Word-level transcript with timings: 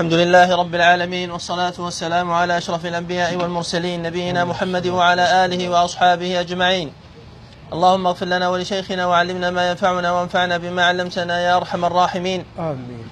الحمد 0.00 0.14
لله 0.14 0.56
رب 0.56 0.74
العالمين 0.74 1.30
والصلاة 1.30 1.72
والسلام 1.78 2.30
على 2.32 2.58
أشرف 2.58 2.86
الأنبياء 2.86 3.36
والمرسلين 3.36 4.02
نبينا 4.02 4.44
محمد 4.44 4.86
وعلى 4.86 5.44
آله 5.44 5.68
وأصحابه 5.68 6.40
أجمعين. 6.40 6.92
اللهم 7.72 8.06
اغفر 8.06 8.26
لنا 8.26 8.48
ولشيخنا 8.48 9.06
وعلمنا 9.06 9.50
ما 9.50 9.70
ينفعنا 9.70 10.12
وانفعنا 10.12 10.56
بما 10.56 10.84
علمتنا 10.84 11.40
يا 11.40 11.56
أرحم 11.56 11.84
الراحمين. 11.84 12.44
آمين. 12.58 13.08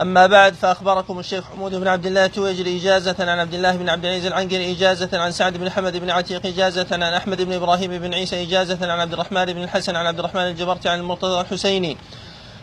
أما 0.00 0.26
بعد 0.26 0.54
فأخبركم 0.54 1.18
الشيخ 1.18 1.44
حمود 1.44 1.74
بن 1.74 1.88
عبد 1.88 2.06
الله 2.06 2.26
تويجري 2.26 2.80
إجازة 2.80 3.16
عن 3.20 3.38
عبد 3.38 3.54
الله 3.54 3.76
بن 3.76 3.88
عبد 3.88 4.04
العزيز 4.04 4.26
العنقري 4.26 4.72
إجازة 4.72 5.18
عن 5.18 5.32
سعد 5.32 5.56
بن 5.56 5.70
حمد 5.70 5.96
بن 5.96 6.10
عتيق 6.10 6.46
إجازة 6.46 6.86
عن 6.92 7.02
أحمد 7.02 7.42
بن 7.42 7.52
إبراهيم 7.52 7.98
بن 7.98 8.14
عيسى 8.14 8.42
إجازة 8.42 8.92
عن 8.92 9.00
عبد 9.00 9.12
الرحمن 9.12 9.44
بن 9.44 9.62
الحسن 9.62 9.96
عن 9.96 10.06
عبد 10.06 10.18
الرحمن 10.18 10.42
الجبرتي 10.42 10.88
عن 10.88 10.98
المرتضى 10.98 11.40
الحسيني. 11.40 11.96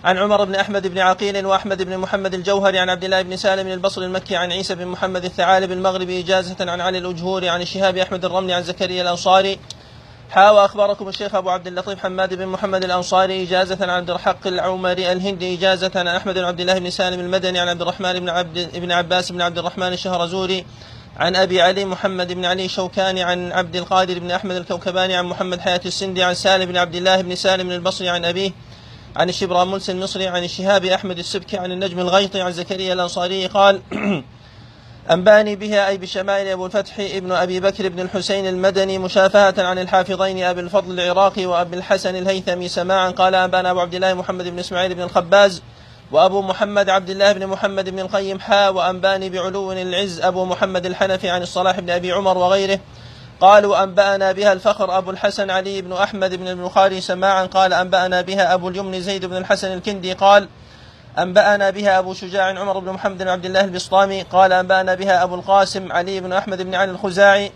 عن 0.04 0.18
عمر 0.18 0.43
بن 0.43 0.55
أحمد 0.55 0.88
بن 0.88 1.00
عقيل 1.00 1.45
وأحمد 1.45 1.84
بن 1.84 1.97
محمد 1.97 2.34
الجوهري 2.34 2.79
عن 2.79 2.89
عبد 2.89 3.04
الله 3.04 3.21
بن 3.21 3.38
سالم 3.38 3.68
البصري 3.68 4.05
المكي 4.05 4.36
عن 4.36 4.52
عيسى 4.52 4.75
بن 4.75 4.86
محمد 4.88 5.25
الثعالب 5.25 5.72
المغربي 5.72 6.20
إجازة 6.20 6.55
عن 6.59 6.81
علي 6.81 6.98
الأجهوري 6.98 7.49
عن 7.49 7.62
الشهاب 7.62 7.98
أحمد 7.98 8.25
الرملي 8.25 8.53
عن 8.53 8.63
زكريا 8.63 9.02
الأنصاري. 9.02 9.59
حا 10.30 10.49
وأخبركم 10.49 11.09
الشيخ 11.09 11.35
أبو 11.35 11.49
عبد 11.49 11.67
اللطيف 11.67 11.99
حماد 11.99 12.34
بن 12.34 12.45
محمد 12.45 12.84
الأنصاري 12.84 13.44
إجازة 13.44 13.77
عن 13.81 13.89
عبد 13.89 14.09
الحق 14.09 14.48
العمري 14.48 15.12
الهندي 15.12 15.53
إجازة 15.53 15.91
عن 15.95 16.08
أحمد 16.08 16.34
بن 16.34 16.44
عبد 16.44 16.59
الله 16.59 16.80
بن 16.80 16.89
سالم 16.89 17.20
المدني 17.20 17.59
عن 17.59 17.67
عبد 17.67 17.81
الرحمن 17.81 18.20
بن 18.20 18.30
عبد 18.30 18.70
بن 18.80 18.91
عباس 18.91 19.31
بن 19.31 19.41
عبد 19.41 19.58
الرحمن 19.58 19.94
الشهرزوري 19.94 20.66
عن 21.17 21.36
أبي 21.36 21.61
علي 21.61 21.86
محمد 21.86 22.34
بن 22.34 22.45
علي 22.45 22.66
الشوكاني 22.66 23.23
عن 23.23 23.52
عبد 23.52 23.75
القادر 23.75 24.20
بن 24.20 24.31
أحمد 24.31 24.55
الكوكباني 24.55 25.16
عن 25.16 25.25
محمد 25.25 25.59
حياة 25.59 25.81
السندي 25.86 26.23
عن 26.23 26.34
سالم 26.34 26.66
بن 26.66 26.77
عبد 26.77 26.95
الله 26.95 27.22
بن 27.22 27.36
سالم 27.36 27.72
البصري 27.72 28.09
عن 28.09 28.25
أبيه 28.25 28.52
عن 29.16 29.30
الشبراملس 29.30 29.90
المصري 29.90 30.27
عن 30.27 30.44
الشهاب 30.44 30.86
أحمد 30.86 31.20
السبكي 31.20 31.58
عن 31.58 31.72
النجم 31.72 32.00
الغيطي 32.00 32.41
عن 32.41 32.52
زكريا 32.52 32.94
الأنصاري 32.94 33.48
قال 33.48 33.81
أنبأني 35.12 35.55
بها 35.55 35.88
أي 35.88 35.98
بشمائل 35.98 36.48
أبو 36.48 36.66
الفتح 36.66 37.00
ابن 37.00 37.31
أبي 37.31 37.59
بكر 37.59 37.89
بن 37.89 38.00
الحسين 38.00 38.48
المدني 38.48 38.98
مشافهة 38.98 39.53
عن 39.58 39.80
الحافظين 39.80 40.44
أبي 40.44 40.61
الفضل 40.61 41.00
العراقي 41.00 41.45
وأبي 41.45 41.78
الحسن 41.78 42.16
الهيثمي 42.16 42.67
سماعا. 42.67 43.11
قال 43.11 43.36
أنبأنا 43.36 43.72
أبو 43.72 43.80
عبد 43.80 43.95
الله 43.95 44.14
محمد 44.14 44.48
بن 44.48 44.59
إسماعيل 44.59 44.95
بن 44.95 45.02
الخباز 45.02 45.61
وأبو 46.11 46.42
محمد 46.42 46.89
عبد 46.89 47.09
الله 47.09 47.31
بن 47.31 47.48
محمد 47.48 47.89
بن 47.89 48.00
القيم 48.00 48.39
حا 48.39 48.70
وأنبأني 48.70 49.30
بعلو 49.30 49.72
العز 49.72 50.22
أبو 50.22 50.45
محمد 50.45 50.86
الحنفي 50.86 51.30
عن 51.30 51.42
الصلاح 51.42 51.80
بن 51.80 51.89
أبي 51.89 52.11
عمر 52.11 52.38
وغيره. 52.38 52.80
قالوا 53.42 53.84
أنبأنا 53.84 54.32
بها 54.32 54.54
الفخر 54.54 54.98
أبو 54.98 55.12
الحسن 55.12 55.50
علي 55.50 55.82
بن 55.82 55.94
أحمد 55.94 56.36
بن 56.36 56.48
البخاري 56.48 57.02
سماعا. 57.02 57.45
قال 57.45 57.73
أنبأنا 57.73 58.22
بها 58.22 58.54
أبو 58.54 58.70
اليمن 58.70 59.02
زيد 59.02 59.26
بن 59.26 59.38
الحسن 59.38 59.73
الكندي. 59.73 60.14
قال 60.14 60.48
أنبأنا 61.18 61.70
بها 61.70 62.00
أبو 62.00 62.14
شجاع 62.14 62.60
عمر 62.60 62.80
بن 62.80 62.92
محمد 62.92 63.17
بن 63.17 63.28
عبد 63.28 63.45
الله 63.45 63.64
البسطامي. 63.64 64.22
قال 64.22 64.54
أنبأنا 64.54 64.94
بها 64.94 65.23
أبو 65.23 65.36
القاسم 65.36 65.92
علي 65.92 66.20
بن 66.20 66.34
أحمد 66.34 66.62
بن 66.62 66.76
علي 66.76 66.92
الخزاعي. 66.92 67.52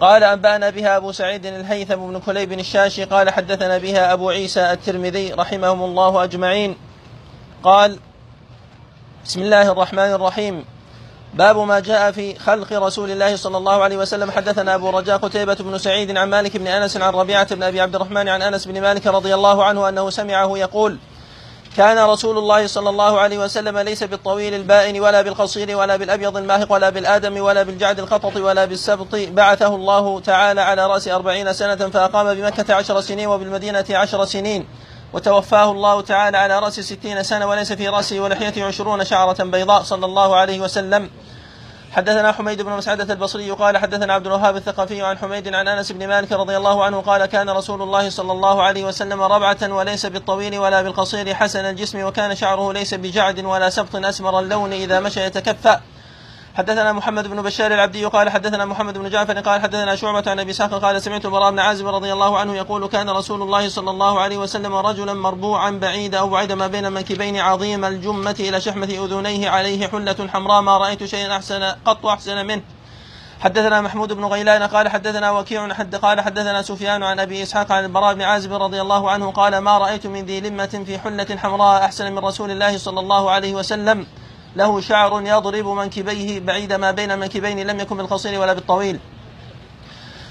قال 0.00 0.24
أنبأنا 0.24 0.70
بها 0.70 0.96
أبو 0.96 1.12
سعيد 1.12 1.46
الهيثم 1.46 1.96
بن 1.96 2.20
كليب 2.20 2.52
الشاشي. 2.52 3.04
قال 3.04 3.30
حدثنا 3.30 3.78
بها 3.78 4.12
أبو 4.12 4.30
عيسى 4.30 4.72
الترمذي 4.72 5.32
رحمهم 5.32 5.82
الله 5.82 6.24
أجمعين. 6.24 6.76
قال 7.62 7.98
بسم 9.24 9.42
الله 9.42 9.72
الرحمن 9.72 10.12
الرحيم. 10.12 10.64
باب 11.36 11.58
ما 11.58 11.80
جاء 11.80 12.12
في 12.12 12.38
خلق 12.38 12.72
رسول 12.72 13.10
الله 13.10 13.36
صلى 13.36 13.56
الله 13.56 13.82
عليه 13.82 13.96
وسلم. 13.96 14.30
حدثنا 14.30 14.74
أبو 14.74 14.90
رجاء 14.90 15.16
قتيبة 15.16 15.54
بن 15.54 15.78
سعيد 15.78 16.16
عن 16.16 16.30
مالك 16.30 16.56
بن 16.56 16.66
أنس 16.66 16.96
عن 16.96 17.12
ربيعة 17.12 17.54
بن 17.54 17.62
أبي 17.62 17.80
عبد 17.80 17.94
الرحمن 17.94 18.28
عن 18.28 18.42
أنس 18.42 18.66
بن 18.66 18.80
مالك 18.80 19.06
رضي 19.06 19.34
الله 19.34 19.64
عنه 19.64 19.88
أنه 19.88 20.10
سمعه 20.10 20.58
يقول: 20.58 20.98
كان 21.76 21.98
رسول 21.98 22.38
الله 22.38 22.66
صلى 22.66 22.90
الله 22.90 23.20
عليه 23.20 23.38
وسلم 23.38 23.78
ليس 23.78 24.04
بالطويل 24.04 24.54
البائن 24.54 25.00
ولا 25.00 25.22
بالقصير 25.22 25.76
ولا 25.76 25.96
بالأبيض 25.96 26.36
الماهق 26.36 26.72
ولا 26.72 26.90
بالآدم 26.90 27.40
ولا 27.40 27.62
بالجعد 27.62 28.00
الخطط 28.00 28.36
ولا 28.36 28.64
بالسبط. 28.64 29.14
بعثه 29.14 29.74
الله 29.74 30.20
تعالى 30.20 30.60
على 30.60 30.86
رأس 30.86 31.08
أربعين 31.08 31.52
سنة 31.52 31.76
فأقام 31.90 32.34
بمكة 32.34 32.74
عشر 32.74 33.00
سنين 33.00 33.26
وبالمدينة 33.26 33.84
عشر 33.90 34.24
سنين. 34.24 34.66
وتوفاه 35.12 35.70
الله 35.70 36.00
تعالى 36.00 36.38
على 36.38 36.58
رأس 36.58 36.80
ستين 36.80 37.22
سنة 37.22 37.46
وليس 37.46 37.72
في 37.72 37.88
رأسه 37.88 38.20
ولحيته 38.20 38.64
عشرون 38.64 39.04
شعرة 39.04 39.44
بيضاء 39.44 39.82
صلى 39.82 40.06
الله 40.06 40.36
عليه 40.36 40.60
وسلم. 40.60 41.10
حدثنا 41.96 42.32
حميد 42.32 42.62
بن 42.62 42.72
مسعدة 42.72 43.14
البصري 43.14 43.50
قال 43.50 43.78
حدثنا 43.78 44.12
عبد 44.12 44.26
الوهاب 44.26 44.56
الثقفي 44.56 45.02
عن 45.02 45.18
حميد 45.18 45.54
عن 45.54 45.68
أنس 45.68 45.92
بن 45.92 46.08
مالك 46.08 46.32
رضي 46.32 46.56
الله 46.56 46.84
عنه 46.84 47.00
قال 47.00 47.26
كان 47.26 47.50
رسول 47.50 47.82
الله 47.82 48.10
صلى 48.10 48.32
الله 48.32 48.62
عليه 48.62 48.84
وسلم 48.84 49.22
ربعة 49.22 49.56
وليس 49.62 50.06
بالطويل 50.06 50.58
ولا 50.58 50.82
بالقصير 50.82 51.34
حسن 51.34 51.64
الجسم 51.64 52.04
وكان 52.04 52.34
شعره 52.34 52.72
ليس 52.72 52.94
بجعد 52.94 53.44
ولا 53.44 53.70
سبط 53.70 53.96
أسمر 53.96 54.40
اللون 54.40 54.72
إذا 54.72 55.00
مشى 55.00 55.20
يتكفأ. 55.24 55.80
حدثنا 56.56 56.92
محمد 56.92 57.28
بن 57.28 57.42
بشار 57.42 57.74
العبدي 57.74 58.04
قال 58.04 58.30
حدثنا 58.30 58.64
محمد 58.64 58.98
بن 58.98 59.10
جعفر 59.10 59.40
قال 59.40 59.60
حدثنا 59.60 59.96
شعبة 59.96 60.30
عن 60.30 60.40
أبي 60.40 60.50
اسحاق 60.50 60.74
قال 60.74 61.02
سمعت 61.02 61.24
البراء 61.24 61.50
بن 61.50 61.58
عازب 61.58 61.86
رضي 61.86 62.12
الله 62.12 62.38
عنه 62.38 62.56
يقول 62.56 62.86
كان 62.86 63.10
رسول 63.10 63.42
الله 63.42 63.68
صلى 63.68 63.90
الله 63.90 64.20
عليه 64.20 64.36
وسلم 64.36 64.74
رجلا 64.74 65.12
مربوعا 65.12 65.70
بعيد 65.70 66.14
أو 66.14 66.28
بعيد 66.28 66.52
ما 66.52 66.66
بين 66.66 66.86
المنكبين 66.86 67.36
عظيم 67.36 67.84
الجمة 67.84 68.36
إلى 68.40 68.60
شحمة 68.60 68.84
أذنيه 68.86 69.50
عليه 69.50 69.88
حلة 69.88 70.28
حمراء 70.28 70.60
ما 70.60 70.78
رأيت 70.78 71.04
شيئا 71.04 71.36
احسن 71.36 71.62
قط 71.84 72.06
أحسن 72.06 72.46
منه. 72.46 72.62
حدثنا 73.40 73.80
محمود 73.80 74.12
بن 74.12 74.24
غيلان 74.24 74.62
قال 74.62 74.88
حدثنا 74.88 75.30
وكيع 75.30 75.74
حد 75.74 75.94
قال 75.94 76.20
حدثنا 76.20 76.62
سفيان 76.62 77.02
عن 77.02 77.20
أبي 77.20 77.42
إسحاق 77.42 77.72
عن 77.72 77.84
البراء 77.84 78.14
بن 78.14 78.22
عازب 78.22 78.52
رضي 78.52 78.80
الله 78.80 79.10
عنه 79.10 79.30
قال 79.30 79.58
ما 79.58 79.78
رأيت 79.78 80.06
من 80.06 80.24
ذي 80.24 80.40
لمة 80.40 80.82
في 80.86 80.98
حلة 80.98 81.36
حمراء 81.36 81.84
أحسن 81.84 82.12
من 82.12 82.18
رسول 82.18 82.50
الله 82.50 82.78
صلى 82.78 83.00
الله 83.00 83.30
عليه 83.30 83.54
وسلم. 83.54 84.06
له 84.56 84.80
شعر 84.80 85.22
يضرب 85.22 85.66
منكبيه 85.66 86.40
بعيد 86.40 86.72
ما 86.72 86.90
بين 86.90 87.10
المنكبين 87.10 87.66
لم 87.66 87.80
يكن 87.80 87.96
بالقصير 87.96 88.40
ولا 88.40 88.52
بالطويل. 88.52 89.00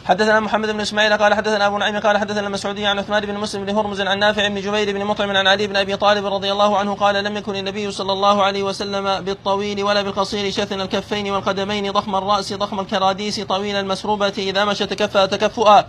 حدثنا 0.05 0.39
محمد 0.39 0.69
بن 0.69 0.79
إسماعيل 0.81 1.17
قال 1.17 1.33
حدثنا 1.33 1.67
أبو 1.67 1.77
نعيم 1.77 1.99
قال 1.99 2.17
حدثنا 2.17 2.47
المسعودي 2.47 2.85
عن 2.85 2.99
عثمان 2.99 3.25
بن 3.25 3.33
مسلم 3.33 3.65
بن 3.65 3.75
هرمز 3.75 4.01
عن 4.01 4.19
نافع 4.19 4.47
بن 4.47 4.61
جبير 4.61 4.93
بن 4.93 5.05
مطعم 5.05 5.37
عن 5.37 5.47
علي 5.47 5.67
بن 5.67 5.75
أبي 5.75 5.95
طالب 5.95 6.25
رضي 6.25 6.51
الله 6.51 6.77
عنه 6.77 6.95
قال 6.95 7.23
لم 7.23 7.37
يكن 7.37 7.55
النبي 7.55 7.91
صلى 7.91 8.13
الله 8.13 8.43
عليه 8.43 8.63
وسلم 8.63 9.21
بالطويل 9.21 9.83
ولا 9.83 10.01
بالقصير 10.01 10.51
شثن 10.51 10.81
الكفين 10.81 11.31
والقدمين 11.31 11.91
ضخم 11.91 12.15
الرأس 12.15 12.53
ضخم 12.53 12.79
الكراديس 12.79 13.39
طويل 13.39 13.75
المسروبة 13.75 14.33
إذا 14.37 14.65
مشى 14.65 14.85
تكفأ 14.85 15.25
تكفؤا. 15.25 15.83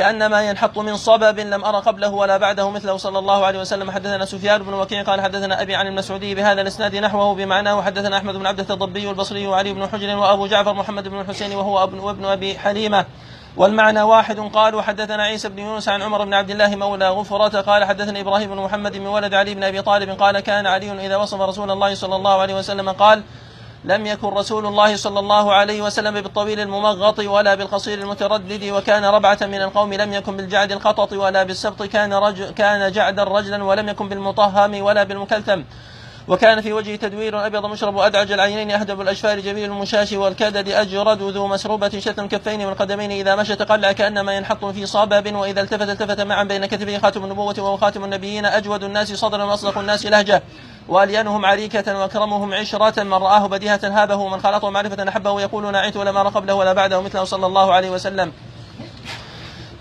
كأنما 0.00 0.42
ينحط 0.42 0.78
من 0.78 0.96
صبب 0.96 1.40
لم 1.40 1.64
أرى 1.64 1.78
قبله 1.78 2.08
ولا 2.08 2.36
بعده 2.36 2.70
مثله. 2.70 2.96
صلى 2.96 3.18
الله 3.18 3.46
عليه 3.46 3.60
وسلم. 3.60 3.90
حدثنا 3.90 4.24
سفيان 4.24 4.62
بن 4.62 4.74
وكيع 4.74 5.02
قال 5.02 5.20
حدثنا 5.20 5.62
أبي 5.62 5.74
عن 5.74 5.86
المسعودي 5.86 6.34
بهذا 6.34 6.60
الإسناد 6.60 6.96
نحوه 6.96 7.34
بمعناه. 7.34 7.82
حدثنا 7.82 8.16
أحمد 8.16 8.34
بن 8.34 8.46
عبدة 8.46 8.74
الضبي 8.74 9.10
البصري 9.10 9.46
وعلي 9.46 9.72
بن 9.72 9.88
حجر 9.88 10.16
وأبو 10.16 10.46
جعفر 10.46 10.72
محمد 10.74 11.08
بن 11.08 11.20
الحسين 11.20 11.52
وهو 11.56 11.84
ابن 11.84 11.98
وابن 11.98 12.24
أبي 12.24 12.58
حليمة. 12.58 13.04
والمعنى 13.56 14.02
واحد 14.02 14.40
قالوا 14.40 14.82
حدثنا 14.82 15.22
عيسى 15.22 15.48
بن 15.48 15.58
يونس 15.58 15.88
عن 15.88 16.02
عمر 16.02 16.24
بن 16.24 16.34
عبد 16.34 16.50
الله 16.50 16.76
مولى 16.76 17.08
غفرة 17.08 17.60
قال 17.60 17.84
حدثني 17.84 18.20
إبراهيم 18.20 18.50
بن 18.50 18.60
محمد 18.62 18.96
من 18.96 19.06
ولد 19.06 19.34
علي 19.34 19.54
بن 19.54 19.64
أبي 19.64 19.82
طالب 19.82 20.10
قال 20.10 20.40
كان 20.40 20.66
علي 20.66 21.06
إذا 21.06 21.16
وصف 21.16 21.40
رسول 21.40 21.70
الله 21.70 21.94
صلى 21.94 22.16
الله 22.16 22.40
عليه 22.40 22.54
وسلم 22.54 22.90
قال 22.90 23.22
لم 23.84 24.06
يكن 24.06 24.28
رسول 24.28 24.66
الله 24.66 24.96
صلى 24.96 25.18
الله 25.18 25.52
عليه 25.52 25.82
وسلم 25.82 26.20
بالطويل 26.20 26.60
الممغط 26.60 27.18
ولا 27.18 27.54
بالقصير 27.54 27.98
المتردد 27.98 28.64
وكان 28.64 29.04
ربعة 29.04 29.38
من 29.42 29.62
القوم 29.62 29.94
لم 29.94 30.12
يكن 30.12 30.36
بالجعد 30.36 30.72
القطط 30.72 31.12
ولا 31.12 31.42
بالسبط. 31.42 31.82
كان 31.82 32.12
رجل 32.12 32.50
كان 32.50 32.92
جعدا 32.92 33.24
رجلا 33.24 33.64
ولم 33.64 33.88
يكن 33.88 34.08
بالمطهم 34.08 34.82
ولا 34.82 35.02
بالمكلثم. 35.02 35.62
وكان 36.28 36.60
في 36.60 36.72
وجهه 36.72 36.96
تدوير 36.96 37.46
أبيض 37.46 37.66
مشرب 37.66 37.98
ادعج 37.98 38.32
العينين 38.32 38.70
أهدب 38.70 39.00
الاشفار 39.00 39.40
جميل 39.40 39.64
المشاش 39.64 40.12
والكدد 40.12 40.68
أجرد 40.68 41.22
ذو 41.22 41.46
مسروبة 41.46 41.88
شتم 41.88 42.24
الكفين 42.24 42.66
والقدمين 42.66 43.10
إذا 43.10 43.36
مشى 43.36 43.56
تقلع 43.56 43.92
كأنما 43.92 44.36
ينحط 44.36 44.64
في 44.64 44.86
صبب 44.86 45.34
وإذا 45.34 45.60
التفت 45.60 45.88
التفت 45.88 46.20
معا 46.20 46.44
بين 46.44 46.66
كتفيه 46.66 46.98
خاتم 46.98 47.24
النبوة 47.24 47.54
وهو 47.58 47.76
خاتم 47.76 48.04
النبيين. 48.04 48.46
أجود 48.46 48.84
الناس 48.84 49.12
صدرا 49.12 49.44
واصدق 49.44 49.78
الناس 49.78 50.06
لهجة. 50.06 50.42
والينهم 50.90 51.46
عريكة 51.46 51.98
واكرمهم 51.98 52.54
عشرة 52.54 53.02
من 53.02 53.14
رآه 53.14 53.46
بديهة 53.46 53.80
هابه 53.82 54.16
ومن 54.16 54.40
خلطه 54.40 54.70
معرفة 54.70 55.08
أحبه 55.08 55.40
يقول 55.40 55.72
نعيت 55.72 55.96
ولا 55.96 56.12
ما 56.12 56.22
قبله 56.22 56.54
ولا 56.54 56.72
بعده 56.72 57.00
مثله 57.00 57.24
صلى 57.24 57.46
الله 57.46 57.72
عليه 57.72 57.90
وسلم. 57.90 58.32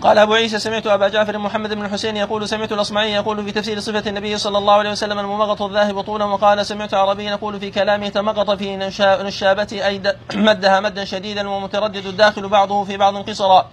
قال 0.01 0.17
أبو 0.17 0.33
عيسى 0.33 0.59
سمعت 0.59 0.87
أبا 0.87 1.07
جعفر 1.07 1.37
محمد 1.37 1.73
بن 1.73 1.85
الحسين 1.85 2.17
يقول 2.17 2.47
سمعت 2.49 2.71
الأصمعي 2.71 3.13
يقول 3.13 3.45
في 3.45 3.51
تفسير 3.51 3.79
صفة 3.79 4.09
النبي 4.09 4.37
صلى 4.37 4.57
الله 4.57 4.73
عليه 4.73 4.91
وسلم 4.91 5.19
الممغط 5.19 5.61
الذاهب 5.61 6.01
طولا 6.01 6.25
وقال 6.25 6.65
سمعت 6.65 6.93
عربي 6.93 7.25
يقول 7.25 7.59
في 7.59 7.71
كلامه 7.71 8.09
تمغط 8.09 8.51
في 8.51 8.77
نشابة 9.23 9.67
أي 9.71 10.01
مدها 10.33 10.79
مدا 10.79 11.05
شديدا 11.05 11.49
ومتردد 11.49 12.05
الداخل 12.05 12.47
بعضه 12.47 12.83
في 12.83 12.97
بعض 12.97 13.29
قصرا 13.29 13.69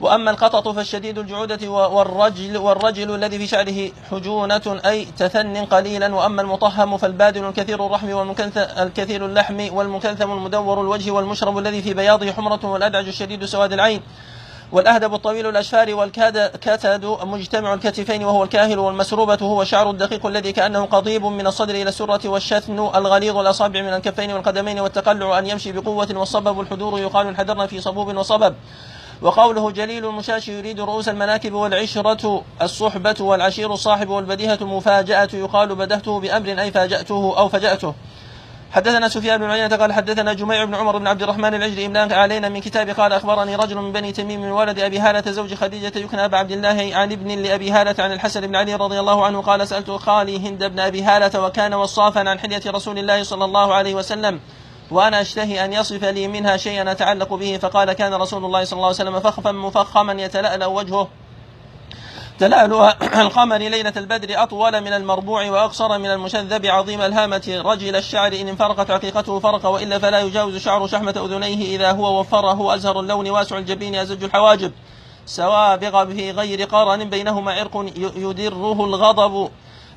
وأما 0.00 0.30
القطط 0.30 0.68
فالشديد 0.68 1.18
الجعودة 1.18 1.70
والرجل 1.70 2.56
والرجل 2.56 3.14
الذي 3.14 3.38
في 3.38 3.46
شعره 3.46 3.90
حجونة 4.10 4.80
أي 4.86 5.04
تثن 5.04 5.56
قليلا 5.56 6.14
وأما 6.14 6.42
المطهم 6.42 6.96
فالبادل 6.96 7.44
الكثير 7.44 7.86
الرحم 7.86 8.10
والكثير 8.10 9.26
اللحم 9.26 9.74
والمكلثم 9.74 10.32
المدور 10.32 10.80
الوجه 10.80 11.10
والمشرب 11.10 11.58
الذي 11.58 11.82
في 11.82 11.94
بياضه 11.94 12.32
حمرة 12.32 12.60
والأدعج 12.64 13.08
الشديد 13.08 13.44
سواد 13.44 13.72
العين. 13.72 14.02
والأهدب 14.72 15.14
الطويل 15.14 15.46
الأشفار 15.46 15.94
والكتد 15.94 17.04
مجتمع 17.22 17.74
الكتفين 17.74 18.24
وهو 18.24 18.44
الكاهل 18.44 18.78
والمسروبة 18.78 19.38
هو 19.42 19.64
شعر 19.64 19.90
الدقيق 19.90 20.26
الذي 20.26 20.52
كأنه 20.52 20.84
قضيب 20.84 21.24
من 21.24 21.46
الصدر 21.46 21.74
إلى 21.74 21.88
السرة 21.88 22.28
والشثن 22.28 22.78
الغليظ 22.78 23.36
الأصابع 23.36 23.82
من 23.82 23.94
الكفين 23.94 24.32
والقدمين 24.32 24.80
والتقلع 24.80 25.38
أن 25.38 25.46
يمشي 25.46 25.72
بقوة 25.72 26.08
والصبب 26.10 26.60
الحدور 26.60 26.98
يقال 26.98 27.26
انحدرنا 27.26 27.66
في 27.66 27.80
صبوب 27.80 28.16
وصبب. 28.16 28.54
وقوله 29.24 29.70
جليل 29.70 30.06
المشاش 30.06 30.48
يريد 30.48 30.80
رؤوس 30.80 31.08
المناكب 31.08 31.52
والعشرة 31.52 32.42
الصحبة 32.62 33.14
والعشير 33.20 33.72
الصاحب 33.72 34.08
والبديهة 34.08 34.58
المفاجأة 34.60 35.28
يقال 35.34 35.74
بدهته 35.74 36.20
بأمر 36.20 36.60
أي 36.60 36.70
فاجأته 36.70 37.34
أو 37.38 37.48
فجأته. 37.48 37.94
حدثنا 38.72 39.08
سفيان 39.08 39.38
بن 39.38 39.50
عيينة 39.50 39.76
قال 39.76 39.92
حدثنا 39.92 40.32
جميع 40.32 40.64
بن 40.64 40.74
عمر 40.74 40.98
بن 40.98 41.06
عبد 41.06 41.22
الرحمن 41.22 41.54
العجلي 41.54 41.86
إملاء 41.86 42.12
علينا 42.12 42.48
من 42.48 42.60
كتاب 42.60 42.90
قال 42.90 43.12
أخبرني 43.12 43.56
رجل 43.56 43.76
من 43.76 43.92
بني 43.92 44.12
تميم 44.12 44.42
من 44.42 44.50
ولد 44.50 44.78
أبي 44.78 44.98
هالة 44.98 45.32
زوج 45.32 45.54
خديجة 45.54 45.98
يكنى 45.98 46.24
أبا 46.24 46.36
عبد 46.36 46.52
الله 46.52 46.90
عن 46.94 47.12
ابن 47.12 47.38
لأبي 47.38 47.70
هالة 47.70 47.94
عن 47.98 48.12
الحسن 48.12 48.46
بن 48.46 48.56
علي 48.56 48.74
رضي 48.74 49.00
الله 49.00 49.26
عنه 49.26 49.42
قال 49.42 49.68
سألت 49.68 49.90
خالي 49.90 50.48
هند 50.48 50.64
بن 50.64 50.80
أبي 50.80 51.02
هالة 51.02 51.44
وكان 51.44 51.74
وصافا 51.74 52.20
عن 52.20 52.38
حلية 52.38 52.62
رسول 52.66 52.98
الله 52.98 53.22
صلى 53.22 53.44
الله 53.44 53.74
عليه 53.74 53.94
وسلم. 53.94 54.40
وأنا 54.90 55.20
أشتهي 55.20 55.64
أن 55.64 55.72
يصف 55.72 56.04
لي 56.04 56.28
منها 56.28 56.56
شيئا 56.56 56.92
أتعلق 56.92 57.34
به 57.34 57.58
فقال 57.62 57.92
كان 57.92 58.14
رسول 58.14 58.44
الله 58.44 58.64
صلى 58.64 58.76
الله 58.76 58.86
عليه 58.86 58.96
وسلم 58.96 59.20
فخفا 59.20 59.52
مفخما 59.52 60.22
يتلألأ 60.22 60.66
وجهه. 60.66 61.08
تلألؤ 62.38 62.90
القمر 63.02 63.56
ليلة 63.56 63.92
البدر 63.96 64.42
أطول 64.42 64.80
من 64.80 64.92
المربوع 64.92 65.50
وأقصر 65.50 65.98
من 65.98 66.10
المشذب 66.10 66.66
عظيم 66.66 67.00
الهامة. 67.00 67.62
رجل 67.64 67.96
الشعر 67.96 68.32
إن 68.32 68.48
انفرقت 68.48 68.90
عقيقته 68.90 69.40
فرق 69.40 69.66
وإلا 69.66 69.98
فلا 69.98 70.20
يجاوز 70.20 70.56
شعر 70.56 70.86
شحمة 70.86 71.14
أذنيه 71.24 71.76
إذا 71.76 71.90
هو 71.90 72.20
وفره. 72.20 72.74
أزهر 72.74 73.00
اللون 73.00 73.30
واسع 73.30 73.58
الجبين 73.58 73.94
أزج 73.94 74.24
الحواجب. 74.24 74.72
سوابغ 75.26 76.06
في 76.06 76.30
غير 76.30 76.64
قرن 76.64 77.10
بينهما 77.10 77.52
عرق 77.52 77.86
يدره 78.16 78.84
الغضب. 78.84 79.50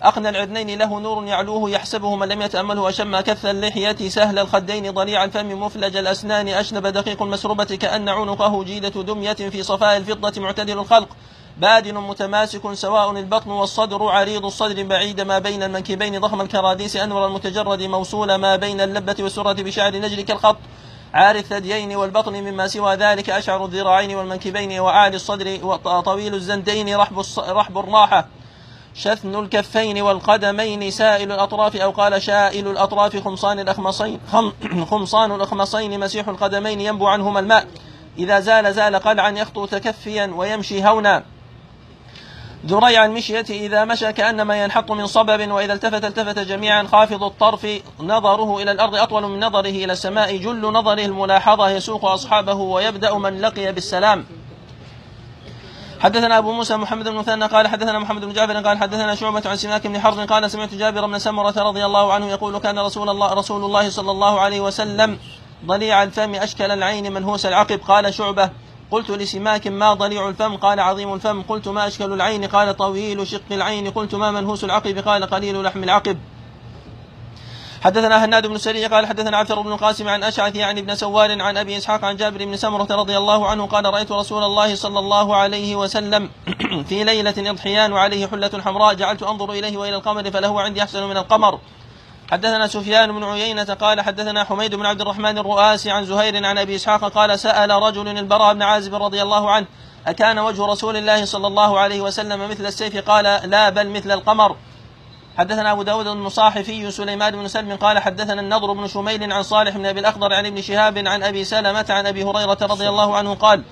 أقنى 0.04 0.30
العدنين 0.30 0.80
له 0.80 1.00
نور 1.00 1.26
يعلوه 1.26 1.70
يحسبه 1.70 2.16
من 2.16 2.28
لم 2.28 2.42
يتأمله 2.42 2.90
أشم 2.90 3.20
كث 3.20 3.46
اللحية 3.46 4.10
سهل 4.10 4.40
الخدين 4.40 4.92
ضليع 4.92 5.24
الفم 5.24 5.64
مفلج 5.64 5.98
الأسنان 5.98 6.48
أشنب 6.48 6.88
دقيق 6.88 7.22
المسروبة 7.22 7.64
كأن 7.64 8.10
عنقه 8.10 8.64
جيدة 8.64 9.04
دمية 9.04 9.34
في 9.34 9.64
صفاء 9.64 9.98
الفضة 9.98 10.42
معتدل 10.42 10.80
الخلق 10.80 11.08
بادن 11.58 11.94
متماسك 11.96 12.74
سواء 12.74 13.12
البطن 13.12 13.50
والصدر 13.52 14.04
عريض 14.04 14.46
الصدر 14.46 14.84
بعيد 14.84 15.22
ما 15.22 15.40
بين 15.40 15.64
المنكبين 15.64 16.20
ضخم 16.20 16.42
الكراديس 16.42 16.96
أنور 16.96 17.28
المتجرد 17.28 17.84
موصول 17.84 18.36
ما 18.36 18.56
بين 18.56 18.82
اللبة 18.82 19.16
والسرة 19.20 19.54
بشعر 19.54 19.96
نجل 19.96 20.22
كالخط 20.22 20.58
عاري 21.14 21.40
الثديين 21.40 21.96
والبطن 21.96 22.34
مما 22.34 22.68
سوى 22.68 22.96
ذلك 22.96 23.30
أشعر 23.30 23.66
الذراعين 23.66 24.16
والمنكبين 24.16 24.80
وأعلى 24.80 25.16
الصدر 25.16 25.60
وطويل 25.86 26.36
الزندين 26.36 26.96
رحب, 26.96 27.24
رحب 27.38 27.78
الراحة 27.78 28.28
شثن 28.98 29.36
الكفين 29.36 30.02
والقدمين 30.02 30.92
سائل 30.92 31.32
الأطراف 31.32 31.76
أو 31.76 31.92
قال 31.92 32.22
شائل 32.22 32.68
الأطراف 32.68 33.18
خمصان 33.18 33.60
الأخمصين 33.60 34.20
خم 34.32 34.52
خمصان 34.92 35.36
الأخمصين 35.36 36.00
مسيح 36.00 36.28
القدمين 36.28 36.82
ينبو 36.82 37.08
عنهما 37.08 37.40
الماء. 37.40 37.68
إذا 38.18 38.40
زال 38.40 38.74
زال 38.74 38.96
قلعا 38.96 39.30
يخطو 39.30 39.66
تكفيا 39.66 40.32
ويمشي 40.36 40.84
هونا. 40.84 41.24
ذريع 42.66 43.06
المشية 43.06 43.46
إذا 43.50 43.86
مشى 43.86 44.14
كأنما 44.14 44.64
ينحط 44.64 44.92
من 44.92 45.08
صبب 45.08 45.52
وإذا 45.52 45.74
التفت 45.74 46.06
التفت 46.06 46.40
جميعا. 46.40 46.84
خافض 46.84 47.24
الطرف 47.24 47.68
نظره 48.00 48.58
إلى 48.62 48.72
الأرض 48.72 48.96
أطول 48.96 49.24
من 49.24 49.40
نظره 49.40 49.70
إلى 49.70 49.94
السماء. 49.94 50.38
جل 50.38 50.62
نظره 50.62 51.06
الملاحظة 51.06 51.70
يسوق 51.70 52.06
أصحابه 52.06 52.54
ويبدأ 52.54 53.18
من 53.18 53.42
لقي 53.42 53.74
بالسلام. 53.74 54.26
حدثنا 56.00 56.38
أبو 56.38 56.52
موسى 56.52 56.78
محمد 56.78 57.08
بن 57.08 57.16
مثنى 57.16 57.46
قال 57.46 57.68
حدثنا 57.68 58.00
محمد 58.00 58.26
بن 58.26 58.34
جعفر 58.34 58.54
قال 58.54 58.78
حدثنا 58.78 59.16
شعبة 59.16 59.42
عن 59.46 59.56
سماك 59.56 59.88
بن 59.88 60.00
حرب 60.00 60.20
قال 60.20 60.52
سمعت 60.52 60.74
جابر 60.74 61.08
بن 61.08 61.20
سمرة 61.20 61.54
رضي 61.58 61.86
الله 61.86 62.14
عنه 62.14 62.26
يقول 62.26 62.58
كان 62.58 62.80
رسول 62.80 63.10
الله 63.10 63.34
رسول 63.34 63.64
الله 63.64 63.90
صلى 63.90 64.12
الله 64.12 64.40
عليه 64.40 64.60
وسلم 64.62 65.20
ضليع 65.66 66.04
الفم 66.04 66.36
أشكل 66.36 66.72
العين 66.72 67.14
منهوس 67.14 67.46
العقب. 67.46 67.80
قال 67.88 68.14
شعبة 68.14 68.50
قلت 68.92 69.12
لسماك 69.12 69.68
ما 69.68 69.94
ضليع 69.94 70.30
الفم؟ 70.30 70.56
قال 70.56 70.80
عظيم 70.80 71.14
الفم. 71.14 71.42
قلت 71.42 71.68
ما 71.68 71.88
أشكل 71.88 72.14
العين؟ 72.14 72.46
قال 72.46 72.78
طويل 72.78 73.28
شق 73.28 73.52
العين. 73.52 73.92
قلت 73.92 74.16
ما 74.16 74.32
منهوس 74.32 74.64
العقب؟ 74.64 74.98
قال 74.98 75.26
قليل 75.26 75.64
لحم 75.64 75.84
العقب. 75.84 76.18
حدثنا 77.88 78.26
هناد 78.26 78.48
بن 78.48 78.58
سري 78.58 78.86
قال 78.86 79.06
حدثنا 79.06 79.38
عفر 79.38 79.62
بن 79.62 79.72
القاسم 79.72 80.10
عن 80.10 80.24
أشعث 80.24 80.56
يعني 80.56 80.80
ابن 80.80 80.96
سوار 80.96 81.42
عن 81.42 81.58
أبي 81.58 81.78
إسحاق 81.78 82.06
عن 82.06 82.16
جابر 82.16 82.46
بن 82.46 82.58
سمرة 82.58 82.88
رضي 82.92 83.18
الله 83.18 83.48
عنه 83.48 83.66
قال 83.66 83.86
رأيت 83.86 84.12
رسول 84.12 84.44
الله 84.44 84.76
صلى 84.76 85.00
الله 85.00 85.36
عليه 85.36 85.76
وسلم 85.76 86.30
في 86.90 87.04
ليلة 87.04 87.34
يضحيان 87.38 87.94
وعليه 87.94 88.28
حلة 88.28 88.62
حمراء 88.66 88.94
جعلت 88.94 89.24
أنظر 89.24 89.52
إليه 89.52 89.78
وإلى 89.78 89.96
القمر 89.96 90.32
فله 90.32 90.62
عندي 90.62 90.84
أحسن 90.84 91.04
من 91.04 91.18
القمر. 91.18 91.60
حدثنا 92.32 92.68
سفيان 92.68 93.12
بن 93.12 93.24
عيينة 93.24 93.64
قال 93.64 94.02
حدثنا 94.02 94.44
حميد 94.44 94.76
بن 94.76 94.86
عبد 94.86 95.02
الرحمن 95.02 95.38
الرؤاسي 95.38 95.92
عن 95.92 96.06
زهير 96.06 96.46
عن 96.46 96.58
أبي 96.58 96.76
إسحاق 96.76 97.06
قال 97.06 97.40
سأل 97.40 97.70
رجل 97.70 98.08
البراء 98.08 98.54
بن 98.54 98.62
عازب 98.62 98.96
رضي 98.96 99.22
الله 99.22 99.52
عنه 99.52 99.66
أكان 100.08 100.40
وجه 100.40 100.66
رسول 100.66 100.98
الله 100.98 101.26
صلى 101.26 101.48
الله 101.48 101.80
عليه 101.80 102.02
وسلم 102.02 102.50
مثل 102.50 102.66
السيف؟ 102.66 103.10
قال 103.10 103.50
لا 103.50 103.70
بل 103.70 103.90
مثل 103.90 104.12
القمر. 104.12 104.56
حدثنا 105.38 105.72
أبو 105.72 105.82
داود 105.84 106.08
المصاحفي 106.08 106.92
سليمان 106.92 107.36
بن 107.36 107.48
سلم 107.48 107.76
قال 107.76 108.00
حدثنا 108.00 108.42
النضر 108.42 108.74
بن 108.74 108.88
شميل 108.88 109.34
عن 109.34 109.44
صالح 109.44 109.78
بن 109.78 109.86
أبي 109.86 110.00
الأخضر 110.00 110.34
عن 110.34 110.46
ابن 110.46 110.62
شهاب 110.62 110.98
عن 110.98 111.24
أبي 111.24 111.44
سلمة 111.44 111.86
عن 111.90 112.08
أبي 112.08 112.24
هريرة 112.24 112.58
رضي 112.62 112.90
الله 112.90 113.16
عنه 113.16 113.34
قال 113.34 113.64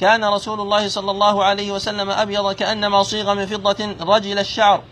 كان 0.00 0.24
رسول 0.24 0.60
الله 0.60 0.88
صلى 0.88 1.10
الله 1.10 1.44
عليه 1.44 1.72
وسلم 1.72 2.10
أبيض 2.10 2.52
كأنما 2.52 3.02
صيغ 3.02 3.34
من 3.34 3.46
فضة 3.46 3.96
رجل 4.00 4.38
الشعر. 4.38 4.82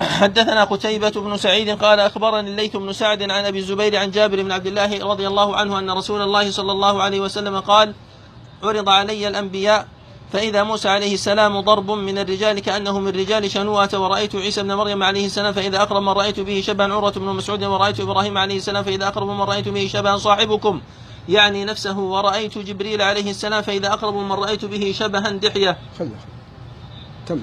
حدثنا 0.00 0.64
قتيبة 0.64 1.10
بن 1.10 1.36
سعيد 1.36 1.82
قال 1.84 2.00
أخبرني 2.00 2.50
الليث 2.50 2.76
بن 2.76 2.92
سعد 2.92 3.22
عن 3.22 3.44
أبي 3.44 3.58
الزبير 3.58 3.96
عن 3.96 4.10
جابر 4.10 4.42
بن 4.42 4.52
عبد 4.52 4.66
الله 4.66 5.04
رضي 5.04 5.26
الله 5.26 5.56
عنه 5.56 5.78
أن 5.78 5.90
رسول 5.90 6.22
الله 6.22 6.50
صلى 6.50 6.72
الله 6.72 7.02
عليه 7.02 7.20
وسلم 7.20 7.60
قال 7.60 7.94
عرض 8.62 8.88
علي 8.88 9.28
الأنبياء 9.28 9.88
فإذا 10.32 10.62
موسى 10.62 10.88
عليه 10.88 11.14
السلام 11.14 11.60
ضرب 11.60 11.90
من 11.90 12.18
الرجال 12.18 12.60
كأنه 12.60 12.98
من 12.98 13.08
رجال 13.08 13.50
شنوة 13.50 13.88
ورأيت 13.94 14.36
عيسى 14.36 14.62
بن 14.62 14.74
مريم 14.74 15.02
عليه 15.02 15.26
السلام 15.26 15.52
فإذا 15.52 15.82
أقرب 15.82 16.02
من 16.02 16.08
رأيت 16.08 16.40
به 16.40 16.60
شبها 16.60 16.86
عروة 16.86 17.10
بن 17.10 17.26
مسعود 17.26 17.64
ورأيت 17.64 18.00
إبراهيم 18.00 18.38
عليه 18.38 18.56
السلام 18.56 18.84
فإذا 18.84 19.08
أقرب 19.08 19.28
من 19.28 19.40
رأيت 19.40 19.68
به 19.68 19.86
شبها 19.86 20.16
صاحبكم 20.16 20.80
يعني 21.28 21.64
نفسه 21.64 21.98
ورأيت 21.98 22.58
جبريل 22.58 23.02
عليه 23.02 23.30
السلام 23.30 23.62
فإذا 23.62 23.92
أقرب 23.92 24.14
من 24.14 24.32
رأيت 24.32 24.64
به 24.64 24.92
شبها 24.98 25.30
دحية. 25.30 25.78
خلي 25.98 26.10
تم. 27.26 27.40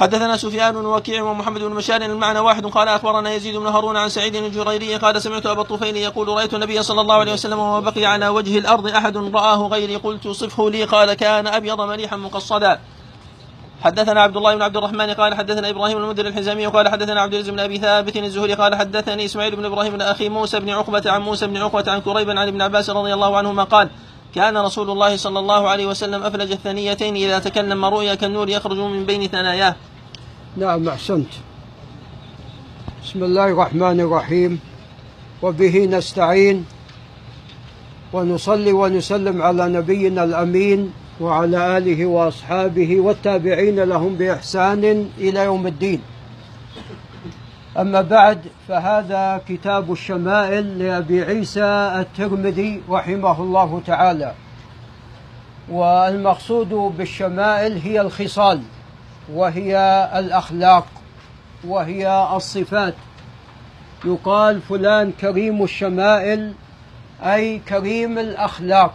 حدثنا 0.00 0.36
سفيان 0.36 0.76
وكيع 0.76 1.22
ومحمد 1.22 1.60
بن 1.60 1.74
بشار 1.74 2.02
المعنى 2.02 2.38
واحد. 2.38 2.66
قال 2.66 2.88
أخبرنا 2.88 3.34
يزيد 3.34 3.56
بن 3.56 3.66
هارون 3.66 3.96
عن 3.96 4.08
سعيد 4.08 4.36
الجريري 4.36 4.96
قال 4.96 5.22
سمعت 5.22 5.46
أبا 5.46 5.62
الطفيل 5.62 5.96
يقول 5.96 6.28
رأيت 6.28 6.54
النبي 6.54 6.82
صلى 6.82 7.00
الله 7.00 7.14
عليه 7.14 7.32
وسلم 7.32 7.58
وما 7.58 7.80
بقي 7.80 8.06
على 8.06 8.28
وجه 8.28 8.58
الأرض 8.58 8.86
أحد 8.86 9.16
رآه 9.16 9.68
غيري. 9.68 9.96
قلت 9.96 10.28
صفه 10.28 10.70
لي. 10.70 10.84
قال 10.84 11.14
كان 11.14 11.46
أبيض 11.46 11.80
مليحا 11.80 12.16
مقصدا. 12.16 12.80
حدثنا 13.82 14.20
عبد 14.20 14.36
الله 14.36 14.54
بن 14.54 14.62
عبد 14.62 14.76
الرحمن 14.76 15.10
قال 15.10 15.34
حدثنا 15.34 15.70
إبراهيم 15.70 15.98
المدر 15.98 16.26
الحزامي 16.26 16.66
قال 16.66 16.88
حدثنا 16.88 17.20
عبد 17.20 17.34
العزيز 17.34 17.50
بن 17.50 17.60
أبي 17.60 17.78
ثابت 17.78 18.16
الزهري 18.16 18.54
قال 18.54 18.74
حدثني 18.74 19.24
إسماعيل 19.24 19.56
بن 19.56 19.64
إبراهيم 19.64 19.92
بن 19.92 20.02
أخي 20.02 20.28
موسى 20.28 20.60
بن 20.60 20.70
عقبة 20.70 21.02
عن 21.06 21.20
موسى 21.20 21.46
بن 21.46 21.56
عقبة 21.56 21.92
عن 21.92 22.00
كريب 22.00 22.30
عن 22.30 22.48
ابن 22.48 22.62
عباس 22.62 22.90
رضي 22.90 23.14
الله 23.14 23.36
عنهما 23.36 23.64
قال 23.64 23.90
كان 24.34 24.56
رسول 24.56 24.90
الله 24.90 25.16
صلى 25.16 25.38
الله 25.38 25.68
عليه 25.68 25.86
وسلم 25.86 26.22
أفلج 26.22 26.52
الثنيتين 26.52 27.16
إذا 27.16 27.38
تكلم 27.38 27.84
رؤيا 27.84 28.14
كالنور 28.14 28.48
يخرج 28.48 28.78
من 28.78 29.06
بين 29.06 29.28
ثناياه. 29.28 29.76
نعم 30.56 30.88
أحسنت. 30.88 31.28
بسم 33.04 33.24
الله 33.24 33.46
الرحمن 33.46 34.00
الرحيم. 34.00 34.60
وبه 35.42 35.84
نستعين 35.86 36.64
ونصلي 38.12 38.72
ونسلم 38.72 39.42
على 39.42 39.68
نبينا 39.68 40.24
الأمين 40.24 40.92
وعلى 41.20 41.78
آله 41.78 42.06
وأصحابه 42.06 43.00
والتابعين 43.00 43.80
لهم 43.80 44.14
بإحسان 44.14 45.10
إلى 45.18 45.40
يوم 45.44 45.66
الدين. 45.66 46.00
أما 47.78 48.00
بعد 48.00 48.40
فهذا 48.68 49.40
كتاب 49.48 49.92
الشمائل 49.92 50.78
لأبي 50.78 51.22
عيسى 51.22 51.92
الترمذي 52.00 52.82
رحمه 52.90 53.42
الله 53.42 53.82
تعالى. 53.86 54.34
والمقصود 55.70 56.68
بالشمائل 56.98 57.78
هي 57.78 58.00
الخصال. 58.00 58.60
وهي 59.32 59.76
الأخلاق 60.16 60.86
وهي 61.64 62.28
الصفات. 62.36 62.94
يقال 64.04 64.60
فلان 64.60 65.12
كريم 65.12 65.62
الشمائل 65.62 66.54
أي 67.22 67.58
كريم 67.58 68.18
الأخلاق. 68.18 68.94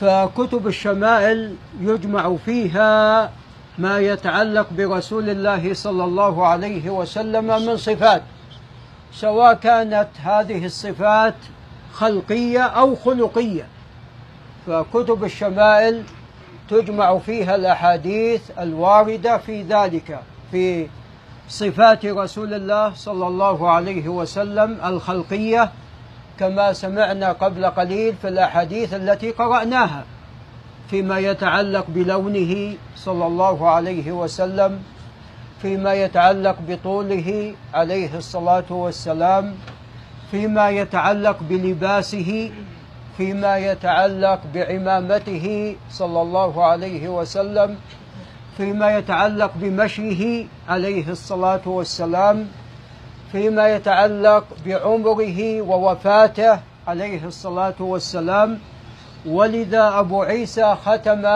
فكتب 0.00 0.66
الشمائل 0.66 1.56
يجمع 1.80 2.36
فيها 2.44 3.30
ما 3.78 3.98
يتعلق 3.98 4.66
برسول 4.72 5.30
الله 5.30 5.74
صلى 5.74 6.04
الله 6.04 6.46
عليه 6.46 6.90
وسلم 6.90 7.44
من 7.44 7.76
صفات 7.76 8.22
سواء 9.12 9.54
كانت 9.54 10.08
هذه 10.22 10.64
الصفات 10.66 11.34
خلقية 11.92 12.62
أو 12.62 12.96
خلقية. 12.96 13.66
فكتب 14.66 15.24
الشمائل 15.24 16.02
تجمع 16.70 17.18
فيها 17.18 17.54
الأحاديث 17.54 18.50
الواردة 18.58 19.38
في 19.38 19.62
ذلك 19.62 20.20
في 20.50 20.86
صفات 21.48 22.06
رسول 22.06 22.54
الله 22.54 22.94
صلى 22.94 23.26
الله 23.26 23.70
عليه 23.70 24.08
وسلم 24.08 24.78
الخلقية 24.84 25.70
كما 26.38 26.72
سمعنا 26.72 27.32
قبل 27.32 27.66
قليل 27.66 28.14
في 28.22 28.28
الأحاديث 28.28 28.94
التي 28.94 29.30
قرأناها 29.30 30.04
فيما 30.90 31.18
يتعلق 31.18 31.84
بلونه 31.88 32.74
صلى 32.96 33.26
الله 33.26 33.68
عليه 33.70 34.12
وسلم 34.12 34.82
فيما 35.62 35.94
يتعلق 35.94 36.56
بطوله 36.68 37.54
عليه 37.74 38.16
الصلاة 38.18 38.64
والسلام 38.70 39.54
فيما 40.30 40.70
يتعلق 40.70 41.36
بلباسه 41.42 42.50
فيما 43.20 43.58
يتعلق 43.58 44.40
بعمامته 44.54 45.76
صلى 45.90 46.22
الله 46.22 46.64
عليه 46.64 47.08
وسلم 47.08 47.76
فيما 48.56 48.98
يتعلق 48.98 49.50
بمشيه 49.54 50.46
عليه 50.68 51.08
الصلاة 51.08 51.60
والسلام 51.66 52.48
فيما 53.32 53.74
يتعلق 53.74 54.44
بعمره 54.66 55.60
ووفاته 55.60 56.58
عليه 56.88 57.24
الصلاة 57.24 57.74
والسلام. 57.80 58.58
ولذا 59.26 59.98
أبو 59.98 60.22
عيسى 60.22 60.76
ختم 60.84 61.26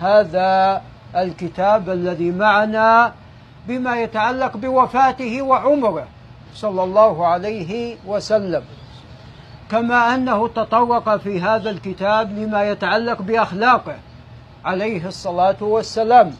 هذا 0.00 0.82
الكتاب 1.16 1.90
الذي 1.90 2.30
معنا 2.30 3.12
بما 3.68 4.02
يتعلق 4.02 4.56
بوفاته 4.56 5.42
وعمره 5.42 6.06
صلى 6.54 6.84
الله 6.84 7.26
عليه 7.26 7.96
وسلم. 8.06 8.62
كما 9.72 10.14
أنه 10.14 10.48
تطرق 10.48 11.16
في 11.16 11.40
هذا 11.40 11.70
الكتاب 11.70 12.38
لما 12.38 12.64
يتعلق 12.64 13.22
بأخلاقه 13.22 13.96
عليه 14.64 15.06
الصلاة 15.06 15.56
والسلام. 15.60 16.32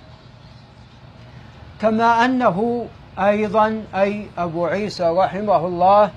كما 1.80 2.24
أنه 2.24 2.86
أيضا 3.18 3.84
أي 3.94 4.26
أبو 4.38 4.66
عيسى 4.66 5.04
رحمه 5.04 5.66
الله 5.66 6.10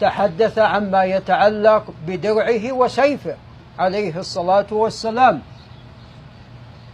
تحدث 0.00 0.58
عما 0.58 1.04
يتعلق 1.04 1.84
بدرعه 2.06 2.72
وسيفه 2.72 3.36
عليه 3.78 4.18
الصلاة 4.18 4.66
والسلام. 4.70 5.42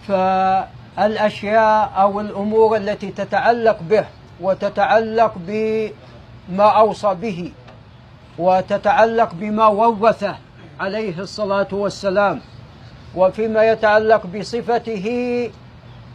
فالأشياء 0.09 1.93
أو 1.97 2.21
الأمور 2.21 2.77
التي 2.77 3.11
تتعلق 3.11 3.79
به 3.83 4.05
وتتعلق 4.41 5.35
بما 5.37 6.65
أوصى 6.65 7.15
به 7.15 7.53
وتتعلق 8.39 9.35
بما 9.35 9.67
ورثه 9.67 10.37
عليه 10.81 11.19
الصلاة 11.19 11.69
والسلام 11.73 12.41
وفيما 13.15 13.65
يتعلق 13.65 14.27
بصفته 14.27 15.51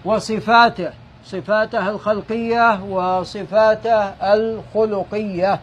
وصفاته 0.05 0.91
صفاته 1.25 1.89
الخلقية 1.89 2.83
وصفاته 2.83 4.03
الخلقية. 4.33 5.59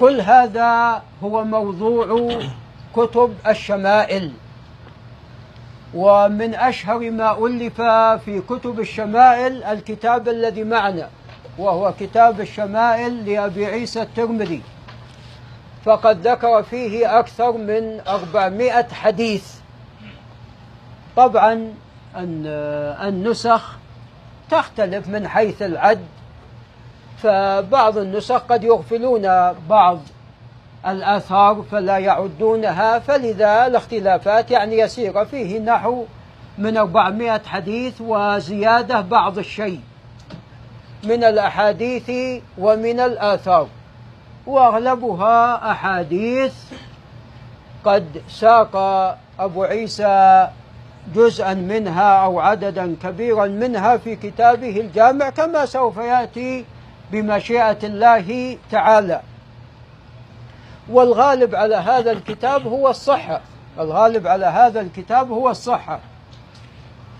كل 0.00 0.20
هذا 0.20 1.02
هو 1.22 1.44
موضوع 1.44 2.38
كتب 2.96 3.34
الشمائل. 3.46 4.32
ومن 5.94 6.54
أشهر 6.54 7.10
ما 7.10 7.46
ألف 7.46 7.80
في 8.24 8.42
كتب 8.48 8.80
الشمائل 8.80 9.64
الكتاب 9.64 10.28
الذي 10.28 10.64
معنا 10.64 11.08
وهو 11.58 11.92
كتاب 12.00 12.40
الشمائل 12.40 13.30
لأبي 13.30 13.66
عيسى 13.66 14.02
الترمذي. 14.02 14.62
فقد 15.84 16.26
ذكر 16.26 16.62
فيه 16.62 17.18
أكثر 17.18 17.52
من 17.52 18.00
أربعمائة 18.08 18.86
حديث. 18.92 19.54
طبعا 21.16 21.74
النسخ 22.16 23.76
تختلف 24.50 25.08
من 25.08 25.28
حيث 25.28 25.62
العد 25.62 26.04
فبعض 27.18 27.98
النسخ 27.98 28.36
قد 28.36 28.64
يغفلون 28.64 29.52
بعض 29.68 29.98
الآثار 30.86 31.64
فلا 31.70 31.98
يعدونها 31.98 32.98
فلذا 32.98 33.66
الاختلافات 33.66 34.50
يعني 34.50 34.78
يسيرة 34.78 35.24
فيه 35.24 35.58
نحو 35.58 36.04
من 36.58 36.76
أربعمائة 36.76 37.40
حديث 37.46 38.00
وزيادة 38.00 39.00
بعض 39.00 39.38
الشيء 39.38 39.80
من 41.04 41.24
الأحاديث 41.24 42.10
ومن 42.58 43.00
الآثار. 43.00 43.68
واغلبها 44.48 45.70
أحاديث 45.70 46.54
قد 47.84 48.22
ساق 48.28 48.76
أبو 49.40 49.64
عيسى 49.64 50.48
جزءا 51.14 51.54
منها 51.54 52.24
أو 52.24 52.40
عددا 52.40 52.96
كبيرا 53.02 53.46
منها 53.46 53.96
في 53.96 54.16
كتابه 54.16 54.80
الجامع 54.80 55.30
كما 55.30 55.66
سوف 55.66 55.96
يأتي 55.96 56.64
بمشيئة 57.12 57.78
الله 57.82 58.58
تعالى. 58.70 59.20
والغالب 60.88 61.54
على 61.54 61.76
هذا 61.76 62.10
الكتاب 62.10 62.66
هو 62.66 62.88
الصحة. 62.88 63.40
الغالب 63.78 64.26
على 64.26 64.46
هذا 64.46 64.80
الكتاب 64.80 65.30
هو 65.30 65.50
الصحة. 65.50 66.00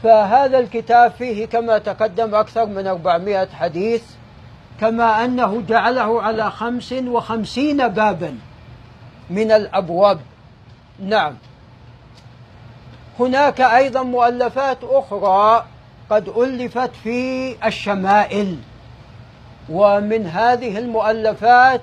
فهذا 0.02 0.58
الكتاب 0.58 1.10
فيه 1.10 1.46
كما 1.46 1.78
تقدم 1.78 2.34
أكثر 2.34 2.66
من 2.66 2.86
400 2.86 3.48
حديث. 3.60 4.17
كما 4.80 5.24
أنه 5.24 5.62
جعله 5.68 6.22
على 6.22 6.50
خمس 6.50 6.92
وخمسين 6.92 7.88
بابا 7.88 8.38
من 9.30 9.50
الأبواب. 9.50 10.20
نعم. 11.00 11.34
هناك 13.20 13.60
أيضا 13.60 14.02
مؤلفات 14.02 14.78
أخرى 14.82 15.64
قد 16.10 16.28
ألفت 16.28 16.90
في 17.02 17.54
الشمائل 17.66 18.56
ومن 19.68 20.26
هذه 20.26 20.78
المؤلفات 20.78 21.80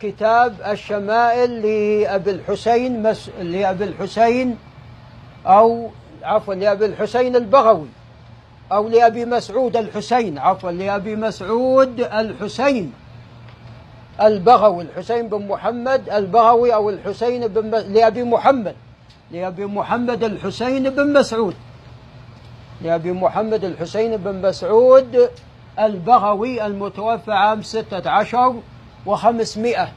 كتاب 0.00 0.60
الشمائل 0.66 1.50
لأبي 1.62 2.30
الحسين 2.30 3.02
مس... 3.02 3.30
لأبي 3.40 3.84
الحسين 3.84 4.58
أو 5.46 5.90
عفوا 6.22 6.54
لأبي 6.54 6.86
الحسين 6.86 7.36
البغوي. 7.36 7.88
أو 8.72 8.88
لأبي 8.88 9.24
مسعود 9.24 9.76
الحسين 9.76 10.38
عفوا 10.38 10.70
لأبي 10.70 11.16
مسعود 11.16 12.00
الحسين. 12.00 12.92
البغوي 14.20 14.82
الحسين 14.82 15.28
بن 15.28 15.48
محمد 15.48 16.10
البغوي 16.10 16.74
أو 16.74 16.90
الحسين 16.90 17.46
بن 17.48 17.70
م... 17.70 17.74
لأبي 17.74 18.22
محمد. 18.22 18.74
لأبي 19.30 19.66
محمد 19.66 20.24
الحسين 20.24 20.90
بن 20.90 21.12
مسعود. 21.12 21.54
لأبي 22.82 23.12
محمد 23.12 23.64
الحسين 23.64 24.16
بن 24.16 24.48
مسعود 24.48 25.30
البغوي 25.78 26.66
المتوفى 26.66 27.32
عام 27.32 27.62
ستة 27.62 28.10
عشر 28.10 28.54
وخمسمائة. 29.06 29.88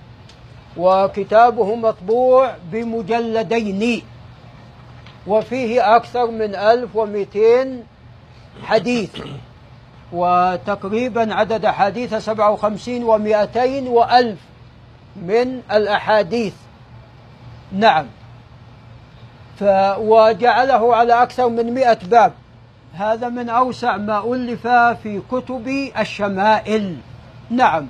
وكتابه 0.78 1.76
مطبوع 1.76 2.56
بمجلدين. 2.72 4.02
وفيه 5.28 5.96
أكثر 5.96 6.32
من 6.32 6.56
ألف 6.56 6.96
ومئتين 6.96 7.84
حديث. 8.64 9.12
وتقريبا 10.14 11.34
عدد 11.34 11.66
سبعة 12.20 12.52
وخمسين 12.52 13.04
ومائتين 13.04 13.88
وألف 13.88 14.40
من 15.16 15.62
الأحاديث. 15.72 16.54
نعم. 17.72 18.06
ف 19.60 19.64
وجعله 19.98 20.96
على 20.96 21.24
أكثر 21.24 21.50
من 21.50 21.74
مئة 21.74 21.98
باب. 22.06 22.34
هذا 22.94 23.30
من 23.30 23.50
أوسع 23.50 23.98
ما 23.98 24.34
ألف 24.34 24.68
في 25.04 25.22
كتب 25.32 25.92
الشمائل. 26.00 26.98
نعم. 27.50 27.88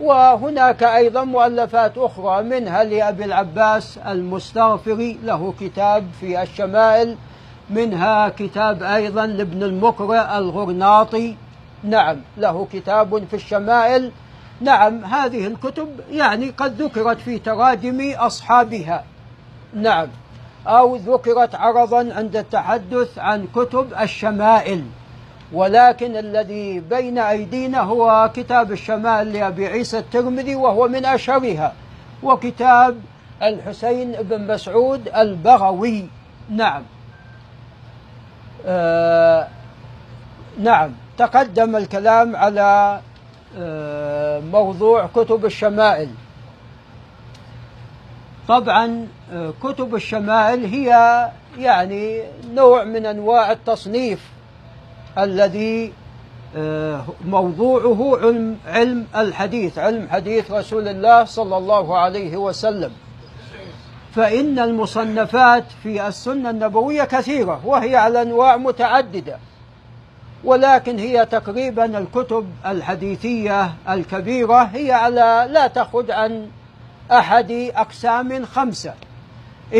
وهناك 0.00 0.82
أيضا 0.82 1.24
مؤلفات 1.24 1.98
أخرى 1.98 2.42
منها 2.42 2.84
لأبي 2.84 3.24
العباس 3.24 3.98
المستغفري 3.98 5.18
له 5.24 5.54
كتاب 5.60 6.06
في 6.20 6.42
الشمائل. 6.42 7.16
منها 7.70 8.28
كتاب 8.28 8.82
أيضا 8.82 9.26
لابن 9.26 9.62
المقرئ 9.62 10.38
الغرناطي. 10.38 11.36
نعم 11.84 12.16
له 12.36 12.66
كتاب 12.72 13.24
في 13.30 13.36
الشمائل. 13.36 14.12
نعم 14.60 15.04
هذه 15.04 15.46
الكتب 15.46 15.88
يعني 16.10 16.50
قد 16.50 16.82
ذكرت 16.82 17.20
في 17.20 17.38
تراجم 17.38 18.12
أصحابها. 18.16 19.04
نعم 19.74 20.08
أو 20.66 20.96
ذكرت 20.96 21.54
عرضا 21.54 22.14
عند 22.14 22.36
التحدث 22.36 23.18
عن 23.18 23.46
كتب 23.54 23.92
الشمائل. 24.00 24.84
ولكن 25.52 26.16
الذي 26.16 26.80
بين 26.80 27.18
أيدينا 27.18 27.80
هو 27.80 28.30
كتاب 28.34 28.72
الشمائل 28.72 29.32
لأبي 29.32 29.66
عيسى 29.66 29.98
الترمذي 29.98 30.54
وهو 30.54 30.88
من 30.88 31.04
أشهرها 31.04 31.72
وكتاب 32.22 33.00
الحسين 33.42 34.12
بن 34.12 34.52
مسعود 34.52 35.08
البغوي. 35.16 36.06
نعم. 36.50 36.82
آه 38.66 39.48
نعم 40.58 40.90
تقدم 41.18 41.76
الكلام 41.76 42.36
على 42.36 43.00
آه 43.58 44.40
موضوع 44.40 45.06
كتب 45.06 45.44
الشمائل. 45.44 46.08
طبعا 48.48 49.06
آه، 49.32 49.52
كتب 49.62 49.94
الشمائل 49.94 50.64
هي 50.64 50.88
يعني 51.58 52.22
نوع 52.54 52.84
من 52.84 53.06
أنواع 53.06 53.52
التصنيف 53.52 54.20
الذي 55.18 55.92
موضوعه 57.24 58.18
علم 58.22 58.56
علم 58.66 59.06
الحديث 59.16 59.78
علم 59.78 60.08
حديث 60.10 60.50
رسول 60.50 60.88
الله 60.88 61.24
صلى 61.24 61.56
الله 61.56 61.98
عليه 61.98 62.36
وسلم. 62.36 62.90
فإن 64.14 64.58
المصنفات 64.58 65.64
في 65.82 66.08
السنة 66.08 66.50
النبوية 66.50 67.04
كثيرة 67.04 67.60
وهي 67.64 67.96
على 67.96 68.22
أنواع 68.22 68.56
متعددة. 68.56 69.38
ولكن 70.44 70.98
هي 70.98 71.26
تقريبا 71.26 71.98
الكتب 71.98 72.46
الحديثية 72.66 73.72
الكبيرة 73.88 74.62
هي 74.62 74.92
على 74.92 75.48
لا 75.50 75.66
تخرج 75.66 76.10
عن 76.10 76.48
أحد 77.12 77.50
أقسام 77.76 78.44
خمسة. 78.44 78.94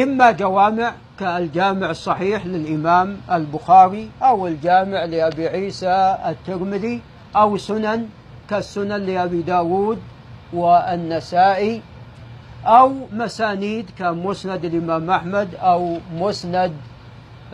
إما 0.03 0.31
جوامع 0.31 0.93
كالجامع 1.21 1.91
الصحيح 1.91 2.47
للإمام 2.47 3.21
البخاري 3.33 4.11
أو 4.23 4.47
الجامع 4.47 5.05
لأبي 5.05 5.49
عيسى 5.49 6.19
الترمذي 6.27 7.01
أو 7.37 7.57
سنن 7.57 8.09
كالسنن 8.51 9.07
لأبي 9.07 9.43
داود 9.43 9.99
والنسائي. 10.53 11.83
أو 12.67 12.93
مسانيد 13.13 13.91
كمسند 13.99 14.65
الإمام 14.65 15.11
أحمد 15.11 15.55
أو 15.55 15.99
مسند 16.15 16.73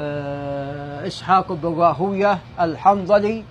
آه، 0.01 1.07
إسحاق 1.07 1.53
بن 1.53 1.75
راهوية 1.75 2.39
الحنظلي 2.61 3.45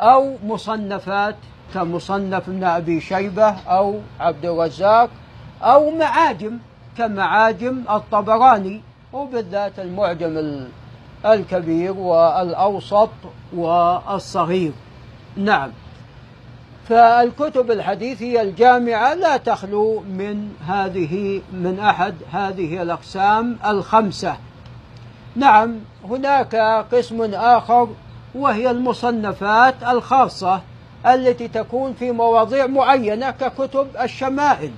أو 0.00 0.36
مصنفات 0.44 1.36
كمصنف 1.74 2.48
ابن 2.48 2.64
أبي 2.64 3.00
شيبة 3.00 3.48
أو 3.48 4.00
عبد 4.20 4.44
الرزاق 4.44 5.10
أو 5.62 5.90
معاجم 5.90 6.58
كمعاجم 6.98 7.84
الطبراني 7.90 8.82
وبالذات 9.12 9.78
المعجم 9.78 10.64
الكبير 11.24 11.92
والأوسط 11.92 13.10
والصغير. 13.56 14.72
نعم. 15.36 15.70
فالكتب 16.90 17.70
الحديثية 17.70 18.42
الجامعة 18.42 19.14
لا 19.14 19.36
تخلو 19.36 20.00
من 20.00 20.48
هذه 20.68 21.42
من 21.52 21.80
أحد 21.80 22.14
هذه 22.32 22.82
الأقسام 22.82 23.56
الخمسة. 23.66 24.36
نعم 25.36 25.76
هناك 26.04 26.54
قسم 26.92 27.34
آخر 27.34 27.88
وهي 28.34 28.70
المصنفات 28.70 29.74
الخاصة 29.82 30.60
التي 31.06 31.48
تكون 31.48 31.92
في 31.92 32.12
مواضيع 32.12 32.66
معينة 32.66 33.30
ككتب 33.30 33.86
الشمائل 34.02 34.70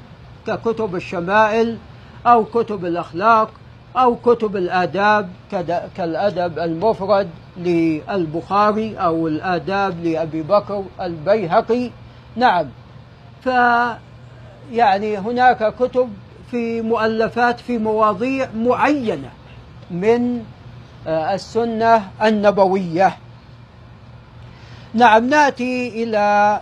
ككتب 0.46 0.96
الشمائل 0.96 1.78
أو 2.26 2.44
كتب 2.44 2.84
الأخلاق 2.84 3.50
أو 3.96 4.16
كتب 4.16 4.56
الآداب 4.56 5.28
كالأدب 5.96 6.58
المفرد 6.58 7.28
للبخاري 7.56 8.96
أو 8.96 9.28
الآداب 9.28 10.04
لأبي 10.04 10.42
بكر 10.42 10.84
البيهقي. 11.00 11.90
نعم. 12.36 12.66
ف 13.44 13.48
يعني 14.72 15.18
هناك 15.18 15.74
كتب 15.74 16.12
في 16.50 16.80
مؤلفات 16.80 17.60
في 17.60 17.78
مواضيع 17.78 18.48
معينة 18.56 19.30
من 19.90 20.44
آه، 21.06 21.34
السنة 21.34 22.10
النبوية. 22.22 23.16
نعم 24.94 25.28
نأتي 25.28 26.02
إلى 26.02 26.60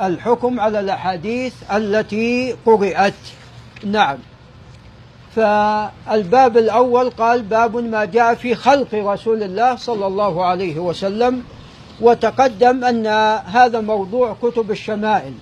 الحكم 0.00 0.60
على 0.60 0.80
الأحاديث 0.80 1.54
التي 1.72 2.56
قرأت. 2.66 3.14
نعم. 3.84 4.18
فالباب 5.36 6.56
الأول 6.56 7.10
قال 7.10 7.42
باب 7.42 7.76
ما 7.76 8.04
جاء 8.04 8.34
في 8.34 8.54
خلق 8.54 8.94
رسول 8.94 9.42
الله 9.42 9.76
صلى 9.76 10.06
الله 10.06 10.44
عليه 10.44 10.78
وسلم. 10.78 11.44
وتقدم 12.00 12.84
أن 12.84 13.06
هذا 13.46 13.80
موضوع 13.80 14.36
كتب 14.42 14.70
الشمائل. 14.70 15.32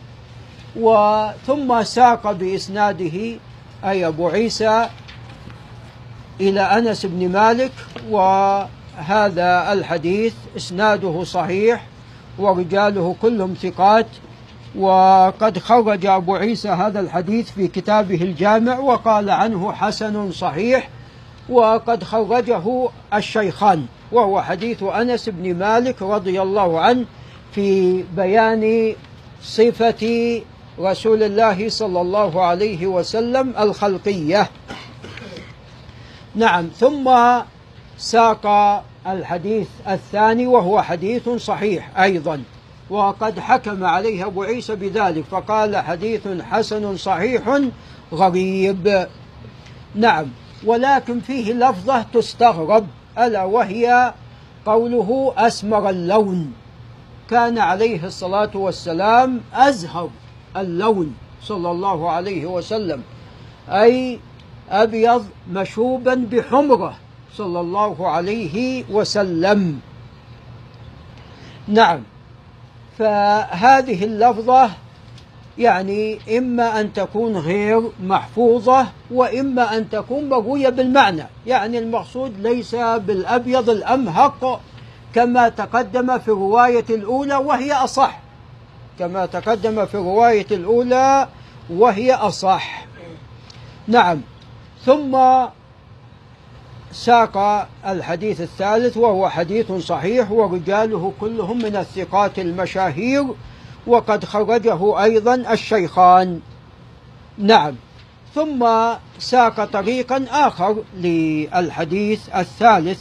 وثم 0.77 1.83
ساق 1.83 2.33
بإسناده 2.33 3.39
أي 3.85 4.07
أبو 4.07 4.29
عيسى 4.29 4.89
إلى 6.41 6.61
أنس 6.61 7.07
بن 7.07 7.29
مالك 7.29 7.73
وهذا 8.11 9.73
الحديث 9.73 10.35
إسناده 10.57 11.25
صحيح 11.25 11.87
ورجاله 12.39 13.17
كلهم 13.23 13.55
ثقات 13.63 14.07
وقد 14.77 15.59
خرج 15.59 16.07
أبو 16.07 16.35
عيسى 16.35 16.69
هذا 16.69 17.01
الحديث 17.01 17.51
في 17.51 17.69
كتابه 17.69 18.23
الجامع 18.23 18.79
وقال 18.79 19.31
عنه 19.31 19.73
حسن 19.73 20.33
صحيح 20.33 20.89
وقد 21.49 22.05
خرجه 22.05 22.89
الشيخان. 23.15 23.87
وهو 24.13 24.43
حديث 24.43 24.83
أنس 24.83 25.29
بن 25.29 25.55
مالك 25.55 26.03
رضي 26.03 26.43
الله 26.43 26.81
عنه 26.81 27.05
في 27.53 28.03
بيان 28.17 28.95
صفة 29.43 30.43
رسول 30.81 31.23
الله 31.23 31.69
صلى 31.69 32.01
الله 32.01 32.43
عليه 32.43 32.87
وسلم 32.87 33.55
الخلقية. 33.59 34.51
نعم 36.35 36.69
ثم 36.79 37.11
ساق 37.99 38.47
الحديث 39.07 39.69
الثاني 39.89 40.47
وهو 40.47 40.83
حديث 40.83 41.29
صحيح 41.29 42.01
أيضا 42.01 42.43
وقد 42.91 43.39
حكم 43.39 43.85
عليه 43.85 44.27
أبو 44.27 44.43
عيسى 44.43 44.77
بذلك 44.77 45.25
فقال 45.31 45.77
حديث 45.77 46.29
حسن 46.51 46.97
صحيح 46.97 47.61
غريب. 48.13 49.07
نعم 49.95 50.27
ولكن 50.65 51.21
فيه 51.21 51.53
لفظة 51.53 52.03
تستغرب. 52.03 52.87
ألا 53.19 53.45
وهي 53.45 54.15
قوله 54.67 55.35
أسمر 55.37 55.91
اللون. 55.91 56.53
كان 57.31 57.59
عليه 57.59 58.05
الصلاة 58.05 58.51
والسلام 58.55 59.41
أزهر 59.55 60.11
اللون 60.57 61.15
صلى 61.43 61.71
الله 61.71 62.11
عليه 62.11 62.47
وسلم 62.47 63.03
أي 63.69 64.21
أبيض 64.71 65.27
مشوبا 65.53 66.15
بحمرة 66.15 66.95
صلى 67.35 67.61
الله 67.61 68.09
عليه 68.09 68.85
وسلم. 68.91 69.81
نعم 71.69 72.03
فهذه 72.99 74.05
اللفظة 74.05 74.71
يعني 75.59 76.19
إما 76.39 76.81
أن 76.81 76.93
تكون 76.93 77.37
غير 77.37 77.91
محفوظة 78.03 78.87
وإما 79.11 79.77
أن 79.77 79.91
تكون 79.91 80.29
مروية 80.29 80.69
بالمعنى. 80.69 81.27
يعني 81.47 81.79
المقصود 81.79 82.41
ليس 82.41 82.75
بالأبيض 82.75 83.71
الأمهق 83.71 84.61
كما 85.15 85.49
تقدم 85.49 86.19
في 86.19 86.29
الرواية 86.29 86.85
الأولى 86.91 87.37
وهي 87.37 87.73
أصح. 87.73 88.21
كما 88.99 89.27
تقدم 89.27 89.87
في 89.87 89.95
الرواية 89.95 90.47
الأولى 90.51 91.29
وهي 91.71 92.15
أصح. 92.15 92.87
نعم. 93.89 94.21
ثم 94.87 95.19
ساق 96.93 97.69
الحديث 97.87 98.41
الثالث 98.41 98.97
وهو 98.97 99.29
حديث 99.29 99.73
صحيح 99.73 100.31
ورجاله 100.33 101.13
كلهم 101.21 101.59
من 101.59 101.77
الثقات 101.77 102.39
المشاهير 102.39 103.25
وقد 103.89 104.25
خرجه 104.25 105.03
أيضا 105.03 105.35
الشيخان. 105.35 106.41
نعم. 107.39 107.75
ثم 108.35 108.67
ساق 109.19 109.65
طريقا 109.65 110.25
آخر 110.31 110.77
للحديث 110.97 112.29
الثالث 112.37 113.01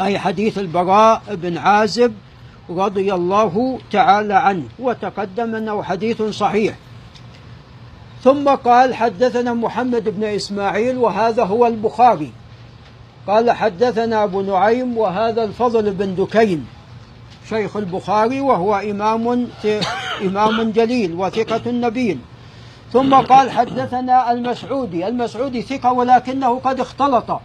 أي 0.00 0.18
حديث 0.18 0.58
البراء 0.58 1.22
بن 1.28 1.58
عازب 1.58 2.14
رضي 2.70 3.14
الله 3.14 3.78
تعالى 3.92 4.34
عنه 4.34 4.64
وتقدم 4.78 5.54
أنه 5.54 5.82
حديث 5.82 6.22
صحيح. 6.22 6.74
ثم 8.24 8.48
قال 8.48 8.94
حدثنا 8.94 9.54
محمد 9.54 10.08
بن 10.08 10.24
إسماعيل 10.24 10.98
وهذا 10.98 11.44
هو 11.44 11.66
البخاري. 11.66 12.32
قال 13.26 13.50
حدثنا 13.50 14.24
أبو 14.24 14.40
نعيم 14.40 14.98
وهذا 14.98 15.44
الفضل 15.44 15.90
بن 15.90 16.14
دكين. 16.14 16.66
شيخ 17.50 17.76
البخاري 17.76 18.40
وهو 18.40 18.74
إمام 18.74 19.48
إمام 20.22 20.70
جليل 20.70 21.14
وثقة 21.14 21.70
نبيل. 21.70 22.18
ثم 22.92 23.14
قال 23.14 23.50
حدثنا 23.50 24.32
المسعودي. 24.32 25.08
المسعودي 25.08 25.62
ثقة 25.62 25.92
ولكنه 25.92 26.58
قد 26.58 26.80
اختلط. 26.80 27.40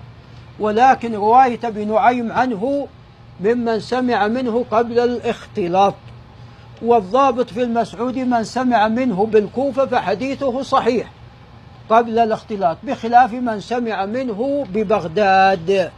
ولكن 0.60 1.16
رواية 1.16 1.60
ابن 1.64 1.94
نعيم 1.94 2.32
عنه 2.32 2.88
ممن 3.42 3.80
سمع 3.80 4.28
منه 4.28 4.66
قبل 4.72 5.00
الاختلاط. 5.00 5.96
والضابط 6.82 7.50
في 7.50 7.64
المسعودي 7.64 8.24
من 8.24 8.44
سمع 8.44 8.88
منه 8.88 9.26
بالكوفة 9.26 9.86
فحديثه 9.86 10.62
صحيح 10.62 11.12
قبل 11.90 12.20
الاختلاط 12.20 12.78
بخلاف 12.84 13.34
من 13.34 13.60
سمع 13.60 14.06
منه 14.06 14.66
ببغداد. 14.74 15.92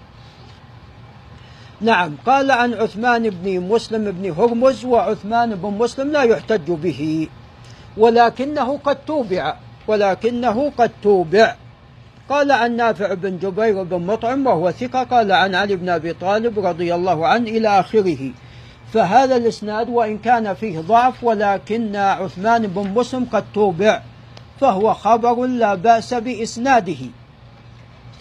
نعم 1.82 2.16
قال 2.26 2.52
عن 2.52 2.74
عثمان 2.74 3.30
بن 3.30 3.60
مسلم 3.60 4.12
بن 4.12 4.32
هرمز 4.32 4.86
وعثمان 4.86 5.56
بن 5.56 5.70
مسلم 5.70 6.12
لا 6.12 6.24
يحتج 6.24 6.72
به 6.72 7.28
ولكنه 7.98 8.78
قد 8.78 8.98
توبع 9.06 9.56
ولكنه 9.88 10.72
قد 10.78 10.92
توبع. 11.04 11.56
قال 12.30 12.52
عن 12.52 12.76
نافع 12.76 13.14
بن 13.14 13.38
جبير 13.38 13.84
بن 13.84 14.06
مطعم 14.06 14.48
وهو 14.48 14.72
ثقة 14.72 15.04
قال 15.04 15.32
عن 15.32 15.56
علي 15.56 15.76
بن 15.76 15.90
أبي 15.90 16.14
طالب 16.14 16.66
رضي 16.66 16.96
الله 16.96 17.28
عنه 17.28 17.50
إلى 17.50 17.80
آخره. 17.80 18.32
فهذا 18.94 19.36
الإسناد 19.36 19.90
وإن 19.90 20.18
كان 20.18 20.54
فيه 20.54 20.80
ضعف 20.80 21.24
ولكن 21.24 21.96
عثمان 21.96 22.68
بن 22.68 22.88
مسلم 22.88 23.26
قد 23.26 23.44
توبع 23.54 24.02
فهو 24.62 24.94
خبر 24.94 25.46
لا 25.46 25.76
بأس 25.76 26.14
بإسناده. 26.14 26.98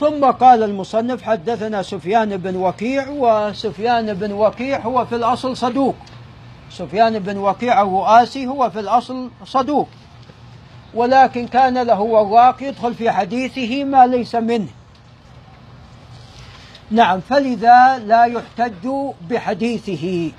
ثم 0.00 0.24
قال 0.24 0.62
المصنف 0.62 1.22
حدثنا 1.22 1.82
سفيان 1.82 2.36
بن 2.36 2.56
وكيع 2.56 3.08
وسفيان 3.08 4.14
بن 4.14 4.32
وكيع 4.32 4.80
هو 4.80 5.06
في 5.06 5.14
الأصل 5.14 5.56
صدوق. 5.56 5.94
سفيان 6.70 7.18
بن 7.18 7.38
وكيع 7.38 7.82
الرؤاسي 7.82 8.46
هو 8.46 8.70
في 8.70 8.80
الأصل 8.80 9.30
صدوق. 9.44 9.88
ولكن 10.94 11.46
كان 11.46 11.82
له 11.82 12.00
وراق 12.00 12.62
يدخل 12.62 12.94
في 12.94 13.10
حديثه 13.10 13.84
ما 13.84 14.06
ليس 14.06 14.34
منه. 14.34 14.68
نعم 16.90 17.20
فلذا 17.20 17.98
لا 17.98 18.24
يحتج 18.24 18.88
بحديثه. 19.30 20.32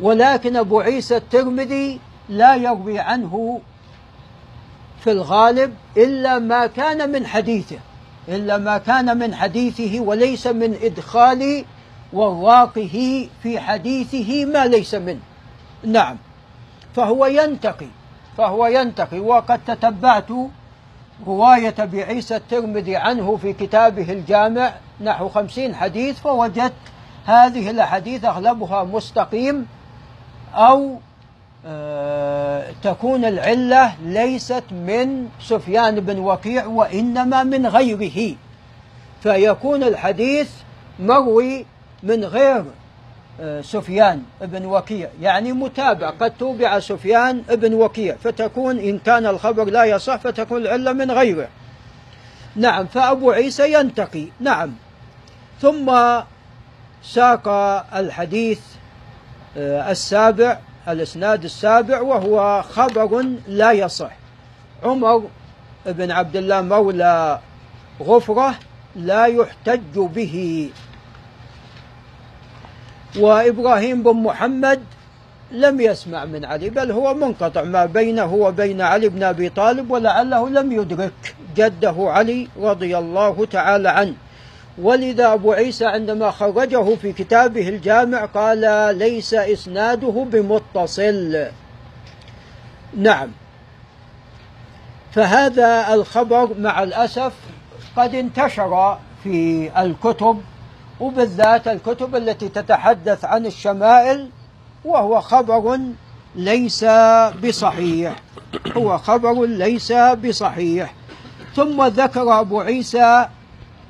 ولكن 0.00 0.56
أبو 0.56 0.80
عيسى 0.80 1.16
الترمذي 1.16 2.00
لا 2.28 2.54
يروي 2.54 2.98
عنه 2.98 3.60
في 5.04 5.10
الغالب 5.10 5.74
إلا 5.96 6.38
ما 6.38 6.66
كان 6.66 7.12
من 7.12 7.26
حديثه. 7.26 7.78
إلا 8.28 8.58
ما 8.58 8.78
كان 8.78 9.18
من 9.18 9.34
حديثه 9.34 10.00
وليس 10.00 10.46
من 10.46 10.78
إدخال 10.82 11.64
وراقه 12.12 13.28
في 13.42 13.60
حديثه 13.60 14.44
ما 14.44 14.66
ليس 14.66 14.94
منه 14.94 15.20
نعم. 15.84 16.16
فهو 16.96 17.26
ينتقي 17.26 17.88
فهو 18.38 18.66
ينتقي. 18.66 19.18
وقد 19.20 19.60
تتبعت 19.66 20.28
رواية 21.26 21.74
بعيسى 21.78 22.36
الترمذي 22.36 22.96
عنه 22.96 23.36
في 23.36 23.52
كتابه 23.52 24.12
الجامع 24.12 24.72
نحو 25.00 25.28
خمسين 25.28 25.74
حديث 25.74 26.20
فوجدت 26.20 26.72
هذه 27.26 27.70
الأحاديث 27.70 28.24
أغلبها 28.24 28.84
مستقيم 28.84 29.66
أو 30.54 30.98
تكون 32.82 33.24
العلة 33.24 33.94
ليست 34.04 34.64
من 34.70 35.28
سفيان 35.40 36.00
بن 36.00 36.18
وكيع 36.18 36.66
وإنما 36.66 37.42
من 37.42 37.66
غيره. 37.66 38.36
فيكون 39.22 39.82
الحديث 39.82 40.50
مروي 41.00 41.66
من 42.02 42.24
غير 42.24 42.64
آه، 43.40 43.60
سفيان 43.60 44.22
بن 44.40 44.64
وكيع. 44.64 45.08
يعني 45.20 45.52
متابع 45.52 46.10
قد 46.10 46.32
توبع 46.38 46.78
سفيان 46.78 47.42
بن 47.48 47.74
وكيع. 47.74 48.16
فتكون 48.16 48.78
إن 48.78 48.98
كان 48.98 49.26
الخبر 49.26 49.64
لا 49.64 49.84
يصح 49.84 50.16
فتكون 50.16 50.62
العلة 50.62 50.92
من 50.92 51.10
غيره. 51.10 51.48
نعم 52.56 52.86
فأبو 52.86 53.30
عيسى 53.30 53.72
ينتقي. 53.72 54.26
نعم. 54.40 54.72
ثم 55.60 55.98
ساق 57.02 57.48
الحديث 57.94 58.60
آه، 59.56 59.90
السابع. 59.90 60.58
الإسناد 60.88 61.44
السابع 61.44 62.00
وهو 62.00 62.62
خبر 62.62 63.24
لا 63.48 63.72
يصح. 63.72 64.10
عمر 64.82 65.24
بن 65.86 66.10
عبد 66.10 66.36
الله 66.36 66.60
مولى 66.60 67.40
غفرة 68.02 68.54
لا 68.96 69.26
يحتج 69.26 69.94
به. 69.96 70.70
وإبراهيم 73.16 74.02
بن 74.02 74.12
محمد 74.12 74.82
لم 75.52 75.80
يسمع 75.80 76.24
من 76.24 76.44
علي 76.44 76.70
بل 76.70 76.92
هو 76.92 77.14
منقطع 77.14 77.62
ما 77.62 77.86
بينه 77.86 78.34
وبين 78.34 78.80
علي 78.80 79.08
بن 79.08 79.22
أبي 79.22 79.48
طالب 79.48 79.90
ولعله 79.90 80.48
لم 80.48 80.72
يدرك 80.72 81.34
جده 81.56 81.94
علي 81.98 82.48
رضي 82.60 82.98
الله 82.98 83.46
تعالى 83.46 83.88
عنه. 83.88 84.14
ولذا 84.78 85.32
أبو 85.32 85.52
عيسى 85.52 85.86
عندما 85.86 86.30
خرجه 86.30 86.94
في 86.94 87.12
كتابه 87.12 87.68
الجامع 87.68 88.24
قال 88.24 88.60
ليس 88.98 89.34
إسناده 89.34 90.26
بمتصل. 90.32 91.46
نعم. 92.96 93.30
فهذا 95.12 95.94
الخبر 95.94 96.50
مع 96.58 96.82
الأسف 96.82 97.32
قد 97.96 98.14
انتشر 98.14 98.98
في 99.24 99.70
الكتب 99.82 100.40
وبالذات 101.00 101.68
الكتب 101.68 102.16
التي 102.16 102.48
تتحدث 102.48 103.24
عن 103.24 103.46
الشمائل 103.46 104.30
وهو 104.84 105.20
خبر 105.20 105.78
ليس 106.34 106.84
بصحيح. 107.44 108.16
هو 108.76 108.98
خبر 108.98 109.44
ليس 109.44 109.92
بصحيح. 109.92 110.94
ثم 111.56 111.86
ذكر 111.86 112.40
أبو 112.40 112.60
عيسى 112.60 113.28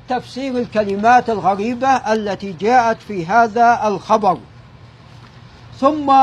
تفسير 0.09 0.57
الكلمات 0.57 1.29
الغريبة 1.29 1.87
التي 1.87 2.51
جاءت 2.51 3.01
في 3.01 3.25
هذا 3.25 3.87
الخبر. 3.87 4.37
ثم 5.79 6.13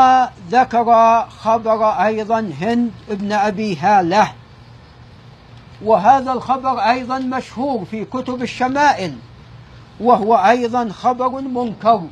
ذكر 0.50 1.20
خبر 1.28 1.84
أيضا 1.88 2.52
هند 2.60 2.90
ابن 3.10 3.32
أبي 3.32 3.76
هالة. 3.76 4.32
وهذا 5.84 6.32
الخبر 6.32 6.78
أيضا 6.78 7.18
مشهور 7.18 7.84
في 7.84 8.04
كتب 8.04 8.42
الشمائل 8.42 9.16
وهو 10.00 10.36
أيضا 10.36 10.88
خبر 10.88 11.40
منكر 11.40 12.02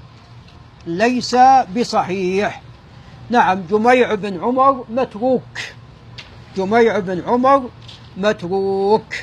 ليس 0.86 1.36
بصحيح. 1.76 2.62
نعم 3.30 3.62
جميع 3.70 4.14
بن 4.14 4.40
عمر 4.40 4.84
متروك. 4.88 5.58
جميع 6.56 6.98
بن 6.98 7.22
عمر 7.26 7.70
متروك. 8.16 9.14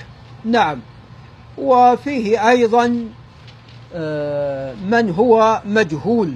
نعم. 0.46 0.82
وفيه 1.58 2.50
أيضا 2.50 3.06
آه، 3.94 4.74
من 4.74 5.10
هو 5.10 5.62
مجهول. 5.66 6.34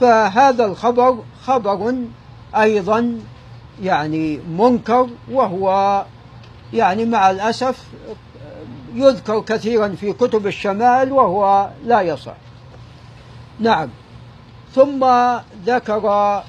فهذا 0.00 0.64
الخبر 0.64 1.18
خبر 1.44 1.94
أيضا 2.56 3.18
يعني 3.82 4.38
منكر 4.38 5.08
وهو 5.30 6.04
يعني 6.72 7.04
مع 7.04 7.30
الأسف 7.30 7.84
يذكر 8.94 9.40
كثيرا 9.40 9.88
في 9.88 10.12
كتب 10.12 10.46
الشمال 10.46 11.12
وهو 11.12 11.70
لا 11.84 12.00
يصح. 12.00 12.36
نعم. 13.60 13.88
ثم 14.74 15.06
ذكر 15.66 16.42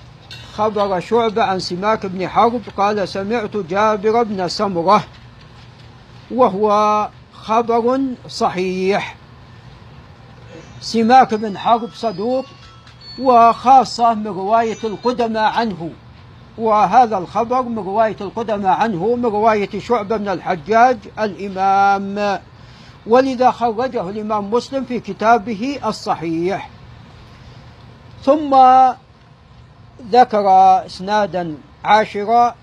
خبر 0.55 0.99
شعبة 0.99 1.43
عن 1.43 1.59
سماك 1.59 2.05
بن 2.05 2.27
حرب 2.27 2.61
قال 2.77 3.07
سمعت 3.07 3.57
جابر 3.57 4.23
بن 4.23 4.47
سمرة 4.47 5.03
وهو 6.31 7.09
خبر 7.45 7.99
صحيح. 8.27 9.15
سماك 10.81 11.33
بن 11.33 11.57
حرب 11.57 11.89
صدوق 11.93 12.45
وخاصة 13.19 14.13
من 14.13 14.27
رواية 14.27 14.77
القدماء 14.83 15.43
عنه. 15.43 15.89
وهذا 16.57 17.17
الخبر 17.17 17.61
من 17.61 17.79
رواية 17.79 18.15
القدماء 18.21 18.71
عنه 18.71 19.15
من 19.15 19.25
رواية 19.25 19.79
شعبة 19.79 20.17
بن 20.17 20.29
الحجاج 20.29 20.97
الإمام. 21.19 22.39
ولذا 23.07 23.51
خرجه 23.51 24.09
الإمام 24.09 24.51
مسلم 24.51 24.85
في 24.85 24.99
كتابه 24.99 25.79
الصحيح. 25.85 26.69
ثم 28.23 28.55
ذكر 30.11 30.47
إسنادا 30.85 31.57
عاشرا 31.83 32.55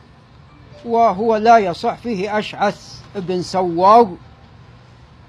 وهو 0.84 1.36
لا 1.36 1.58
يصح 1.58 1.94
فيه 1.94 2.38
أشعث 2.38 3.00
بن 3.16 3.42
سوار. 3.42 4.08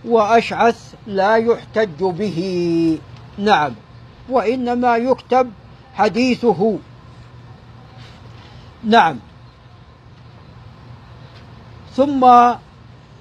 وأشعث 0.06 0.94
لا 1.08 1.36
يحتج 1.36 2.04
به. 2.04 3.00
نعم. 3.38 3.74
وإنما 4.30 4.98
يكتب 4.98 5.52
حديثه. 5.94 6.78
نعم. 8.84 9.20
ثم 11.96 12.54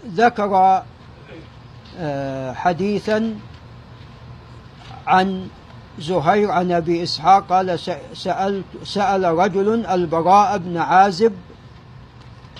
ذكر 0.06 0.82
آه، 1.98 2.52
حديثا 2.52 3.34
عن 5.06 5.48
زهير 5.98 6.50
عن 6.50 6.72
أبي 6.72 7.02
إسحاق 7.02 7.46
قال 7.46 7.78
سألت 8.14 8.64
سأل 8.84 9.24
رجل 9.24 9.86
البراء 9.86 10.58
بن 10.58 10.76
عازب 10.76 11.32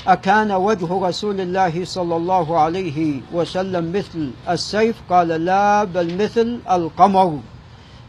أكان 0.07 0.53
وجه 0.53 1.07
رسول 1.09 1.41
الله 1.41 1.85
صلى 1.85 2.17
الله 2.17 2.59
عليه 2.59 3.21
وسلم 3.33 3.93
مثل 3.93 4.31
السيف؟ 4.49 4.97
قال 5.11 5.29
لا 5.29 5.85
بل 5.85 6.23
مثل 6.23 6.59
القمر. 6.71 7.39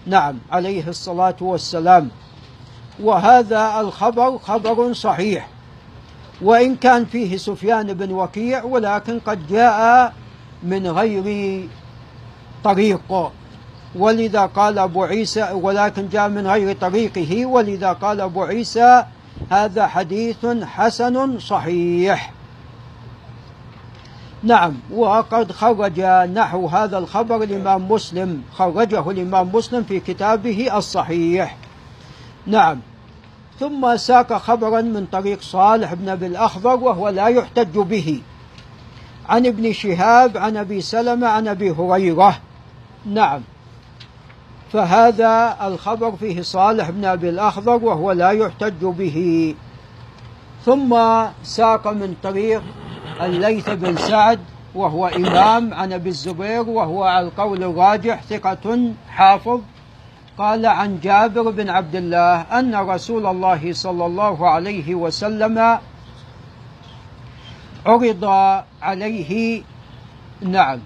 نعم 0.06 0.36
عليه 0.52 0.88
الصلاة 0.88 1.36
والسلام. 1.42 2.10
وهذا 3.00 3.80
الخبر 3.80 4.38
خبر 4.38 4.94
صحيح. 4.94 5.48
وإن 6.42 6.76
كان 6.76 7.06
فيه 7.06 7.38
سفيان 7.38 7.94
بن 7.94 8.12
وكيع 8.12 8.64
ولكن 8.64 9.20
قد 9.20 9.48
جاء 9.48 10.14
من 10.64 10.88
غير 10.88 11.68
طريق. 12.64 13.32
ولذا 13.96 14.46
قال 14.46 14.80
أبو 14.80 15.04
عيسى 15.04 15.52
ولكن 15.52 16.10
جاء 16.10 16.30
من 16.30 16.48
غير 16.48 16.76
طريقه. 16.76 17.46
ولذا 17.46 17.94
قال 17.94 18.22
أبو 18.22 18.44
عيسى 18.44 19.04
هذا 19.50 19.88
حديث 19.88 20.46
حسن 20.64 21.40
صحيح. 21.40 22.32
نعم 24.44 24.74
وقد 24.92 25.52
خرج 25.52 26.00
نحو 26.34 26.68
هذا 26.68 26.98
الخبر 26.98 27.44
الإمام 27.44 27.92
مسلم 27.92 28.44
خرجه 28.54 29.12
الإمام 29.12 29.56
مسلم 29.56 29.84
في 29.84 30.00
كتابه 30.00 30.78
الصحيح. 30.78 31.58
نعم 32.48 32.80
ثم 33.60 33.98
ساق 33.98 34.34
خبرا 34.34 34.82
من 34.82 35.06
طريق 35.06 35.42
صالح 35.42 35.94
بن 35.94 36.10
أبي 36.10 36.28
الأخضر 36.28 36.76
وهو 36.76 37.10
لا 37.10 37.28
يحتج 37.28 37.78
به. 37.78 38.22
عن 39.30 39.46
ابن 39.46 39.74
شهاب 39.74 40.38
عن 40.38 40.58
أبي 40.58 40.82
سلمة 40.82 41.28
عن 41.28 41.48
أبي 41.48 41.72
هريرة. 41.72 42.40
نعم 43.06 43.42
فهذا 44.74 45.58
الخبر 45.62 46.12
فيه 46.12 46.42
صالح 46.42 46.90
بن 46.90 47.06
أبي 47.06 47.30
الأخضر 47.30 47.86
وهو 47.86 48.12
لا 48.12 48.32
يحتج 48.32 48.86
به. 48.86 49.56
ثم 50.66 51.00
ساق 51.44 51.88
من 51.88 52.16
طريق 52.24 52.64
الليث 53.22 53.70
بن 53.70 53.98
سعد 53.98 54.40
وهو 54.76 55.08
إمام 55.08 55.74
عن 55.74 55.94
أبي 55.94 56.10
الزبير 56.10 56.70
وهو 56.70 57.04
على 57.04 57.28
القول 57.28 57.64
الراجح 57.64 58.24
ثقة 58.24 58.94
حافظ. 59.10 59.62
قال 60.38 60.66
عن 60.66 61.00
جابر 61.00 61.50
بن 61.50 61.70
عبد 61.70 61.96
الله 61.96 62.42
أن 62.42 62.76
رسول 62.76 63.26
الله 63.26 63.74
صلى 63.74 64.06
الله 64.06 64.50
عليه 64.50 64.96
وسلم 64.96 65.80
عرض 67.86 68.26
عليه. 68.82 69.64
نعم. 70.42 70.80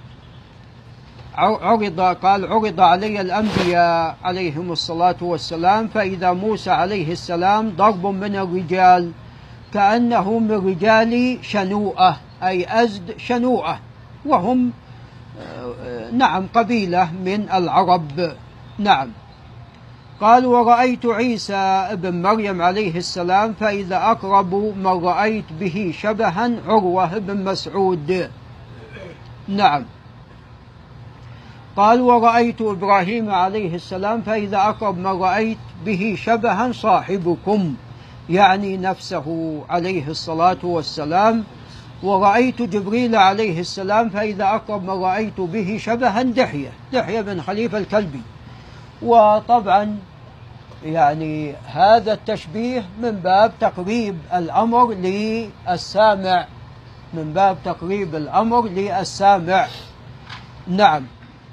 عرض 1.37 1.99
قال 1.99 2.45
عرض 2.45 2.79
علي 2.79 3.21
الأنبياء 3.21 4.17
عليهم 4.23 4.71
الصلاة 4.71 5.15
والسلام 5.21 5.87
فإذا 5.87 6.33
موسى 6.33 6.71
عليه 6.71 7.11
السلام 7.11 7.69
ضرب 7.69 8.05
من 8.05 8.35
الرجال 8.35 9.11
كأنه 9.73 10.39
من 10.39 10.51
رجال 10.51 11.39
شنوءة 11.41 12.17
أي 12.43 12.83
أزد 12.83 13.17
شنوءة 13.17 13.79
وهم 14.25 14.71
نعم 16.11 16.47
قبيلة 16.53 17.11
من 17.25 17.49
العرب. 17.51 18.31
نعم. 18.79 19.09
قال 20.21 20.45
ورأيت 20.45 21.05
عيسى 21.05 21.55
ابن 21.93 22.21
مريم 22.21 22.61
عليه 22.61 22.97
السلام 22.97 23.53
فإذا 23.53 23.97
أقرب 23.97 24.53
من 24.55 24.87
رأيت 24.87 25.45
به 25.59 25.93
شبها 25.99 26.51
عروة 26.67 27.17
بن 27.17 27.43
مسعود. 27.43 28.31
نعم. 29.47 29.85
قال 31.77 32.01
ورأيت 32.01 32.61
إبراهيم 32.61 33.31
عليه 33.31 33.75
السلام 33.75 34.21
فإذا 34.21 34.57
أقرب 34.57 34.97
من 34.97 35.21
رأيت 35.21 35.57
به 35.85 36.17
شبها 36.17 36.71
صاحبكم. 36.71 37.75
يعني 38.29 38.77
نفسه 38.77 39.59
عليه 39.69 40.07
الصلاة 40.07 40.57
والسلام. 40.63 41.43
ورأيت 42.03 42.61
جبريل 42.61 43.15
عليه 43.15 43.59
السلام 43.59 44.09
فإذا 44.09 44.43
أقرب 44.43 44.83
من 44.83 45.03
رأيت 45.03 45.39
به 45.39 45.77
شبها 45.81 46.21
دحية. 46.21 46.69
دحية 46.93 47.21
بن 47.21 47.41
خليفة 47.41 47.77
الكلبي. 47.77 48.21
وطبعا 49.01 49.97
يعني 50.85 51.53
هذا 51.65 52.13
التشبيه 52.13 52.85
من 53.01 53.11
باب 53.11 53.51
تقريب 53.59 54.17
الأمر 54.33 54.93
للسامع. 54.93 56.45
من 57.13 57.33
باب 57.33 57.57
تقريب 57.65 58.15
الأمر 58.15 58.67
للسامع. 58.67 59.67
نعم. 60.67 61.03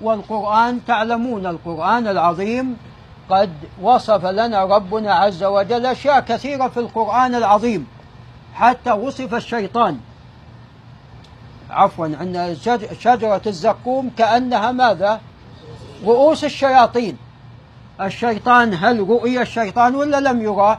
والقرآن 0.01 0.85
تعلمون 0.87 1.47
القرآن 1.47 2.07
العظيم 2.07 2.77
قد 3.31 3.51
وصف 3.83 4.25
لنا 4.27 4.65
ربنا 4.65 5.15
عز 5.15 5.45
وجل 5.45 5.87
أشياء 5.87 6.21
كثيرة 6.21 6.69
في 6.69 6.81
القرآن 6.81 7.35
العظيم. 7.35 7.87
حتى 8.55 8.93
وصف 8.93 9.35
الشيطان. 9.35 10.01
عفوا 11.71 12.09
عند 12.21 12.57
شجرة 13.01 13.43
الزقوم 13.47 14.11
كأنها 14.19 14.73
ماذا؟ 14.73 15.21
رؤوس 16.05 16.45
الشياطين. 16.45 17.19
الشيطان 18.01 18.75
هل 18.75 19.01
رؤي 19.01 19.43
الشيطان 19.43 19.95
ولا 19.95 20.21
لم 20.21 20.43
يرى؟ 20.43 20.79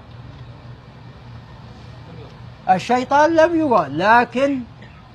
الشيطان 2.69 3.35
لم 3.35 3.59
يرى 3.59 3.87
لكن 3.89 4.61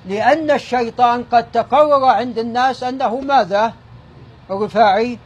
لأن 0.09 0.51
الشيطان 0.51 1.25
قد 1.33 1.51
تقرر 1.53 2.05
عند 2.05 2.39
الناس 2.39 2.83
أنه 2.83 3.21
ماذا؟ 3.21 3.73
الرفاعي 4.51 5.19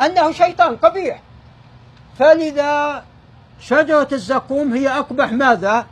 أنه 0.00 0.32
شيطان 0.32 0.76
قبيح. 0.76 1.20
فلذا 2.18 3.02
شجرة 3.60 4.08
الزقوم 4.12 4.72
هي 4.72 4.88
أقبح 4.88 5.32
ماذا؟ 5.32 5.86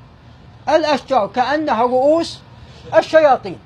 الأشجار 0.69 1.27
كأنها 1.27 1.83
رؤوس 1.83 2.41
الشياطين. 2.99 3.59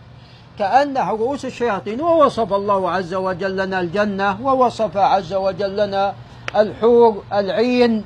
كأنها 0.58 1.10
رؤوس 1.10 1.44
الشياطين 1.44 2.00
ووصف 2.00 2.52
الله 2.52 2.90
عز 2.90 3.14
وجل 3.14 3.56
لنا 3.56 3.80
الجنة 3.80 4.38
ووصف 4.42 4.96
عز 4.96 5.32
وجل 5.32 5.76
لنا 5.76 6.14
الحور 6.56 7.22
العين. 7.32 8.04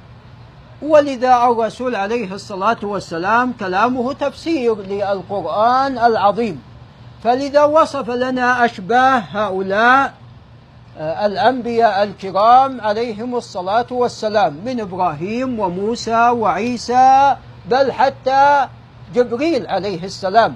ولذا 0.82 1.34
الرسول 1.34 1.94
عليه 1.94 2.34
الصلاة 2.34 2.76
والسلام 2.82 3.52
كلامه 3.60 4.12
تفسير 4.12 4.74
للقرآن 4.74 5.98
العظيم. 5.98 6.62
فلذا 7.24 7.64
وصف 7.64 8.10
لنا 8.10 8.64
أشباه 8.64 9.18
هؤلاء 9.18 10.14
الأنبياء 10.98 12.02
الكرام 12.02 12.80
عليهم 12.80 13.36
الصلاة 13.36 13.86
والسلام 13.90 14.56
من 14.64 14.80
إبراهيم 14.80 15.60
وموسى 15.60 16.28
وعيسى 16.28 17.36
بل 17.70 17.92
حتى 17.92 18.68
جبريل 19.14 19.66
عليه 19.66 20.04
السلام. 20.04 20.54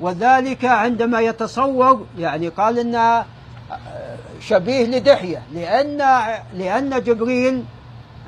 وذلك 0.00 0.64
عندما 0.64 1.20
يتصور 1.20 2.06
يعني 2.18 2.48
قال 2.48 2.78
إن 2.78 2.94
آه، 2.94 3.24
شبيه 4.40 4.86
لدحية 4.86 5.42
لأن 5.54 5.98
لأن 6.54 7.02
جبريل 7.02 7.64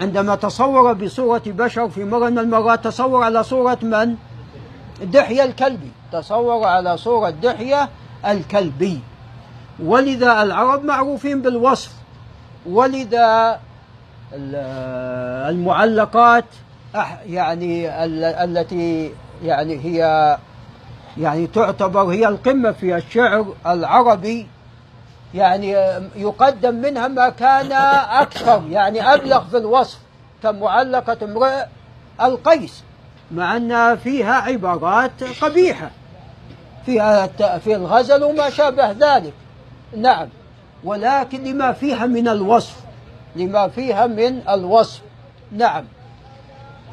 عندما 0.01 0.35
تصور 0.35 0.93
بصورة 0.93 1.43
بشر 1.47 1.89
في 1.89 2.05
مرة 2.05 2.29
من 2.29 2.39
المرات 2.39 2.85
تصور 2.85 3.23
على 3.25 3.43
صورة 3.43 3.79
من؟ 3.83 4.17
دحية 5.03 5.45
الكلبي. 5.45 5.91
تصور 6.13 6.67
على 6.67 6.97
صورة 6.97 7.31
دحية 7.31 7.89
الكلبي. 8.27 9.01
ولذا 9.83 10.43
العرب 10.43 10.85
معروفين 10.85 11.43
بالوصف 11.43 11.93
ولذا 12.67 13.61
المعلقات 15.49 16.45
يعني 17.27 18.05
التي 18.45 19.13
يعني 19.43 19.85
هي 19.85 20.39
يعني 21.19 21.47
تعتبر 21.47 22.03
هي 22.03 22.29
القمة 22.29 22.73
في 22.73 22.97
الشعر 22.97 23.47
العربي 23.67 24.47
يعني 25.35 25.71
يقدم 26.17 26.75
منها 26.75 27.09
ما 27.09 27.29
كان 27.29 27.73
أكثر 28.11 28.63
يعني 28.71 29.15
أبلغ 29.15 29.45
في 29.45 29.57
الوصف 29.57 29.99
كمعلقة 30.43 31.19
امرئ 31.23 31.65
القيس 32.23 32.83
مع 33.31 33.57
أن 33.57 33.97
فيها 33.97 34.35
عبارات 34.35 35.25
قبيحة 35.43 35.91
فيها 36.87 37.27
في 37.59 37.75
الغزل 37.75 38.23
وما 38.23 38.51
شابه 38.51 38.91
ذلك. 38.91 39.33
نعم. 39.97 40.29
ولكن 40.85 41.45
لما 41.45 41.73
فيها 41.73 42.07
من 42.07 42.29
الوصف 42.29 42.77
لما 43.37 43.69
فيها 43.69 44.07
من 44.07 44.49
الوصف. 44.49 45.03
نعم. 45.53 45.85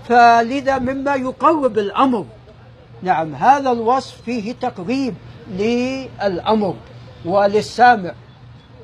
فلذا 0.10 0.78
مما 0.78 1.16
يقرب 1.16 1.78
الأمر. 1.78 2.26
نعم 3.02 3.36
هذا 3.36 3.72
الوصف 3.72 4.22
فيه 4.22 4.54
تقريب 4.54 5.16
للأمر 5.50 6.76
وللسامع. 7.26 8.12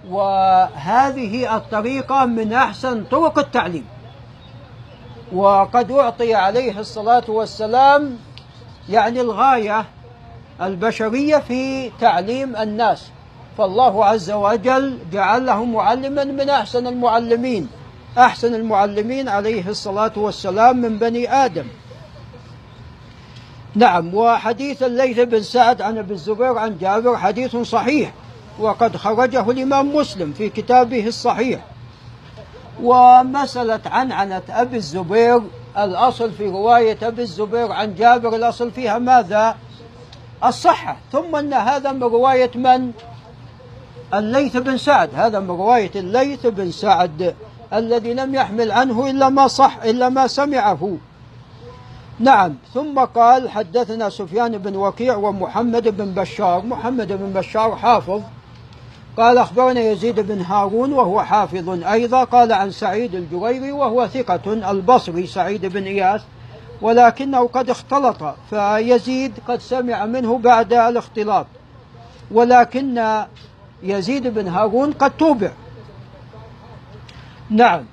وهذه 0.09 1.55
الطريقة 1.57 2.25
من 2.25 2.53
أحسن 2.53 3.03
طرق 3.03 3.39
التعليم. 3.39 3.85
وقد 5.33 5.91
أعطي 5.91 6.33
عليه 6.33 6.79
الصلاة 6.79 7.23
والسلام 7.27 8.17
يعني 8.89 9.21
الغاية 9.21 9.85
البشرية 10.61 11.37
في 11.37 11.91
تعليم 11.99 12.55
الناس. 12.55 13.11
فالله 13.57 14.05
عز 14.05 14.31
وجل 14.31 14.97
جعل 15.11 15.45
له 15.45 15.65
معلما 15.65 16.23
من 16.23 16.49
أحسن 16.49 16.87
المعلمين 16.87 17.69
أحسن 18.17 18.55
المعلمين 18.55 19.29
عليه 19.29 19.69
الصلاة 19.69 20.11
والسلام 20.15 20.77
من 20.77 20.97
بني 20.97 21.33
آدم 21.33 21.65
نعم 23.75 24.15
وحديث 24.15 24.83
الليث 24.83 25.19
بن 25.19 25.41
سعد 25.41 25.81
عن 25.81 25.97
أبي 25.97 26.13
الزبير 26.13 26.57
عن 26.57 26.77
جابر 26.77 27.17
حديث 27.17 27.55
صحيح 27.55 28.13
وقد 28.59 28.97
خرجه 28.97 29.51
الإمام 29.51 29.95
مسلم 29.95 30.33
في 30.33 30.49
كتابه 30.49 31.07
الصحيح 31.07 31.59
ومسألة 32.83 33.81
عنعنة 33.85 34.41
أبي 34.49 34.77
الزبير 34.77 35.41
الأصل 35.77 36.31
في 36.31 36.45
رواية 36.45 36.97
أبي 37.01 37.21
الزبير 37.21 37.71
عن 37.71 37.95
جابر 37.95 38.35
الأصل 38.35 38.71
فيها 38.71 38.97
ماذا؟ 38.99 39.57
الصحة 40.45 40.97
ثم 41.11 41.35
أن 41.35 41.53
هذا 41.53 41.91
من 41.91 42.03
رواية 42.03 42.51
من؟ 42.55 42.91
الليث 44.13 44.57
بن 44.57 44.77
سعد 44.77 45.09
هذا 45.15 45.39
من 45.39 45.47
رواية 45.47 45.91
الليث 45.95 46.45
بن 46.45 46.71
سعد 46.71 47.35
الذي 47.73 48.13
لم 48.13 48.35
يحمل 48.35 48.71
عنه 48.71 49.09
إلا 49.09 49.29
ما 49.29 49.47
صح 49.47 49.77
إلا 49.83 50.09
ما 50.09 50.27
سمعه. 50.27 50.97
نعم 52.19 52.55
ثم 52.73 52.99
قال 52.99 53.49
حدثنا 53.49 54.09
سفيان 54.09 54.57
بن 54.57 54.75
وكيع 54.75 55.15
ومحمد 55.15 55.97
بن 55.97 56.05
بشار. 56.05 56.65
محمد 56.65 57.07
بن 57.07 57.39
بشار 57.39 57.75
حافظ. 57.75 58.21
قال 59.17 59.37
أخبرنا 59.37 59.79
يزيد 59.79 60.19
بن 60.19 60.41
هارون 60.41 60.93
وهو 60.93 61.23
حافظ 61.23 61.83
أيضا. 61.83 62.23
قال 62.23 62.53
عن 62.53 62.71
سعيد 62.71 63.15
الجريري 63.15 63.71
وهو 63.71 64.07
ثقة 64.07 64.71
البصري 64.71 65.27
سعيد 65.27 65.65
بن 65.65 65.83
إياس 65.83 66.21
ولكنه 66.81 67.47
قد 67.47 67.69
اختلط 67.69 68.35
فيزيد 68.49 69.33
قد 69.47 69.59
سمع 69.59 70.05
منه 70.05 70.37
بعد 70.37 70.73
الاختلاط. 70.73 71.45
ولكن 72.31 73.25
يزيد 73.83 74.27
بن 74.27 74.47
هارون 74.47 74.91
قد 74.91 75.11
توبع. 75.17 75.51
نعم. 77.49 77.85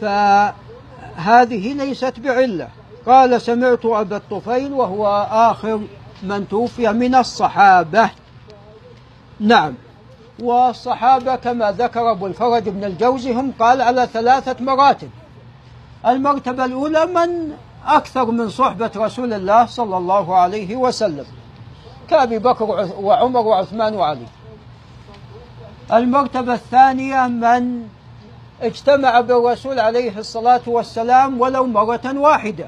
فهذه 0.00 1.72
ليست 1.72 2.20
بعلة. 2.20 2.68
قال 3.06 3.40
سمعت 3.40 3.84
أبا 3.84 4.16
الطفيل 4.16 4.72
وهو 4.72 5.28
آخر 5.30 5.80
من 6.22 6.48
توفي 6.48 6.92
من 6.92 7.14
الصحابة. 7.14 8.10
نعم. 9.40 9.74
والصحابة 10.38 11.36
كما 11.36 11.72
ذكر 11.72 12.10
أبو 12.10 12.26
الفرج 12.26 12.68
بن 12.68 12.84
الجوزي 12.84 13.34
هم 13.34 13.52
قال 13.58 13.82
على 13.82 14.08
ثلاثة 14.12 14.64
مراتب. 14.64 15.10
المرتبة 16.06 16.64
الأولى 16.64 17.06
من 17.06 17.52
أكثر 17.86 18.24
من 18.24 18.48
صحبة 18.48 18.90
رسول 18.96 19.32
الله 19.32 19.66
صلى 19.66 19.96
الله 19.96 20.36
عليه 20.36 20.76
وسلم. 20.76 21.26
كأبي 22.10 22.38
بكر 22.38 22.90
وعمر 23.00 23.40
وعثمان 23.40 23.94
وعلي. 23.94 24.26
المرتبة 25.92 26.54
الثانية 26.54 27.26
من 27.26 27.88
اجتمع 28.62 29.20
بالرسول 29.20 29.80
عليه 29.80 30.18
الصلاة 30.18 30.60
والسلام 30.66 31.40
ولو 31.40 31.66
مرة 31.66 32.12
واحدة. 32.16 32.66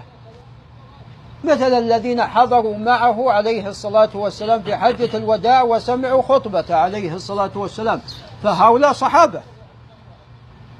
مثل 1.45 1.73
الذين 1.73 2.23
حضروا 2.23 2.77
معه 2.77 3.31
عليه 3.33 3.69
الصلاة 3.69 4.09
والسلام 4.15 4.63
في 4.63 4.77
حجة 4.77 5.17
الوداع 5.17 5.63
وسمعوا 5.63 6.23
خطبة 6.23 6.75
عليه 6.75 7.15
الصلاة 7.15 7.51
والسلام. 7.55 8.01
فهؤلاء 8.43 8.93
صحابة. 8.93 9.43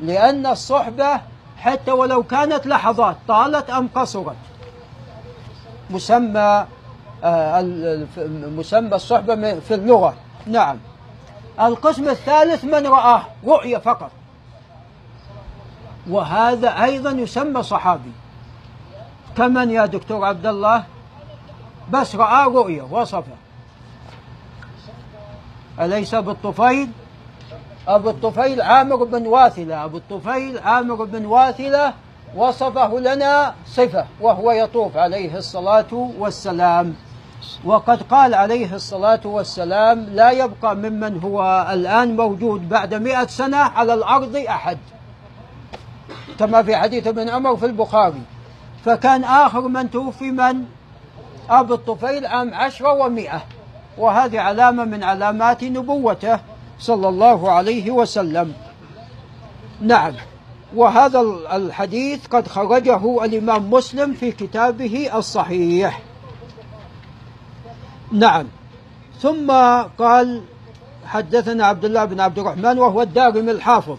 لأن 0.01 0.46
الصحبة 0.46 1.20
حتى 1.59 1.90
ولو 1.90 2.22
كانت 2.22 2.66
لحظات 2.66 3.16
طالت 3.29 3.70
أم 3.70 3.88
قصرت. 3.94 4.37
مسمى 5.90 6.66
آه، 7.25 7.62
مسمى 8.57 8.94
الصحبة 8.94 9.61
في 9.61 9.75
اللغة. 9.75 10.14
نعم. 10.46 10.79
القسم 11.60 12.08
الثالث 12.08 12.64
من 12.64 12.86
رآه 12.86 13.22
رؤية 13.46 13.78
فقط. 13.78 14.10
وهذا 16.10 16.84
أيضا 16.84 17.10
يسمى 17.10 17.62
صحابي. 17.62 18.12
كمن 19.36 19.70
يا 19.70 19.86
دكتور 19.86 20.24
عبد 20.24 20.46
الله 20.46 20.84
بس 21.90 22.16
رأى 22.16 22.46
رؤية 22.46 22.82
وصفه. 22.82 23.36
أليس 25.80 26.14
بالطفيل 26.14 26.90
أبو 27.88 28.10
الطفيل 28.10 28.62
عامر 28.62 29.04
بن 29.04 29.26
واثلة. 29.26 29.84
أبو 29.84 29.96
الطفيل 29.96 30.58
عامر 30.58 31.04
بن 31.04 31.26
واثلة 31.26 31.92
وصفه 32.36 32.98
لنا 32.98 33.54
صفة 33.66 34.06
وهو 34.20 34.50
يطوف 34.50 34.96
عليه 34.96 35.36
الصلاة 35.36 36.10
والسلام. 36.18 36.96
وقد 37.64 38.02
قال 38.02 38.35
عليه 38.35 38.74
الصلاة 38.74 39.20
والسلام 39.24 40.00
لا 40.00 40.30
يبقى 40.30 40.76
ممن 40.76 41.20
هو 41.20 41.66
الآن 41.72 42.16
موجود 42.16 42.68
بعد 42.68 42.94
مئة 42.94 43.26
سنة 43.26 43.56
على 43.56 43.94
الأرض 43.94 44.37
أحد. 44.37 44.78
كما 46.38 46.62
في 46.62 46.76
حديث 46.76 47.06
ابن 47.06 47.28
عمر 47.28 47.56
في 47.56 47.66
البخاري. 47.66 48.22
فكان 48.85 49.24
آخر 49.24 49.61
من 49.61 49.90
توفي 49.90 50.30
من؟ 50.30 50.64
أبو 51.50 51.74
الطفيل 51.74 52.26
عام 52.26 52.54
عشرة 52.54 52.92
ومئة. 52.92 53.42
وهذه 53.98 54.40
علامة 54.40 54.85
من 54.85 55.04
علامات 55.04 55.64
نبوته 55.64 56.40
صلى 56.78 57.09
الله 57.09 57.50
عليه 57.50 57.90
وسلم. 57.90 58.52
نعم. 59.80 60.12
وهذا 60.74 61.20
الحديث 61.52 62.26
قد 62.26 62.48
خرجه 62.48 63.24
الإمام 63.24 63.70
مسلم 63.70 64.12
في 64.12 64.32
كتابه 64.32 65.18
الصحيح. 65.18 66.05
نعم. 68.12 68.46
ثم 69.20 69.52
قال 69.98 70.42
حدثنا 71.04 71.66
عبد 71.66 71.84
الله 71.84 72.04
بن 72.04 72.20
عبد 72.20 72.38
الرحمن 72.38 72.78
وهو 72.78 73.02
الدارمي 73.02 73.50
الحافظ. 73.50 73.98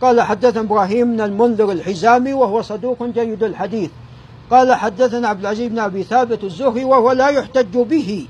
قال 0.00 0.20
حدثنا 0.20 0.60
إبراهيم 0.60 1.16
بن 1.16 1.20
المنذر 1.20 1.72
الحزامي 1.72 2.32
وهو 2.32 2.62
صدوق 2.62 3.02
جيد 3.02 3.42
الحديث. 3.42 3.90
قال 4.50 4.74
حدثنا 4.74 5.28
عبد 5.28 5.40
العزيز 5.40 5.68
بن 5.68 5.78
أبي 5.78 6.02
ثابت 6.02 6.44
الزهري 6.44 6.84
وهو 6.84 7.12
لا 7.12 7.28
يحتج 7.28 7.78
به. 7.78 8.26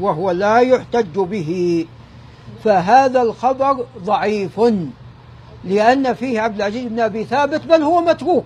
وهو 0.00 0.30
لا 0.30 0.58
يحتج 0.58 1.18
به. 1.18 1.86
فهذا 2.64 3.22
الخبر 3.22 3.86
ضعيف 4.04 4.60
لأن 5.64 6.14
فيه 6.14 6.40
عبد 6.40 6.56
العزيز 6.56 6.84
بن 6.84 7.00
أبي 7.00 7.24
ثابت 7.24 7.66
بل 7.66 7.82
هو 7.82 8.00
متروك. 8.00 8.44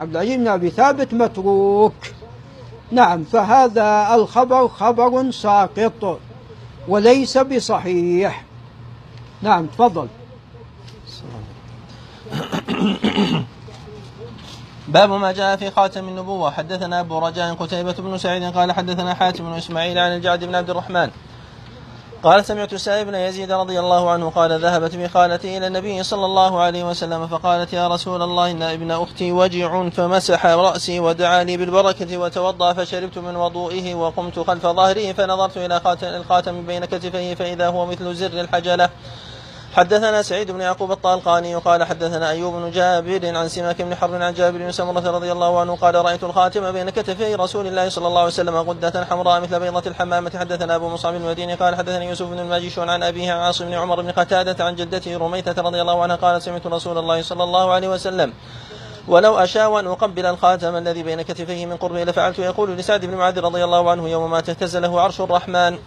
عبد 0.00 0.10
العزيز 0.10 0.36
بن 0.36 0.48
أبي 0.48 0.70
ثابت 0.70 1.14
متروك. 1.14 1.94
نعم 2.90 3.24
فهذا 3.24 4.14
الخبر 4.14 4.68
خبر 4.68 5.30
ساقط 5.30 6.20
وليس 6.88 7.38
بصحيح. 7.38 8.44
نعم 9.42 9.66
تفضل. 9.66 10.08
باب 14.88 15.10
ما 15.10 15.32
جاء 15.32 15.56
في 15.56 15.70
خاتم 15.70 16.08
النبوة. 16.08 16.50
حدثنا 16.50 17.00
أبو 17.00 17.18
رجاء 17.18 17.54
قتيبة 17.54 17.92
بن 17.92 18.18
سعيد 18.18 18.44
قال 18.56 18.72
حدثنا 18.72 19.14
حاتم 19.14 19.44
بن 19.44 19.52
إسماعيل 19.52 19.98
عن 19.98 20.16
الجعد 20.16 20.44
بن 20.44 20.54
عبد 20.54 20.70
الرحمن 20.70 21.10
قال 22.24 22.44
سمعت 22.44 22.74
سائب 22.74 23.06
بن 23.06 23.14
يزيد 23.14 23.52
رضي 23.52 23.80
الله 23.80 24.10
عنه 24.10 24.30
قال 24.30 24.60
ذهبت 24.60 24.96
بخالتي 24.96 25.58
إلى 25.58 25.66
النبي 25.66 26.02
صلى 26.02 26.24
الله 26.26 26.60
عليه 26.60 26.84
وسلم 26.84 27.26
فقالت 27.26 27.72
يا 27.72 27.88
رسول 27.88 28.22
الله 28.22 28.50
إن 28.50 28.62
ابن 28.62 28.90
أختي 28.90 29.32
وجع 29.32 29.88
فمسح 29.88 30.46
رأسي 30.46 31.00
ودعا 31.00 31.44
لي 31.44 31.56
بالبركة 31.56 32.18
وتوضأ 32.18 32.72
فشربت 32.72 33.18
من 33.18 33.36
وضوئه 33.36 33.94
وقمت 33.94 34.38
خلف 34.38 34.66
ظهره 34.66 35.12
فنظرت 35.12 35.56
إلى 35.56 35.80
الخاتم 36.02 36.66
بين 36.66 36.84
كتفيه 36.84 37.34
فإذا 37.34 37.68
هو 37.68 37.86
مثل 37.86 38.14
زر 38.14 38.40
الحجلة 38.40 38.90
حدثنا 39.74 40.22
سعيد 40.22 40.50
بن 40.50 40.60
يعقوب 40.60 40.92
الطالقاني 40.92 41.54
قال 41.54 41.84
حدثنا 41.84 42.30
أيوب 42.30 42.54
بن 42.54 42.70
جابر 42.70 43.36
عن 43.36 43.48
سماك 43.48 43.82
بن 43.82 43.94
حرب 43.94 44.14
عن 44.14 44.34
جابر 44.34 44.58
بن 44.58 44.72
سمرة 44.72 45.10
رضي 45.10 45.32
الله 45.32 45.60
عنه 45.60 45.76
قال 45.76 45.94
رأيت 45.94 46.24
الخاتم 46.24 46.72
بين 46.72 46.90
كتفي 46.90 47.34
رسول 47.34 47.66
الله 47.66 47.88
صلى 47.88 48.06
الله 48.06 48.18
عليه 48.18 48.28
وسلم 48.28 48.56
غدة 48.56 49.04
حمراء 49.04 49.40
مثل 49.40 49.60
بيضة 49.60 49.90
الحمامة. 49.90 50.30
حدثنا 50.38 50.74
أبو 50.74 50.88
مصعب 50.88 51.14
المديني 51.14 51.54
قال 51.54 51.74
حدثني 51.74 52.08
يوسف 52.08 52.26
بن 52.26 52.38
الماجشون 52.38 52.90
عن 52.90 53.02
أبيه 53.02 53.32
عن 53.32 53.38
عاصم 53.38 53.64
بن 53.66 53.72
عمر 53.72 54.00
بن 54.00 54.10
قتادة 54.10 54.64
عن 54.64 54.74
جدته 54.76 55.16
رميته 55.16 55.62
رضي 55.62 55.80
الله 55.80 56.02
عنها 56.02 56.16
قال 56.16 56.42
سمعت 56.42 56.66
رسول 56.66 56.98
الله 56.98 57.22
صلى 57.22 57.44
الله 57.44 57.72
عليه 57.72 57.88
وسلم 57.88 58.32
ولو 59.08 59.38
أشاء 59.38 59.80
أن 59.80 59.86
أقبل 59.86 60.26
الخاتم 60.26 60.76
الذي 60.76 61.02
بين 61.02 61.22
كتفيه 61.22 61.66
من 61.66 61.76
قربه 61.76 62.04
لفعلت. 62.04 62.38
يقول 62.38 62.76
لسعد 62.76 63.04
بن 63.04 63.14
معاذ 63.14 63.40
رضي 63.40 63.64
الله 63.64 63.90
عنه 63.90 64.08
يوم 64.08 64.30
ما 64.30 64.38
اهتز 64.38 64.76
له 64.76 65.00
عرش 65.00 65.20
الرحمن 65.20 65.78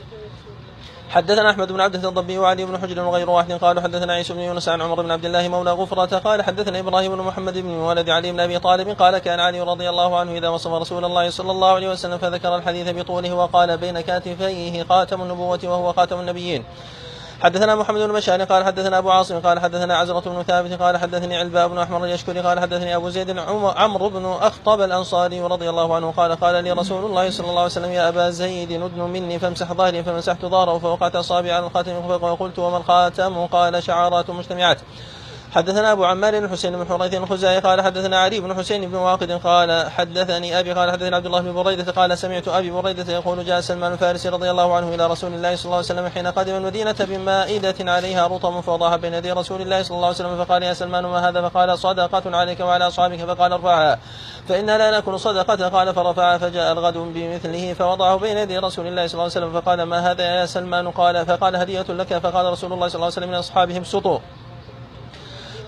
حدثنا 1.09 1.49
أحمد 1.51 1.71
بن 1.71 1.81
عبده 1.81 2.09
الضبي 2.09 2.37
وعلي 2.37 2.65
بن 2.65 2.77
حجر 2.77 2.99
وغير 2.99 3.29
واحد 3.29 3.51
قالوا 3.51 3.81
حدثنا 3.81 4.13
عيسى 4.13 4.33
بن 4.33 4.39
يونس 4.39 4.69
عن 4.69 4.81
عمر 4.81 5.01
بن 5.01 5.11
عبد 5.11 5.25
الله 5.25 5.47
مولى 5.47 5.71
غفرة 5.71 6.17
قال 6.17 6.43
حدثنا 6.43 6.79
إبراهيم 6.79 7.15
بن 7.15 7.21
محمد 7.21 7.57
بن 7.57 7.69
ولد 7.69 8.09
علي 8.09 8.31
بن 8.31 8.39
أبي 8.39 8.59
طالب 8.59 8.89
قال 8.89 9.17
كان 9.17 9.39
علي 9.39 9.61
رضي 9.61 9.89
الله 9.89 10.19
عنه 10.19 10.31
إذا 10.31 10.49
وصف 10.49 10.71
رسول 10.71 11.05
الله 11.05 11.29
صلى 11.29 11.51
الله 11.51 11.71
عليه 11.75 11.89
وسلم 11.89 12.17
فذكر 12.17 12.55
الحديث 12.55 12.89
بطوله 12.89 13.33
وقال 13.33 13.77
بين 13.77 14.01
كاتفيه 14.01 14.83
خاتم 14.83 15.21
النبوة 15.21 15.59
وهو 15.63 15.93
خاتم 15.93 16.19
النبيين. 16.19 16.63
حدثنا 17.41 17.75
محمد 17.75 18.01
بن 18.01 18.13
بشار 18.13 18.43
قال 18.43 18.63
حدثنا 18.63 18.97
أبو 18.97 19.11
عاصم 19.11 19.39
قال 19.39 19.59
حدثنا 19.59 19.97
عزرة 19.97 20.19
بن 20.19 20.43
ثابت 20.43 20.73
قال 20.73 20.97
حدثني 20.97 21.37
علباء 21.37 21.67
بن 21.67 21.77
أحمر 21.77 22.05
اليشكري 22.05 22.39
قال 22.39 22.59
حدثني 22.59 22.95
أبو 22.95 23.09
زيد 23.09 23.37
عمرو 23.77 24.09
بن 24.09 24.25
أخطب 24.25 24.81
الأنصاري 24.81 25.41
رضي 25.41 25.69
الله 25.69 25.95
عنه 25.95 26.11
قال 26.11 26.35
قال 26.35 26.63
لي 26.63 26.71
رسول 26.71 27.05
الله 27.05 27.29
صلى 27.29 27.49
الله 27.49 27.61
عليه 27.61 27.71
وسلم 27.71 27.91
يا 27.91 28.09
أبا 28.09 28.29
زيد 28.29 28.71
ندن 28.71 29.01
مني 29.01 29.39
فامسح 29.39 29.73
ظهري 29.73 30.03
فمسحت 30.03 30.45
ظهره 30.45 30.79
فوقعت 30.79 31.15
أصابعي 31.15 31.51
على 31.51 31.65
الخاتم 31.65 32.05
وقلت 32.23 32.59
وما 32.59 32.77
الخاتم؟ 32.77 33.45
قال 33.45 33.83
شعارات 33.83 34.29
مجتمعات. 34.29 34.77
حدثنا 35.51 35.91
أبو 35.91 36.05
عمار 36.05 36.39
بن 36.39 36.49
حسين 36.49 36.77
بن 36.77 36.85
حريث 36.87 37.13
الخزاعي 37.13 37.59
قال 37.59 37.81
حدثنا 37.81 38.19
علي 38.19 38.39
بن 38.39 38.53
حسين 38.53 38.89
بن 38.89 38.95
واقد 38.95 39.31
قال 39.31 39.91
حدثني 39.91 40.59
أبي 40.59 40.73
قال 40.73 40.91
حدثنا 40.91 41.15
عبد 41.15 41.25
الله 41.25 41.41
بن 41.41 41.53
بريدة 41.53 41.91
قال 41.91 42.17
سمعت 42.17 42.47
أبي 42.47 42.71
بريدة 42.71 43.13
يقول 43.13 43.45
جاء 43.45 43.61
سلمان 43.61 43.93
الفارسي 43.93 44.29
رضي 44.29 44.51
الله 44.51 44.75
عنه 44.75 44.95
إلى 44.95 45.07
رسول 45.07 45.33
الله 45.33 45.55
صلى 45.55 45.65
الله 45.65 45.75
عليه 45.75 45.85
وسلم 45.85 46.07
حين 46.07 46.27
قدم 46.27 46.55
المدينة 46.55 46.95
بمائدة 46.99 47.91
عليها 47.91 48.27
رطب 48.27 48.59
فوضعها 48.59 48.95
بين 48.95 49.13
يدي 49.13 49.31
رسول 49.31 49.61
الله 49.61 49.83
صلى 49.83 49.95
الله 49.95 50.07
عليه 50.07 50.15
وسلم 50.15 50.45
فقال 50.45 50.63
يا 50.63 50.73
سلمان 50.73 51.05
ما 51.05 51.29
هذا؟ 51.29 51.49
فقال 51.49 51.79
صدقة 51.79 52.37
عليك 52.37 52.59
وعلى 52.59 52.87
أصحابك. 52.87 53.19
فقال 53.25 53.53
ارفعها 53.53 53.99
فإنا 54.49 54.77
لا 54.77 54.91
نأكل 54.91 55.19
صدقة. 55.19 55.69
قال 55.69 55.93
فرفعها 55.93 56.37
فجاء 56.37 56.71
الغد 56.71 56.97
بمثله 56.97 57.73
فوضعه 57.73 58.15
بين 58.17 58.37
يدي 58.37 58.57
رسول 58.57 58.87
الله 58.87 59.07
صلى 59.07 59.13
الله 59.13 59.23
عليه 59.23 59.45
وسلم 59.47 59.61
فقال 59.61 59.83
ما 59.83 60.11
هذا 60.11 60.23
يا 60.23 60.45
سلمان؟ 60.45 60.91
قال 60.91 61.25
فقال 61.25 61.55
هدية 61.55 61.85
لك. 61.89 62.17
فقال 62.17 62.45
رسول 62.45 62.73
الله 62.73 62.87
صلى 62.87 62.95
الله 62.95 63.05
عليه 63.05 63.17
وسلم 63.17 63.29
من 63.29 63.35
أصحابهم 63.35 63.83
سطوا 63.83 64.19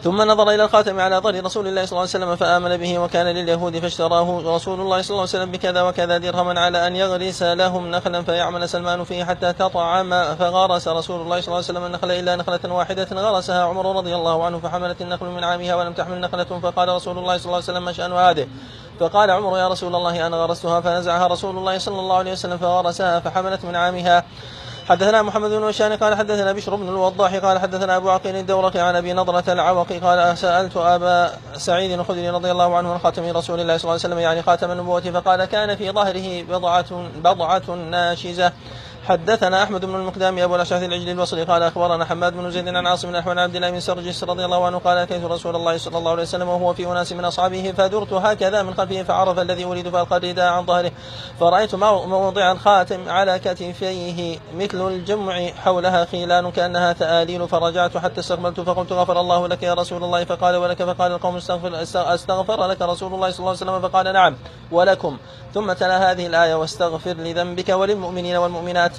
ثم 0.04 0.22
نظر 0.22 0.50
إلى 0.50 0.64
الخاتم 0.64 1.00
على 1.00 1.18
ظهر 1.18 1.46
رسول 1.46 1.68
الله 1.68 1.86
صلى 1.86 1.92
الله 1.92 2.00
عليه 2.00 2.10
وسلم 2.10 2.36
فآمن 2.36 2.78
به 2.78 3.00
وكان 3.00 3.28
لليهود 3.28 3.80
فاشتراه 3.80 4.56
رسول 4.56 4.80
الله 4.82 5.02
صلى 5.02 5.10
الله 5.10 5.22
عليه 5.22 5.30
وسلم 5.30 5.52
بكذا 5.52 5.82
وكذا 5.82 6.18
درهما 6.18 6.60
على 6.60 6.88
أن 6.88 6.96
يغرس 6.96 7.44
لهم 7.44 7.92
نخلا 7.92 8.24
فيعمل 8.24 8.70
سلمان 8.70 9.04
فيه 9.04 9.24
حتى 9.24 9.54
تطعم 9.54 10.36
فغرس 10.36 10.88
رسول 10.88 11.22
الله 11.22 11.42
صلى 11.42 11.48
الله 11.48 11.56
عليه 11.56 11.66
وسلم 11.66 11.86
النخل 11.86 12.12
إلا 12.12 12.36
نخلة 12.36 12.74
واحدة 12.74 13.08
غرسها 13.12 13.64
عمر 13.64 13.96
رضي 13.96 14.16
الله 14.16 14.46
عنه 14.46 14.60
فحملت 14.60 15.02
النخل 15.02 15.26
من 15.26 15.44
عامها 15.44 15.76
ولم 15.76 15.94
تحمل 15.94 16.22
نخلة 16.22 16.44
فقال 16.44 16.90
رسول 16.90 17.18
الله 17.18 17.38
صلى 17.38 17.46
الله 17.46 17.56
عليه 17.56 17.64
وسلم 17.64 17.86
ما 17.86 17.92
شأن 17.92 18.14
هذه 18.14 18.48
فقال 19.00 19.32
عمر 19.32 19.58
يا 19.58 19.68
رسول 19.68 19.96
الله 19.96 20.28
أنا 20.28 20.38
غرستها 20.38 20.82
فنزعها 20.82 21.28
رسول 21.28 21.58
الله 21.58 21.78
صلى 21.78 22.00
الله 22.00 22.18
عليه 22.18 22.32
وسلم 22.32 22.58
فغرسها 22.58 23.20
فحملت 23.20 23.66
من 23.66 23.76
عامها 23.76 24.24
حدثنا 24.90 25.22
محمد 25.22 25.50
بن 25.50 25.64
وشان 25.64 25.94
قال 25.94 26.16
حدثنا 26.16 26.52
بشر 26.52 26.76
بن 26.76 26.90
الوضاح 26.90 27.36
قال 27.36 27.60
حدثنا 27.60 27.98
أبو 27.98 28.10
عقيل 28.10 28.36
الدورقي 28.36 28.80
عن 28.80 28.96
أبي 28.96 29.14
نضرة 29.14 29.44
العوقي 29.48 30.00
قال 30.00 30.38
سألت 30.38 30.78
أبا 30.78 31.32
سعيد 31.58 31.92
الخدري 31.92 32.30
رضي 32.30 32.52
الله 32.52 32.78
عنه 32.78 32.94
عن 32.94 33.00
خاتم 33.00 33.38
رسول 33.38 33.60
الله 33.60 33.78
صلى 33.78 33.84
الله 33.84 33.92
عليه 33.92 34.02
وسلم 34.02 34.20
يعني 34.20 34.42
خاتم 34.42 34.72
النبوة 34.72 35.02
فقال 35.02 35.46
كان 35.46 35.76
في 35.76 35.92
ظهره 35.92 36.44
بضعة 36.44 36.86
بضعة 37.24 37.76
ناشزة. 37.76 38.52
حدثنا 39.10 39.64
أحمد 39.64 39.86
بن 39.86 39.96
المقدام 39.96 40.40
أبو 40.40 40.56
الأشعث 40.56 40.84
العجلي 40.84 41.12
البصري 41.12 41.44
قال 41.44 41.64
أخبرنا 41.64 42.06
حماد 42.06 42.34
بن 42.34 42.52
زيد 42.52 42.68
عن 42.68 42.88
عاصم 42.88 43.12
بن 43.12 43.40
عبد 43.40 43.56
الله 43.56 43.72
بن 43.72 43.80
سرجس 43.80 44.24
رضي 44.24 44.46
الله 44.46 44.66
عنه 44.66 44.78
قال 44.78 44.98
اتيت 44.98 45.24
رسول 45.24 45.56
الله 45.56 45.78
صلى 45.78 45.98
الله 45.98 46.12
عليه 46.12 46.22
وسلم 46.22 46.48
وهو 46.48 46.74
في 46.74 46.88
أناس 46.88 47.14
من 47.14 47.26
أصحابه؟ 47.26 47.74
فدرت 47.78 48.14
هكذا 48.14 48.64
من 48.64 48.74
خلفه 48.74 49.04
فعرف 49.04 49.40
الذي 49.40 49.66
أريد 49.66 49.90
فألقى 49.90 50.18
الرداء 50.18 50.54
عن 50.54 50.66
ظهره 50.66 50.92
فرأيت 51.40 51.76
موضع 51.76 52.52
الخاتم 52.52 53.10
على 53.10 53.40
كتفيه 53.40 54.40
مثل 54.56 54.88
الجمع 54.88 55.48
حولها 55.48 56.06
خيلان 56.06 56.52
كأنها 56.52 56.94
ثآليل 56.94 57.48
فرجعت 57.48 57.98
حتى 57.98 58.20
استقبلت 58.20 58.60
فقلت 58.60 58.92
غفر 58.92 59.20
الله 59.20 59.48
لك 59.48 59.64
يا 59.64 59.74
رسول 59.74 60.04
الله 60.04 60.24
فقال 60.24 60.56
ولك 60.56 60.84
فقال 60.84 61.12
القوم 61.12 61.36
استغفر, 61.36 61.82
استغفر 62.14 62.68
لك 62.68 62.82
رسول 62.82 63.14
الله 63.14 63.32
صلى 63.32 63.40
الله 63.40 63.50
عليه 63.50 63.72
وسلم 63.72 63.90
فقال 63.90 64.14
نعم 64.14 64.38
ولكم 64.72 65.18
ثم 65.54 65.74
تلا 65.74 66.12
هذه 66.12 66.28
الآية 66.28 66.56
واستغفر 66.56 67.14
لذنبك 67.14 67.70
وللمؤمنين 67.70 68.36
والمؤمنات 68.36 68.92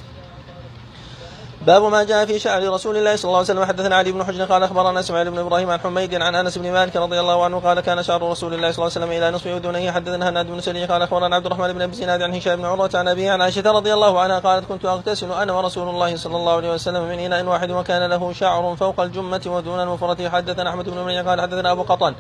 باب 1.67 1.83
ما 1.83 2.05
جاء 2.05 2.27
في 2.27 2.39
شعر 2.39 2.73
رسول 2.73 2.97
الله 2.97 3.17
صلى 3.17 3.25
الله 3.25 3.39
عليه 3.39 3.51
وسلم. 3.51 3.65
حدثنا 3.65 3.97
علي 3.97 4.13
بن 4.13 4.25
حجر 4.25 4.45
قال 4.45 4.63
أخبرنا 4.63 5.01
إسماعيل 5.01 5.31
بن 5.31 5.39
إبراهيم 5.39 5.71
عن 5.71 5.81
حميد 5.81 6.15
عن 6.15 6.35
أنس 6.35 6.59
بن 6.59 6.73
مالك 6.73 6.97
رضي 6.97 7.21
الله 7.21 7.45
عنه 7.45 7.61
قال 7.61 7.81
كان 7.81 8.03
شعر 8.03 8.23
رسول 8.23 8.55
الله 8.55 8.73
صلى 8.73 8.87
الله 8.87 8.93
عليه 8.97 9.07
وسلم 9.07 9.13
إلى 9.13 9.31
نصف 9.31 9.47
أذنيه. 9.47 9.91
حدثنا 9.91 10.29
هناد 10.29 10.47
بن 10.47 10.61
سري 10.61 10.85
قال 10.85 11.03
أخبرنا 11.03 11.37
عبد 11.37 11.47
الرحمن 11.47 11.73
بن 11.73 11.83
أبي 11.83 11.95
زناد 11.95 12.23
عن 12.23 12.35
هشام 12.35 12.57
بن 12.57 12.65
عروة 12.65 12.91
عن 12.95 13.09
أبيه 13.09 13.31
عن 13.31 13.43
عائشة 13.43 13.73
رضي 13.73 13.95
الله 13.95 14.21
عنها 14.21 14.39
قالت 14.39 14.69
كنت 14.69 14.85
أغتسل 14.85 15.33
أنا 15.33 15.53
ورسول 15.53 15.89
الله 15.89 16.17
صلى 16.17 16.37
الله 16.37 16.57
عليه 16.57 16.73
وسلم 16.73 17.03
من 17.09 17.19
إناء 17.19 17.45
واحد 17.45 17.71
وكان 17.71 18.11
له 18.11 18.33
شعر 18.33 18.77
فوق 18.77 19.01
الجمة 19.01 19.43
ودون 19.47 19.81
المفرة 19.81 20.29
حدثنا 20.29 20.71
أحمد 20.71 20.91
بن 20.91 20.99
منيع 20.99 21.23
قال 21.23 21.41
حدثنا 21.41 21.73
أبو 21.73 21.83
قطن 21.83 22.15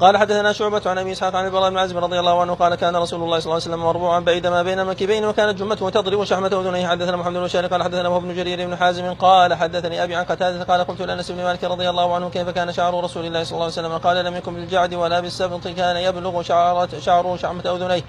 قال 0.00 0.16
حدثنا 0.16 0.52
شعبة 0.52 0.82
عن 0.86 0.98
أبي 0.98 1.12
إسحاق 1.12 1.36
عن 1.36 1.46
البراء 1.46 1.70
بن 1.70 1.78
عازب 1.78 1.96
رضي 1.98 2.20
الله 2.20 2.40
عنه 2.40 2.54
قال 2.54 2.74
كان 2.74 2.96
رسول 2.96 3.22
الله 3.22 3.38
صلى 3.38 3.44
الله 3.44 3.54
عليه 3.54 3.64
وسلم 3.64 3.84
مربوعا 3.84 4.20
بعيد 4.20 4.46
ما 4.46 4.62
بين 4.62 4.80
المنكبين 4.80 5.24
وكانت 5.24 5.58
جمته 5.58 5.90
تضرب 5.90 6.24
شحمة 6.24 6.46
أذنيه. 6.46 6.88
حدثنا 6.88 7.16
محمد 7.16 7.34
بن 7.34 7.44
بشار 7.44 7.66
قال 7.66 7.82
حدثنا 7.82 8.08
وهو 8.08 8.20
بن 8.20 8.34
جرير 8.34 8.66
بن 8.66 8.76
حازم 8.76 9.14
قال 9.14 9.54
حدثني 9.54 10.04
أبي 10.04 10.14
عن 10.14 10.24
قتادة 10.24 10.64
قال 10.64 10.84
قلت 10.84 11.02
لأنس 11.02 11.30
بن 11.30 11.44
مالك 11.44 11.64
رضي 11.64 11.90
الله 11.90 12.14
عنه 12.14 12.30
كيف 12.30 12.48
كان 12.48 12.72
شعر 12.72 13.04
رسول 13.04 13.26
الله 13.26 13.44
صلى 13.44 13.52
الله 13.52 13.64
عليه 13.64 13.72
وسلم؟ 13.72 13.98
قال 13.98 14.24
لم 14.24 14.36
يكن 14.36 14.54
بالجعد 14.54 14.94
ولا 14.94 15.20
بالسبط 15.20 15.68
كان 15.68 15.96
يبلغ 15.96 16.42
شعرة 16.42 16.88
شعره 17.00 17.36
شحمة 17.36 17.62
أذنيه. 17.66 18.02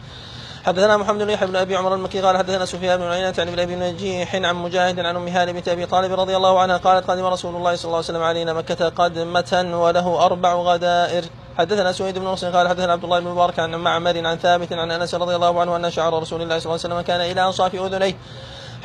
حدثنا 0.65 0.97
محمد 0.97 1.23
بن 1.23 1.29
يحيى 1.29 1.47
بن 1.47 1.55
أبي 1.55 1.75
عمر 1.75 1.95
المكي 1.95 2.21
قال 2.21 2.37
حدثنا 2.37 2.65
سفيان 2.65 2.99
بن 2.99 3.07
عيينة 3.07 3.33
عن 3.39 3.47
ابن 3.47 3.59
أبي 3.59 3.75
نجيح 3.75 4.35
عن 4.35 4.55
مجاهد 4.55 4.99
عن 4.99 5.15
أم 5.15 5.27
هاني 5.27 5.53
بنت 5.53 5.67
أبي 5.67 5.85
طالب 5.85 6.19
رضي 6.19 6.35
الله 6.37 6.59
عنها 6.59 6.77
قالت 6.77 7.09
قدم 7.09 7.25
رسول 7.25 7.55
الله 7.55 7.75
صلى 7.75 7.85
الله 7.85 7.97
عليه 7.97 8.05
وسلم 8.05 8.23
علينا 8.23 8.53
مكة 8.53 8.89
قدمة 8.89 9.69
وله 9.73 10.25
أربع 10.25 10.53
غدائر. 10.53 11.23
حدثنا 11.59 11.91
سويد 11.91 12.19
بن 12.19 12.25
نصر 12.25 12.49
قال 12.49 12.67
حدثنا 12.67 12.93
عبد 12.93 13.03
الله 13.03 13.19
بن 13.19 13.27
مبارك 13.27 13.59
عن 13.59 13.75
معمر 13.75 14.27
عن 14.27 14.37
ثابت 14.37 14.73
عن 14.73 14.91
أنس 14.91 15.15
رضي 15.15 15.35
الله 15.35 15.61
عنه 15.61 15.75
أن 15.75 15.91
شعر 15.91 16.21
رسول 16.21 16.41
الله 16.41 16.59
صلى 16.59 16.65
الله 16.65 16.79
عليه 16.83 16.95
وسلم 16.95 17.01
كان 17.01 17.21
إلى 17.21 17.45
أنصاف 17.45 17.75
أذنيه. 17.75 18.15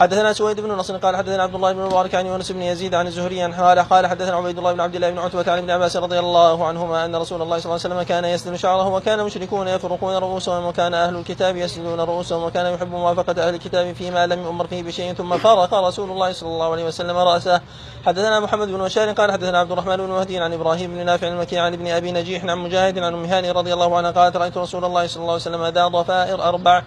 حدثنا 0.00 0.32
سويد 0.32 0.60
بن 0.60 0.72
نصر 0.72 0.96
قال 0.96 1.16
حدثنا 1.16 1.42
عبد 1.42 1.54
الله 1.54 1.72
بن 1.72 1.80
مبارك 1.80 2.14
عن 2.14 2.26
يونس 2.26 2.52
بن 2.52 2.62
يزيد 2.62 2.94
عن 2.94 3.06
الزهري 3.06 3.42
عن 3.42 3.52
قال 3.52 3.78
قال 3.78 4.06
حدثنا 4.06 4.36
عبيد 4.36 4.58
الله 4.58 4.72
بن 4.72 4.80
عبد 4.80 4.94
الله 4.94 5.10
بن 5.10 5.18
عتبة 5.18 5.52
عن 5.52 5.58
ابن 5.58 5.70
عباس 5.70 5.96
رضي 5.96 6.18
الله 6.18 6.66
عنهما 6.66 7.04
أن 7.04 7.16
رسول 7.16 7.42
الله 7.42 7.58
صلى 7.58 7.64
الله 7.64 7.80
عليه 7.84 7.94
وسلم 7.94 8.02
كان 8.02 8.24
يسدل 8.24 8.58
شعره 8.58 8.88
وكان 8.88 9.20
المشركون 9.20 9.68
يفرقون 9.68 10.14
رؤوسهم 10.16 10.66
وكان 10.66 10.94
أهل 10.94 11.16
الكتاب 11.16 11.56
يسدلون 11.56 12.00
رؤوسهم 12.00 12.42
وكان 12.42 12.74
يحب 12.74 12.90
موافقة 12.90 13.48
أهل 13.48 13.54
الكتاب 13.54 13.92
فيما 13.92 14.26
لم 14.26 14.42
يؤمر 14.42 14.66
فيه 14.66 14.82
بشيء 14.82 15.14
ثم 15.14 15.38
فرق 15.38 15.74
رسول 15.74 16.10
الله 16.10 16.32
صلى 16.32 16.48
الله 16.48 16.72
عليه 16.72 16.84
وسلم 16.84 17.16
رأسه. 17.16 17.60
حدثنا 18.06 18.40
محمد 18.40 18.68
بن 18.68 18.84
بشار 18.84 19.12
قال 19.12 19.32
حدثنا 19.32 19.58
عبد 19.58 19.72
الرحمن 19.72 19.96
بن 19.96 20.08
مهدي 20.08 20.38
عن 20.38 20.52
إبراهيم 20.52 20.94
بن 20.94 21.06
نافع 21.06 21.28
المكي 21.28 21.58
عن 21.58 21.72
ابن 21.72 21.86
أبي 21.86 22.12
نجيح 22.12 22.44
عن 22.44 22.58
مجاهد 22.58 22.98
عن 22.98 23.24
هاني 23.24 23.50
رضي 23.50 23.72
الله 23.72 23.96
عنها 23.96 24.10
قالت 24.10 24.36
رأيت 24.36 24.56
رسول 24.56 24.84
الله 24.84 25.06
صلى 25.06 25.20
الله 25.20 25.32
عليه 25.32 25.42
وسلم 25.42 25.66
ذا 25.66 25.88
ضفائر 25.88 26.42
أربع. 26.42 26.82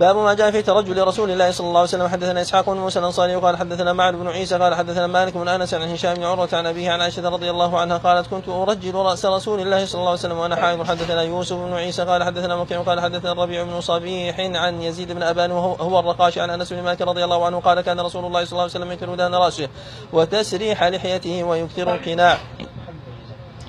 باب 0.00 0.16
ما 0.16 0.34
جاء 0.34 0.50
في 0.50 0.62
ترجل 0.62 1.06
رسول 1.06 1.30
الله 1.30 1.50
صلى 1.50 1.66
الله 1.66 1.80
عليه 1.80 1.88
وسلم. 1.88 2.08
حدثنا 2.08 2.40
إسحاق 2.40 2.70
بن 2.70 2.76
موسى 2.76 2.98
الأنصاري 2.98 3.36
وقال 3.36 3.56
حدثنا 3.56 3.92
معن 3.92 4.16
بن 4.16 4.28
عيسى 4.28 4.58
قال 4.58 4.74
حدثنا 4.74 5.06
مالك 5.06 5.36
بن 5.36 5.48
أنس 5.48 5.74
عن 5.74 5.82
هشام 5.82 6.14
بن 6.14 6.24
عروة 6.24 6.48
عن 6.52 6.66
أبيه 6.66 6.90
عن 6.90 7.00
عائشة 7.00 7.28
رضي 7.28 7.50
الله 7.50 7.78
عنها 7.78 7.96
قالت 7.96 8.26
كنت 8.26 8.48
أرجل 8.48 8.94
رأس 8.94 9.26
رسول 9.26 9.60
الله 9.60 9.86
صلى 9.86 9.98
الله 9.98 10.10
عليه 10.10 10.20
وسلم 10.20 10.38
وأنا 10.38 10.56
حائض. 10.56 10.82
حدثنا 10.82 11.22
يوسف 11.22 11.56
بن 11.56 11.72
عيسى 11.72 12.04
قال 12.04 12.24
حدثنا 12.24 12.56
مكي 12.56 12.76
قال 12.76 13.00
حدثنا 13.00 13.32
الربيع 13.32 13.62
بن 13.62 13.80
صبيح 13.80 14.40
عن 14.40 14.82
يزيد 14.82 15.12
بن 15.12 15.22
أبان 15.22 15.50
وهو 15.50 15.74
هو 15.74 15.98
الرقاشي 15.98 16.40
عن 16.40 16.50
أنس 16.50 16.72
بن 16.72 16.82
مالك 16.82 17.02
رضي 17.02 17.24
الله 17.24 17.46
عنه 17.46 17.60
قال 17.60 17.80
كان 17.80 18.00
رسول 18.00 18.24
الله 18.24 18.44
صلى 18.44 18.52
الله 18.52 18.62
عليه 18.62 18.72
وسلم 18.72 18.92
يكثر 18.92 19.14
دهن 19.14 19.34
رأسه 19.34 19.68
وتسريح 20.12 20.84
لحيته 20.84 21.44
ويكثر 21.44 21.94
القناع. 21.94 22.38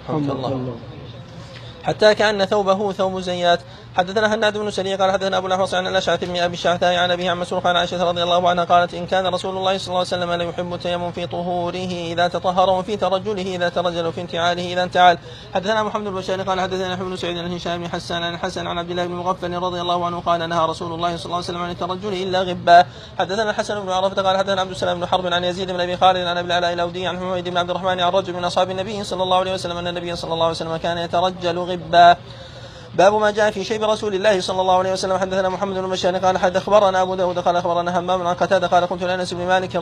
الحمد 0.04 0.30
الله. 0.30 0.76
حتى 1.84 2.16
كأن 2.16 2.46
ثوبه 2.46 2.92
ثوب 2.92 3.20
زيات. 3.20 3.60
حدثنا 3.98 4.36
هناد 4.36 4.58
بن 4.58 4.72
سري 4.72 4.96
قال 4.96 5.12
حدثنا 5.12 5.38
أبو 5.38 5.48
الأحوص 5.48 5.74
عن 5.74 5.88
الأشعث 5.88 6.24
بن 6.24 6.38
أبي 6.38 6.54
الشعثاء 6.54 6.96
عن 6.96 7.12
ابيه 7.12 7.32
عن 7.32 7.38
مسروق 7.38 7.68
عن 7.68 7.76
عائشة 7.76 8.04
رضي 8.04 8.24
الله 8.24 8.50
عنها 8.50 8.64
قالت 8.64 8.94
إن 8.94 9.08
كان 9.08 9.28
رسول 9.28 9.58
الله 9.58 9.78
صلى 9.78 9.88
الله 9.88 9.98
عليه 9.98 10.08
وسلم 10.08 10.32
لا 10.32 10.44
يحب 10.44 10.74
التيمم 10.74 11.12
في 11.12 11.28
طهوره 11.28 11.92
إذا 12.12 12.28
تطهر 12.28 12.70
وفي 12.70 12.98
ترجله 12.98 13.56
إذا 13.56 13.70
ترجل 13.70 14.06
وفي 14.06 14.22
انتعاله 14.22 14.74
إذا 14.74 14.84
انتعال. 14.84 15.18
حدثنا 15.54 15.84
محمد 15.84 16.08
بن 16.08 16.16
بشار 16.16 16.42
قال 16.42 16.62
حدثنا 16.62 16.96
بن 16.96 17.16
سعيد 17.16 17.38
عن 17.38 17.54
هشام 17.54 17.82
بن 17.82 17.90
حسان 17.90 18.24
عن 18.24 18.34
الحسن 18.34 18.68
عن 18.68 18.78
عبد 18.78 18.90
الله 18.90 19.06
بن 19.08 19.14
مغفل 19.14 19.54
رضي 19.54 19.82
الله 19.82 20.06
عنه 20.06 20.20
قال 20.20 20.50
نهى 20.50 20.66
رسول 20.66 20.94
الله 20.94 21.18
صلى 21.18 21.26
الله 21.26 21.36
عليه 21.36 21.46
وسلم 21.46 21.62
عن 21.62 21.72
الترجل 21.72 22.14
إلا 22.14 22.42
غبا. 22.42 22.86
حدثنا 23.20 23.50
الحسن 23.50 23.80
بن 23.80 23.90
عرفة 23.90 24.22
قال 24.22 24.38
حدثنا 24.38 24.62
عبد 24.62 24.72
السلام 24.72 25.00
بن 25.00 25.06
حرب 25.06 25.34
عن 25.34 25.44
يزيد 25.44 25.72
بن 25.72 25.80
أبي 25.80 25.98
خالد 25.98 26.28
عن 26.28 26.38
أبي 26.38 26.48
العلاء 26.48 26.74
الأودي 26.74 27.08
عن 27.08 27.20
حميد 27.20 27.50
بن 27.50 27.58
عبد 27.58 27.70
الرحمن 27.70 28.00
عن 28.00 28.12
رجل 28.12 28.34
من 28.34 28.44
أصحاب 28.44 28.72
النبي 28.72 29.04
صلى 29.04 29.24
الله 29.24 29.38
عليه 29.38 29.54
وسلم 29.54 29.78
أن 29.78 29.88
النبي 29.88 30.16
صلى 30.16 30.34
الله 30.34 30.46
عليه 30.46 30.56
وسلم 30.56 30.78
كان 30.78 30.98
يترجل 30.98 31.60
غبا. 31.60 32.18
باب 32.96 33.14
ما 33.14 33.32
جاء 33.32 33.52
في 33.52 33.64
شيب 33.64 33.84
رسول 33.84 34.16
الله 34.16 34.42
صلى 34.42 34.62
الله 34.62 34.78
عليه 34.78 34.92
وسلم. 34.92 35.18
حدثنا 35.18 35.50
محمد 35.50 35.78
بن 35.78 35.90
بشار 35.90 36.18
قال 36.18 36.38
حد 36.38 36.58
أخبرنا 36.58 37.02
أبو 37.02 37.16
داود 37.16 37.40
قال 37.40 37.56
أخبرنا 37.56 38.00
همام 38.00 38.28
عن 38.28 38.36
قتادة 38.36 38.68
قال 38.68 38.88
قلت 38.88 39.04
لأنس 39.04 39.34
بن 39.34 39.48
مالك 39.48 39.76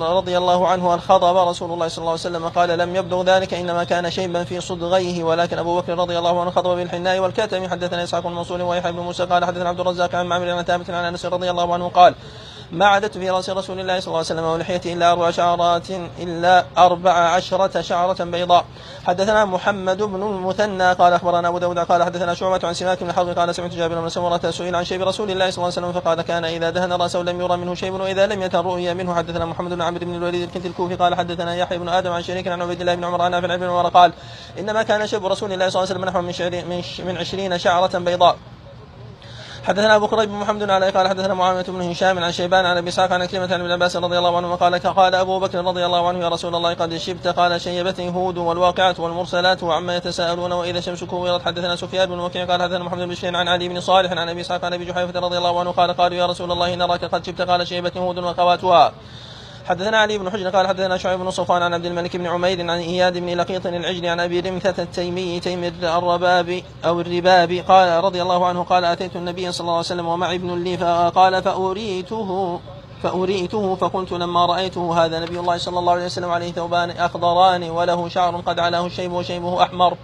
رضي 0.00 0.38
الله 0.38 0.68
عنه 0.68 0.94
أن 0.94 1.00
خضب 1.00 1.36
رسول 1.48 1.72
الله 1.72 1.88
صلى 1.88 1.98
الله 1.98 2.10
عليه 2.10 2.20
وسلم 2.20 2.48
قال 2.48 2.78
لم 2.78 2.96
يبلغ 2.96 3.22
ذلك 3.22 3.54
إنما 3.54 3.84
كان 3.84 4.10
شيبا 4.10 4.44
في 4.44 4.60
صدغيه 4.60 5.24
ولكن 5.24 5.58
أبو 5.58 5.80
بكر 5.80 5.98
رضي 5.98 6.18
الله 6.18 6.40
عنه 6.40 6.50
خضب 6.50 6.76
بالحناء 6.76 7.18
والكتم. 7.18 7.68
حدثنا 7.68 8.04
إسحاق 8.04 8.22
بن 8.22 8.32
منصور 8.32 8.62
ويحيى 8.62 8.92
بن 8.92 9.00
موسى 9.00 9.24
قال 9.24 9.44
حدثنا 9.44 9.68
عبد 9.68 9.80
الرزاق 9.80 10.14
عن 10.14 10.26
معمر 10.26 10.50
عن 10.50 10.62
ثابت 10.62 10.90
عن 10.90 11.04
أنس 11.04 11.26
رضي 11.26 11.50
الله 11.50 11.74
عنه 11.74 11.88
قال 11.88 12.14
ما 12.72 12.86
عدت 12.86 13.18
في 13.18 13.30
رأس 13.30 13.50
رسول 13.50 13.80
الله 13.80 14.00
صلى 14.00 14.06
الله 14.06 14.18
عليه 14.18 14.26
وسلم 14.26 14.44
ولحيته 14.44 14.92
إلا 14.92 15.12
أربع 15.12 15.30
شعرات 15.30 15.90
إلا 16.18 16.64
أربع 16.78 17.12
عشرة 17.12 17.80
شعرة 17.80 18.24
بيضاء. 18.24 18.64
حدثنا 19.06 19.44
محمد 19.44 20.02
بن 20.02 20.22
المثنى 20.22 20.92
قال 20.92 21.12
أخبرنا 21.12 21.48
أبو 21.48 21.58
داود 21.58 21.78
قال 21.78 22.02
حدثنا 22.02 22.34
شعبة 22.34 22.60
عن 22.64 22.74
سماك 22.74 23.04
بن 23.04 23.12
حرب 23.12 23.28
قال 23.28 23.54
سمعت 23.54 23.74
جابر 23.74 24.00
بن 24.00 24.08
سمرة 24.08 24.50
سئل 24.50 24.74
عن 24.74 24.84
شيب 24.84 25.02
رسول 25.02 25.30
الله 25.30 25.50
صلى 25.50 25.64
الله 25.64 25.76
عليه 25.76 25.88
وسلم 25.88 26.00
فقال 26.00 26.22
كان 26.22 26.44
إذا 26.44 26.70
دهن 26.70 26.92
رأسه 26.92 27.22
لم 27.22 27.40
يرى 27.40 27.56
منه 27.56 27.74
شيء 27.74 27.92
وإذا 27.92 28.26
لم 28.26 28.42
يتن 28.42 28.58
رؤيا 28.58 28.94
منه 28.94 29.14
حدثنا 29.14 29.44
محمد 29.44 29.70
بن 29.70 29.82
عمرو 29.82 30.06
بن 30.06 30.14
الوليد 30.14 30.42
الكنت 30.42 30.66
الكوفي 30.66 30.94
قال 30.94 31.14
حدثنا 31.14 31.54
يحيى 31.54 31.78
بن 31.78 31.88
آدم 31.88 32.12
عن 32.12 32.22
شريك 32.22 32.48
عن 32.48 32.62
عبيد 32.62 32.80
الله 32.80 32.94
بن 32.94 33.04
عمر 33.04 33.22
عن 33.22 33.30
نافع 33.30 33.56
بن 33.56 33.70
عمر 33.70 33.88
قال 33.88 34.12
إنما 34.58 34.82
كان 34.82 35.06
شيب 35.06 35.26
رسول 35.26 35.52
الله 35.52 35.68
صلى 35.68 35.82
الله 35.82 35.94
عليه 35.94 36.00
وسلم 36.00 36.08
نحو 36.08 36.20
من 36.20 37.06
من 37.06 37.16
عشرين 37.16 37.58
شعرة 37.58 37.98
بيضاء 37.98 38.36
حدثنا 39.64 39.96
أبو 39.96 40.08
كريب 40.08 40.30
محمد 40.30 40.70
عليه 40.70 40.90
قال 40.90 41.08
حدثنا 41.08 41.34
معاويه 41.34 41.62
بن 41.62 41.80
هشام 41.80 42.18
عن 42.18 42.32
شيبان 42.32 42.66
عن 42.66 42.76
أبي 42.76 42.88
إسحاق 42.88 43.12
عن 43.12 43.24
عكرمة 43.24 43.54
عن 43.54 43.60
ابن 43.60 43.70
عباس 43.70 43.96
رضي 43.96 44.18
الله 44.18 44.36
عنه 44.36 44.54
قال 44.54 44.74
قال 44.74 45.14
أبو 45.14 45.40
بكر 45.40 45.64
رضي 45.64 45.86
الله 45.86 46.08
عنه 46.08 46.18
يا 46.18 46.28
رسول 46.28 46.54
الله 46.54 46.74
قد 46.74 46.96
شبت 46.96 47.28
قال 47.28 47.60
شيبتني 47.60 48.14
هود 48.14 48.38
والواقعة 48.38 48.94
والمرسلات 48.98 49.62
وعما 49.62 49.96
يتساءلون 49.96 50.52
وإذا 50.52 50.78
الشمس 50.78 51.04
كورت. 51.04 51.42
حدثنا 51.42 51.76
سفيان 51.76 52.08
بن 52.08 52.18
وكيع 52.18 52.44
قال 52.44 52.62
حدثنا 52.62 52.84
محمد 52.84 52.98
بن 52.98 53.08
بشير 53.08 53.36
عن 53.36 53.48
علي 53.48 53.68
بن 53.68 53.80
صالح 53.80 54.12
عن 54.12 54.28
أبي 54.28 54.40
إسحاق 54.40 54.64
عن 54.64 54.72
أبي 54.72 54.84
جحيفة 54.84 55.20
رضي 55.20 55.38
الله 55.38 55.60
عنه 55.60 55.70
قال 55.70 55.92
قالوا 55.92 56.16
يا 56.16 56.26
رسول 56.26 56.52
الله 56.52 56.74
نراك 56.74 57.04
قد 57.04 57.26
شبت 57.26 57.42
قال 57.42 57.66
شيبتني 57.66 58.02
هود 58.02 58.18
واخواتها 58.18 58.92
حدثنا 59.64 59.98
علي 59.98 60.18
بن 60.18 60.30
حجر 60.30 60.48
قال 60.48 60.66
حدثنا 60.66 60.96
شعيب 60.96 61.20
بن 61.20 61.30
صفوان 61.30 61.62
عن 61.62 61.74
عبد 61.74 61.86
الملك 61.86 62.16
بن 62.16 62.26
عمير 62.26 62.60
عن 62.60 62.78
إياد 62.78 63.18
بن 63.18 63.28
لقيط 63.28 63.66
العجلي 63.66 64.06
عن 64.06 64.20
أبي 64.20 64.40
رمثة 64.40 64.82
التيمي 64.82 65.40
تيم 65.40 65.64
الرباب 65.82 66.62
أو 66.84 67.00
الرباب 67.00 67.52
قال 67.68 68.04
رضي 68.04 68.22
الله 68.22 68.46
عنه 68.46 68.62
قال 68.62 68.84
أتيت 68.84 69.16
النبي 69.16 69.52
صلى 69.52 69.60
الله 69.60 69.72
عليه 69.72 69.86
وسلم 69.86 70.06
ومعي 70.08 70.36
ابن 70.36 70.64
لي 70.64 70.76
فقال 70.76 71.42
فأريته 71.42 72.60
فأريته 73.02 73.74
فقلت 73.74 74.12
لما 74.12 74.46
رأيته 74.46 75.04
هذا 75.04 75.20
نبي 75.20 75.40
الله 75.40 75.56
صلى 75.58 75.78
الله 75.78 75.92
عليه 75.92 76.04
وسلم 76.04 76.30
عليه 76.30 76.52
ثوبان 76.52 76.90
أخضران 76.90 77.70
وله 77.70 78.08
شعر 78.08 78.36
قد 78.36 78.58
علاه 78.58 78.86
الشيب 78.86 79.12
وشيبه 79.12 79.62
أحمر. 79.62 79.96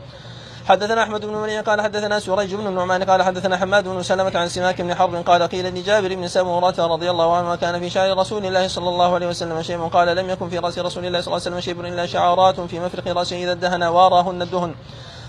حدثنا 0.71 1.03
أحمد 1.03 1.27
بن 1.27 1.35
منيع 1.35 1.61
قال 1.61 1.81
حدثنا 1.81 2.19
سريج 2.19 2.55
بن 2.55 2.67
النعمان 2.67 3.03
قال 3.03 3.23
حدثنا 3.23 3.57
حماد 3.57 3.89
بن 3.89 4.03
سلمة 4.03 4.33
عن 4.39 4.49
سماك 4.49 4.83
بن 4.83 4.95
حرب 4.95 5.15
قال 5.15 5.43
قيل 5.43 5.75
لجابر 5.75 6.15
بن 6.15 6.29
سمرة 6.29 6.75
رضي 6.79 7.11
الله 7.11 7.37
عنه 7.37 7.57
كان 7.57 7.81
في 7.81 7.91
شعر 7.91 8.19
رسول 8.19 8.47
الله 8.47 8.69
صلى 8.69 8.89
الله 8.89 9.15
عليه 9.15 9.27
وسلم 9.27 9.63
شيب 9.63 9.89
قال 9.89 10.17
لم 10.17 10.31
يكن 10.31 10.49
في 10.49 10.59
رأس 10.59 10.79
رسول 10.79 11.07
الله 11.07 11.21
صلى 11.21 11.27
الله 11.27 11.47
عليه 11.47 11.57
وسلم 11.57 11.61
شيب 11.61 11.81
إلا 11.81 12.07
شعرات 12.07 12.61
في 12.61 12.81
مفرق 12.81 13.09
رأسه 13.09 13.37
إذا 13.37 13.53
ادهن 13.53 13.83
واراهن 13.83 14.43
الدهن. 14.43 14.75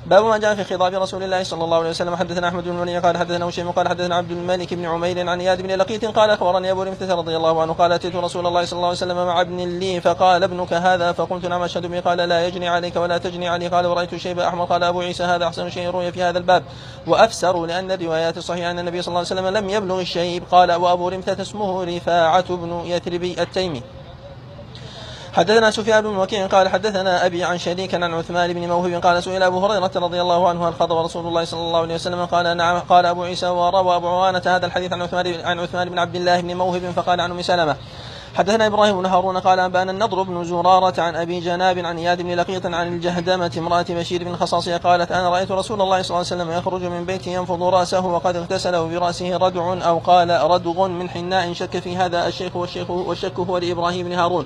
باب 0.06 0.26
ما 0.26 0.38
جاء 0.38 0.56
في 0.56 0.64
خضاب 0.64 0.94
رسول 0.94 1.24
الله 1.24 1.44
صلى 1.44 1.64
الله 1.64 1.78
عليه 1.78 1.90
وسلم. 1.90 2.16
حدثنا 2.16 2.48
أحمد 2.48 2.64
بن 2.64 2.72
منيع 2.72 3.00
قال 3.00 3.18
حدثنا 3.18 3.50
هشيم 3.50 3.72
قال 3.72 3.88
حدثنا 3.88 4.16
عبد 4.16 4.32
الملك 4.32 4.74
بن 4.74 4.86
عمير 4.86 5.30
عن 5.30 5.40
اياد 5.42 5.62
بن 5.62 5.72
لقيط 5.72 6.06
قال 6.06 6.30
أخبرني 6.30 6.72
أبو 6.72 6.84
رمثة 6.84 7.16
رضي 7.16 7.38
الله 7.38 7.62
عنه 7.62 7.74
قال 7.74 7.92
أتيت 7.92 8.16
رسول 8.16 8.48
الله 8.48 8.66
صلى 8.66 8.78
الله 8.78 8.88
عليه 8.88 8.98
وسلم 8.98 9.26
مع 9.26 9.42
ابن 9.42 9.80
لي 9.80 10.02
فقال 10.02 10.44
ابنك 10.44 10.74
هذا؟ 10.74 11.12
فقلت 11.12 11.46
نعم 11.46 11.62
أشهد 11.62 11.86
به. 11.86 12.00
قال 12.00 12.18
لا 12.18 12.48
يجني 12.48 12.70
عليك 12.70 12.96
ولا 12.96 13.18
تجني 13.18 13.50
علي. 13.50 13.68
قال 13.68 13.86
ورأيت 13.86 14.16
الشيب 14.16 14.40
أحمر. 14.40 14.66
قال 14.66 14.84
أبو 14.84 15.02
عيسى 15.02 15.24
هذا 15.24 15.48
أحسن 15.48 15.70
شيء 15.70 15.90
روي 15.90 16.12
في 16.12 16.24
هذا 16.24 16.38
الباب. 16.38 16.64
وأفسر 17.08 17.66
لأن 17.66 17.92
الروايات 17.92 18.38
الصحيحة 18.38 18.72
أن 18.72 18.80
النبي 18.80 19.02
صلى 19.02 19.08
الله 19.08 19.26
عليه 19.32 19.42
وسلم 19.42 19.48
لم 19.48 19.70
يبلغ 19.70 20.02
الشيب 20.02 20.44
قال 20.52 20.72
وأبو 20.72 21.10
رمثة 21.10 21.42
اسمه 21.42 21.84
رفاعة 21.84 22.56
بن 22.56 22.82
يثربي 22.86 23.42
التيمي. 23.42 23.82
حدثنا 25.34 25.72
سفيان 25.72 26.02
بن 26.02 26.18
وكيع 26.18 26.48
قال 26.48 26.70
حدثنا 26.70 27.26
أبي 27.26 27.44
عن 27.44 27.58
شريك 27.58 27.96
عن 27.96 28.14
عثمان 28.14 28.54
بن 28.54 28.68
موهب 28.68 28.94
قال 28.94 29.24
سئل 29.24 29.44
أبو 29.44 29.66
هريرة 29.66 29.92
رضي 29.96 30.22
الله 30.22 30.50
عنه 30.50 30.70
هل 30.70 30.74
خضب 30.74 30.98
رسول 30.98 31.28
الله 31.28 31.46
صلى 31.46 31.60
الله 31.60 31.80
عليه 31.80 31.96
وسلم؟ 31.96 32.26
قال 32.26 32.58
نعم. 32.58 32.80
قال 32.80 33.06
أبو 33.06 33.24
عيسى 33.24 33.48
وروى 33.48 33.96
أبو 33.96 34.08
عوانة 34.08 34.42
هذا 34.46 34.66
الحديث 34.66 34.94
عن 34.94 35.02
عثمان 35.02 35.42
عن 35.44 35.60
عثمان 35.60 35.90
بن 35.90 36.00
عبد 36.00 36.16
الله 36.16 36.42
بن 36.42 36.56
موهب 36.56 36.92
فقال 36.96 37.22
عن 37.22 37.32
ام 37.32 37.42
سلمه 37.42 37.76
حدثنا 38.36 38.68
إبراهيم 38.68 38.98
بن 39.02 39.06
هارون 39.06 39.38
قال 39.38 39.60
أنبأنا 39.60 39.92
النضر 39.92 40.24
بن 40.24 40.44
زرارة 40.44 41.02
عن 41.02 41.16
أبي 41.16 41.40
جناب 41.40 41.80
عن 41.80 41.98
إياد 41.98 42.22
بن 42.22 42.34
لقيط 42.34 42.66
عن 42.66 42.88
الجهدمة 42.88 43.52
امرأة 43.58 43.86
بشير 43.90 44.24
بن 44.24 44.36
الخصاصية 44.36 44.78
قالت 44.78 45.12
أنا 45.12 45.30
رأيت 45.30 45.52
رسول 45.52 45.82
الله 45.82 46.02
صلى 46.02 46.18
الله 46.18 46.32
عليه 46.32 46.44
وسلم 46.44 46.58
يخرج 46.58 46.84
من 46.84 47.06
بيته 47.06 47.30
ينفض 47.30 47.64
رأسه 47.64 48.06
وقد 48.06 48.36
اغتسل 48.36 48.76
وبراسه 48.76 49.38
ردع 49.38 49.88
أو 49.88 49.98
قال 49.98 50.30
ردغ 50.30 50.88
من 50.88 51.10
حناء 51.10 51.54
شك 51.54 51.80
في 51.80 51.98
هذا 51.98 52.28
الشيخ 52.28 52.56
والشيخ 52.56 52.90
والشك 52.90 53.40
هو 53.40 53.58
لإبراهيم 53.58 54.08
بن 54.08 54.14
هارون. 54.14 54.46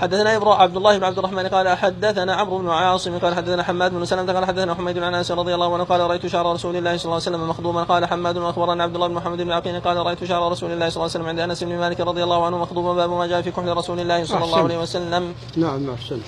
حدثنا 0.00 0.36
إبراهيم 0.36 0.60
عبد 0.60 0.76
الله 0.76 0.98
بن 0.98 1.04
عبد 1.04 1.18
الرحمن 1.18 1.48
قال 1.48 1.68
حدثنا 1.68 2.34
عمرو 2.34 2.58
بن 2.58 2.70
عاصم 2.70 3.18
قال 3.18 3.34
حدثنا 3.34 3.62
حماد 3.62 3.94
بن 3.94 4.04
سلمة 4.04 4.32
قال 4.32 4.44
حدثنا 4.44 4.74
حميد 4.74 4.98
بن 4.98 5.14
أنس 5.14 5.30
رضي 5.30 5.54
الله 5.54 5.74
عنه 5.74 5.84
قال 5.84 6.00
رأيت 6.00 6.26
شعر 6.26 6.52
رسول 6.52 6.76
الله 6.76 6.96
صلى 6.96 7.04
الله 7.04 7.14
عليه 7.14 7.36
وسلم 7.36 7.48
مخضوما 7.48 7.82
قال 7.82 8.06
حماد 8.06 8.36
أخبرنا 8.36 8.84
عبد 8.84 8.94
الله 8.94 9.08
بن 9.08 9.14
محمد 9.14 9.38
بن 9.38 9.52
عقيل 9.52 9.80
قال 9.80 9.96
رأيت 9.96 10.24
شعر 10.24 10.52
رسول 10.52 10.70
الله 10.70 10.88
صلى 10.88 10.96
الله 10.96 11.10
عليه 11.14 11.20
وسلم 11.20 11.26
عند 11.26 11.38
أنس 11.38 11.64
بن 11.64 11.78
مالك 11.78 12.00
رضي 12.00 12.24
الله 12.24 12.46
عنه 12.46 12.58
مخضوما 12.58 12.94
باب 12.94 13.10
ما 13.10 13.26
جاء 13.26 13.42
في 13.42 13.50
كحل 13.50 13.76
رسول 13.76 14.00
الله 14.00 14.24
صلى 14.24 14.44
الله 14.44 14.62
عليه 14.62 14.78
وسلم. 14.78 15.34
نعم 15.56 15.90
أحسنت. 15.90 16.24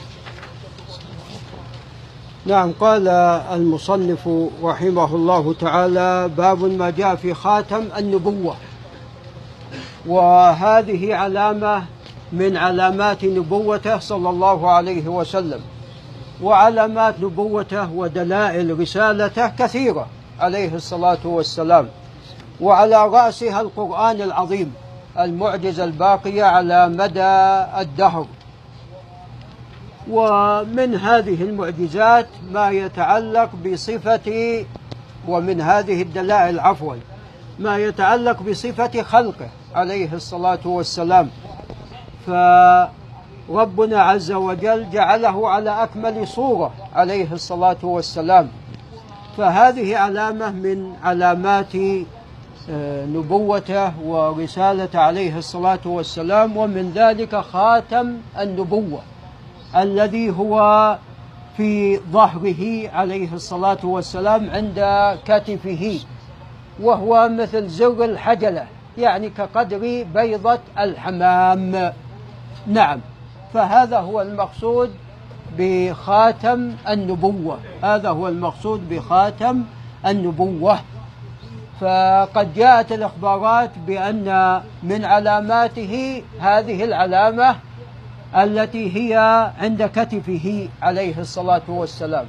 نعم 2.46 2.72
قال 2.80 3.08
المصنف 3.52 4.28
رحمه 4.62 5.14
الله 5.14 5.54
تعالى 5.60 6.30
باب 6.36 6.64
ما 6.64 6.90
جاء 6.90 7.14
في 7.16 7.34
خاتم 7.34 7.88
النبوة. 7.98 8.56
وهذه 10.06 11.14
علامة 11.14 11.84
من 12.32 12.56
علامات 12.56 13.24
نبوته 13.24 13.98
صلى 13.98 14.30
الله 14.30 14.70
عليه 14.70 15.08
وسلم 15.08 15.60
وعلامات 16.42 17.20
نبوته 17.20 17.92
ودلائل 17.92 18.80
رسالته 18.80 19.48
كثيرة 19.48 20.06
عليه 20.40 20.74
الصلاة 20.74 21.18
والسلام. 21.24 21.88
وعلى 22.60 23.06
رأسها 23.06 23.60
القرآن 23.60 24.20
العظيم 24.22 24.74
المعجزة 25.18 25.84
الباقية 25.84 26.44
على 26.44 26.88
مدى 26.88 27.32
الدهر. 27.80 28.26
ومن 30.10 30.94
هذه 30.94 31.42
المعجزات 31.42 32.26
ما 32.52 32.70
يتعلق 32.70 33.50
بصفة 33.66 34.64
ومن 35.28 35.60
هذه 35.60 36.02
الدلائل 36.02 36.60
عفوا 36.60 36.94
ما 37.58 37.78
يتعلق 37.78 38.42
بصفة 38.42 39.02
خلقه 39.02 39.48
عليه 39.74 40.14
الصلاة 40.14 40.58
والسلام. 40.64 41.30
فربنا 42.26 44.02
عز 44.02 44.32
وجل 44.32 44.90
جعله 44.90 45.48
على 45.48 45.82
أكمل 45.82 46.28
صورة 46.28 46.72
عليه 46.94 47.32
الصلاة 47.32 47.76
والسلام. 47.82 48.48
فهذه 49.36 49.96
علامة 49.96 50.50
من 50.50 50.92
علامات 51.04 51.74
آه، 52.70 53.06
نبوته 53.06 54.00
ورسالة 54.00 54.88
عليه 55.00 55.38
الصلاة 55.38 55.80
والسلام 55.84 56.56
ومن 56.56 56.92
ذلك 56.94 57.36
خاتم 57.36 58.16
النبوة 58.40 59.00
الذي 59.76 60.30
هو 60.30 60.98
في 61.56 61.98
ظهره 61.98 62.90
عليه 62.94 63.34
الصلاة 63.34 63.78
والسلام 63.84 64.50
عند 64.50 64.78
كتفه 65.24 65.98
وهو 66.82 67.28
مثل 67.28 67.68
زر 67.68 68.04
الحجلة 68.04 68.66
يعني 68.98 69.30
كقدر 69.30 70.04
بيضة 70.14 70.58
الحمام. 70.78 71.92
نعم. 72.66 73.00
فهذا 73.54 73.98
هو 73.98 74.22
المقصود 74.22 74.90
بخاتم 75.58 76.72
النبوة. 76.88 77.58
هذا 77.82 78.08
هو 78.08 78.28
المقصود 78.28 78.88
بخاتم 78.88 79.64
النبوة. 80.06 80.78
فقد 81.80 82.54
جاءت 82.54 82.92
الإخبارات 82.92 83.70
بأن 83.86 84.60
من 84.82 85.04
علاماته 85.04 86.22
هذه 86.40 86.84
العلامة 86.84 87.56
التي 88.36 88.96
هي 88.96 89.16
عند 89.60 89.82
كتفه 89.82 90.68
عليه 90.82 91.18
الصلاة 91.18 91.62
والسلام. 91.68 92.26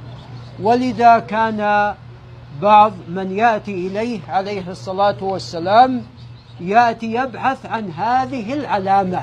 ولذا 0.62 1.18
كان 1.18 1.94
بعض 2.62 2.92
من 3.08 3.38
يأتي 3.38 3.86
إليه 3.86 4.20
عليه 4.28 4.70
الصلاة 4.70 5.24
والسلام 5.24 6.02
يأتي 6.60 7.14
يبحث 7.14 7.66
عن 7.66 7.90
هذه 7.90 8.54
العلامة. 8.54 9.22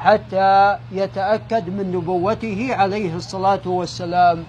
حتى 0.00 0.76
يتأكد 0.92 1.68
من 1.68 1.92
نبوته 1.92 2.68
عليه 2.70 3.16
الصلاة 3.16 3.60
والسلام 3.66 4.44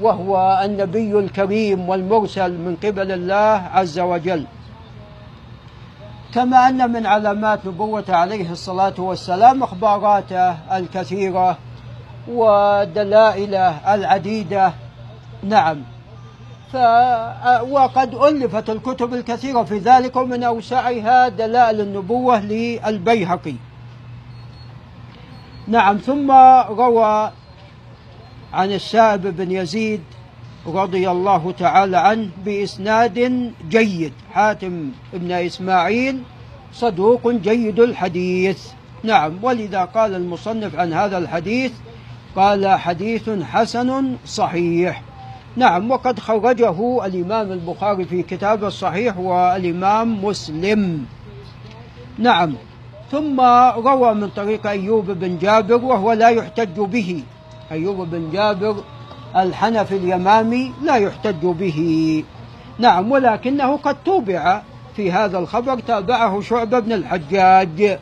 وهو 0.00 0.60
النبي 0.64 1.18
الكريم 1.18 1.88
والمرسل 1.88 2.52
من 2.52 2.76
قبل 2.84 3.12
الله 3.12 3.62
عز 3.74 3.98
وجل. 3.98 4.46
كما 6.34 6.68
أن 6.68 6.92
من 6.92 7.06
علامات 7.06 7.66
نبوته 7.66 8.16
عليه 8.16 8.50
الصلاة 8.52 8.94
والسلام 8.98 9.62
أخباراته 9.62 10.76
الكثيرة 10.76 11.58
ودلائله 12.28 13.94
العديدة. 13.94 14.72
نعم. 15.42 15.82
ف 16.72 16.76
وقد 17.70 18.14
ألفت 18.14 18.70
الكتب 18.70 19.14
الكثيرة 19.14 19.62
في 19.62 19.78
ذلك 19.78 20.16
ومن 20.16 20.42
أوسعها 20.42 21.28
دلائل 21.28 21.80
النبوة 21.80 22.40
للبيهقي. 22.40 23.54
نعم 25.68 25.96
ثم 25.96 26.30
روى 26.70 27.30
عن 28.52 28.72
السائب 28.72 29.36
بن 29.36 29.50
يزيد 29.50 30.00
رضي 30.66 31.10
الله 31.10 31.52
تعالى 31.52 31.96
عنه 31.96 32.28
بإسناد 32.44 33.52
جيد. 33.68 34.12
حاتم 34.32 34.90
بن 35.12 35.32
إسماعيل 35.32 36.22
صدوق 36.72 37.28
جيد 37.28 37.80
الحديث. 37.80 38.68
نعم 39.04 39.38
ولذا 39.42 39.84
قال 39.84 40.14
المصنف 40.14 40.76
عن 40.76 40.92
هذا 40.92 41.18
الحديث 41.18 41.72
قال 42.36 42.66
حديث 42.66 43.30
حسن 43.30 44.16
صحيح. 44.26 45.02
نعم 45.56 45.90
وقد 45.90 46.18
خرجه 46.18 47.06
الإمام 47.06 47.52
البخاري 47.52 48.04
في 48.04 48.22
كتابه 48.22 48.66
الصحيح 48.66 49.18
والإمام 49.18 50.24
مسلم. 50.24 51.06
نعم. 52.18 52.54
ثم 53.12 53.40
روى 53.76 54.14
من 54.14 54.28
طريق 54.28 54.66
أيوب 54.66 55.10
بن 55.10 55.38
جابر 55.38 55.84
وهو 55.84 56.12
لا 56.12 56.28
يحتج 56.28 56.80
به. 56.80 57.22
أيوب 57.72 58.10
بن 58.10 58.30
جابر 58.32 58.76
الحنفي 59.36 59.96
اليمامي 59.96 60.72
لا 60.82 60.96
يحتج 60.96 61.46
به. 61.46 61.78
نعم 62.78 63.12
ولكنه 63.12 63.76
قد 63.76 63.96
توبع 64.04 64.62
في 64.96 65.12
هذا 65.12 65.38
الخبر 65.38 65.78
تابعه 65.78 66.40
شعبة 66.40 66.78
بن 66.78 66.92
الحجاج. 66.92 67.98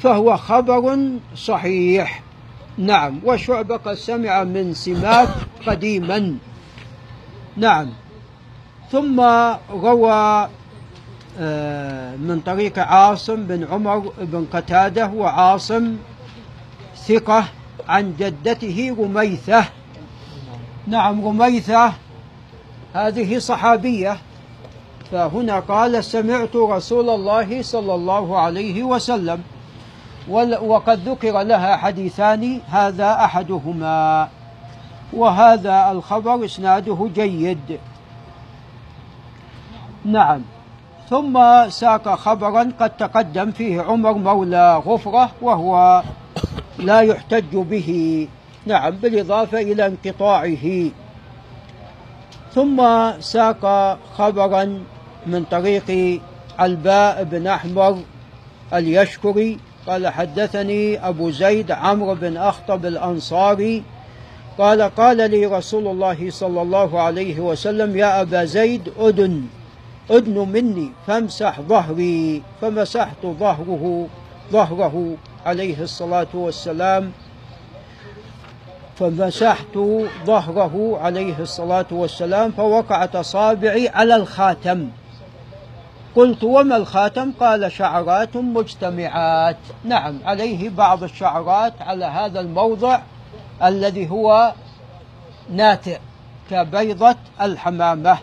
فهو 0.00 0.36
خبر 0.36 0.98
صحيح. 1.36 2.22
نعم 2.78 3.20
وشعبة 3.24 3.76
قد 3.76 3.94
سمع 3.94 4.44
من 4.44 4.74
سماك 4.74 5.28
قديما. 5.66 6.36
نعم 7.56 7.88
ثم 8.92 9.20
روى 9.72 10.48
من 12.18 12.42
طريق 12.46 12.78
عاصم 12.78 13.36
بن 13.36 13.64
عمر 13.64 14.12
بن 14.18 14.46
قتادة 14.52 15.06
وعاصم 15.06 15.96
ثقة 16.96 17.44
عن 17.88 18.14
جدته 18.18 18.96
رميثة. 18.98 19.64
نعم 20.86 21.26
رميثة 21.26 21.92
هذه 22.94 23.38
صحابية. 23.38 24.16
فهنا 25.12 25.60
قال 25.60 26.04
سمعت 26.04 26.56
رسول 26.56 27.10
الله 27.10 27.62
صلى 27.62 27.94
الله 27.94 28.38
عليه 28.38 28.82
وسلم 28.82 29.42
وقد 30.62 31.08
ذكر 31.08 31.42
لها 31.42 31.76
حديثان 31.76 32.60
هذا 32.68 33.12
أحدهما. 33.12 34.28
وهذا 35.12 35.90
الخبر 35.90 36.44
إسناده 36.44 37.10
جيد. 37.14 37.78
نعم. 40.04 40.42
ثم 41.10 41.34
ساق 41.68 42.14
خبرا 42.14 42.72
قد 42.80 42.96
تقدم 42.96 43.50
فيه 43.50 43.80
عمر 43.80 44.12
مولى 44.12 44.82
غفرة 44.86 45.30
وهو 45.42 46.02
لا 46.78 47.00
يحتج 47.00 47.56
به. 47.56 48.28
نعم 48.66 48.90
بالإضافة 48.90 49.60
إلى 49.60 49.86
انقطاعه. 49.86 50.90
ثم 52.54 53.10
ساق 53.20 53.98
خبرا 54.18 54.82
من 55.26 55.44
طريق 55.50 56.20
الباء 56.60 57.24
بن 57.24 57.46
أحمر 57.46 57.98
اليشكري. 58.74 59.58
قال 59.86 60.08
حدثني 60.08 61.08
أبو 61.08 61.30
زيد 61.30 61.70
عمرو 61.70 62.14
بن 62.14 62.36
أخطب 62.36 62.86
الأنصاري. 62.86 63.82
قال 64.58 64.82
قال 64.82 65.30
لي 65.30 65.46
رسول 65.46 65.86
الله 65.86 66.30
صلى 66.30 66.62
الله 66.62 67.00
عليه 67.00 67.40
وسلم 67.40 67.96
يا 67.96 68.20
أبا 68.20 68.44
زيد 68.44 68.92
ادن 68.98 69.42
ادن 70.10 70.48
مني 70.48 70.92
فامسح 71.06 71.60
ظهري 71.60 72.42
فمسحت 72.60 73.26
ظهره 73.26 74.06
ظهره 74.52 75.16
عليه 75.46 75.82
الصلاة 75.82 76.26
والسلام. 76.34 77.12
فمسحت 78.96 79.78
ظهره 80.26 80.98
عليه 81.02 81.38
الصلاة 81.38 81.86
والسلام 81.90 82.50
فوقعت 82.50 83.16
أصابعي 83.16 83.88
على 83.88 84.16
الخاتم. 84.16 84.88
قلت 86.16 86.44
وما 86.44 86.76
الخاتم؟ 86.76 87.32
قال 87.40 87.72
شعرات 87.72 88.36
مجتمعات. 88.36 89.56
نعم 89.84 90.18
عليه 90.24 90.70
بعض 90.70 91.02
الشعرات 91.02 91.72
على 91.80 92.04
هذا 92.04 92.40
الموضع 92.40 93.00
الذي 93.62 94.10
هو 94.10 94.52
ناتئ 95.50 95.98
كبيضة 96.50 97.16
الحمامة. 97.40 98.18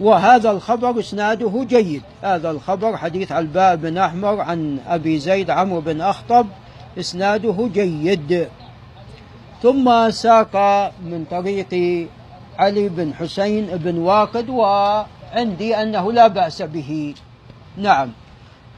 وهذا 0.00 0.50
الخبر 0.50 1.00
إسناده 1.00 1.66
جيد. 1.68 2.02
هذا 2.22 2.50
الخبر 2.50 2.96
حديث 2.96 3.32
الباء 3.32 3.76
بن 3.76 3.98
أحمر 3.98 4.40
عن 4.40 4.78
أبي 4.88 5.18
زيد 5.18 5.50
عمرو 5.50 5.80
بن 5.80 6.00
أخطب 6.00 6.46
إسناده 6.98 7.68
جيد. 7.72 8.48
ثم 9.62 10.10
ساق 10.10 10.56
من 11.04 11.24
طريق 11.30 12.06
علي 12.58 12.88
بن 12.88 13.14
حسين 13.14 13.66
بن 13.66 13.98
واقد 13.98 14.48
وعندي 14.48 15.76
أنه 15.76 16.12
لا 16.12 16.26
بأس 16.26 16.62
به. 16.62 17.14
نعم. 17.76 18.08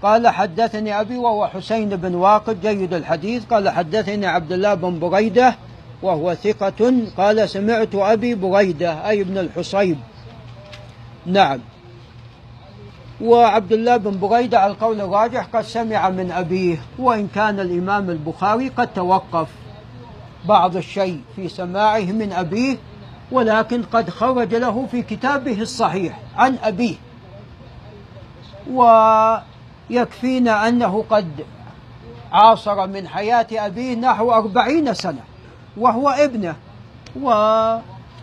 قال 0.02 0.28
حدثني 0.28 1.00
أبي 1.00 1.16
وهو 1.16 1.46
حسين 1.46 1.88
بن 1.88 2.14
واقد 2.14 2.60
جيد 2.60 2.94
الحديث. 2.94 3.44
قال 3.44 3.68
حدثني 3.68 4.26
عبد 4.26 4.52
الله 4.52 4.74
بن 4.74 4.98
بريدة 4.98 5.54
وهو 6.02 6.34
ثقة. 6.34 6.92
قال 7.16 7.48
سمعت 7.48 7.94
أبي 7.94 8.34
بريدة 8.34 9.08
أي 9.08 9.20
ابن 9.20 9.38
الحصيب. 9.38 9.98
نعم. 11.26 11.60
وعبد 13.20 13.72
الله 13.72 13.96
بن 13.96 14.18
بريدة 14.18 14.60
على 14.60 14.72
القول 14.72 15.00
الراجح 15.00 15.46
قد 15.54 15.62
سمع 15.62 16.10
من 16.10 16.30
أبيه 16.30 16.78
وإن 16.98 17.28
كان 17.34 17.60
الإمام 17.60 18.10
البخاري 18.10 18.68
قد 18.68 18.92
توقف 18.94 19.48
بعض 20.44 20.76
الشيء 20.76 21.20
في 21.36 21.48
سماعه 21.48 22.00
من 22.00 22.32
أبيه 22.32 22.76
ولكن 23.32 23.82
قد 23.82 24.10
خرج 24.10 24.54
له 24.54 24.86
في 24.90 25.02
كتابه 25.02 25.60
الصحيح 25.60 26.18
عن 26.36 26.58
أبيه. 26.62 26.96
ويكفينا 29.90 30.68
أنه 30.68 31.04
قد 31.10 31.44
عاصر 32.32 32.86
من 32.86 33.08
حياة 33.08 33.46
أبيه 33.52 33.94
نحو 33.94 34.32
أربعين 34.32 34.94
سنة 34.94 35.22
وهو 35.76 36.08
ابنه. 36.08 36.56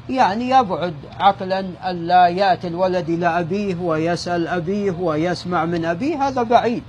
ويعني 0.09 0.49
يبعد 0.49 0.93
عقلا 1.19 1.65
ألا 1.85 2.27
يأتي 2.27 2.67
الولد 2.67 3.09
إلى 3.09 3.39
أبيه 3.39 3.75
ويسأل 3.75 4.47
أبيه 4.47 4.91
ويسمع 4.91 5.65
من 5.65 5.85
أبيه 5.85 6.27
هذا 6.27 6.43
بعيد. 6.43 6.83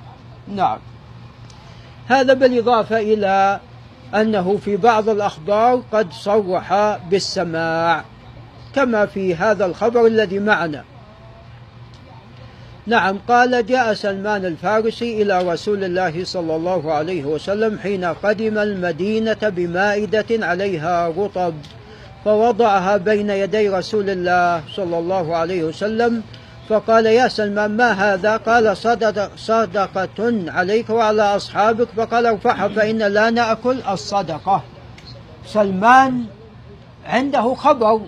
نعم. 0.55 0.79
هذا 2.09 2.35
بالإضافة 2.35 2.99
إلى 2.99 3.61
أنه 4.15 4.57
في 4.57 4.77
بعض 4.77 5.09
الأخبار 5.09 5.83
قد 5.93 6.13
صرح 6.13 6.99
بالسماع 7.11 8.05
كما 8.75 9.07
في 9.07 9.35
هذا 9.35 9.67
الخبر 9.67 10.07
الذي 10.07 10.39
معنا. 10.39 10.85
نعم 12.87 13.19
قال 13.29 13.67
جاء 13.67 13.95
سلمان 13.95 14.45
الفارسي 14.45 15.23
إلى 15.23 15.53
رسول 15.53 15.85
الله 15.85 16.25
صلى 16.25 16.57
الله 16.57 16.93
عليه 16.93 17.25
وسلم 17.25 17.79
حين 17.79 18.05
قدم 18.05 18.59
المدينة 18.59 19.39
بمائدة 19.43 20.47
عليها 20.47 21.09
رطب. 21.09 21.55
فوضعها 22.25 22.97
بين 22.97 23.31
يدي 23.31 23.69
رسول 23.69 24.11
الله 24.11 24.63
صلى 24.77 24.99
الله 24.99 25.37
عليه 25.37 25.65
وسلم 25.65 26.23
فقال 26.69 27.07
يا 27.07 27.29
سلمان 27.29 27.77
ما 27.77 27.93
هذا؟ 27.93 28.37
قال 28.37 28.77
صدق 28.77 29.31
صدقة 29.37 30.51
عليك 30.51 30.91
وعلى 30.91 31.23
أصحابك. 31.23 31.89
فقال 31.97 32.27
ارفعها 32.27 32.69
فإن 32.69 32.99
لا 32.99 33.31
نأكل 33.31 33.83
الصدقة. 33.89 34.63
سلمان 35.47 36.25
عنده 37.07 37.55
خبر 37.55 38.01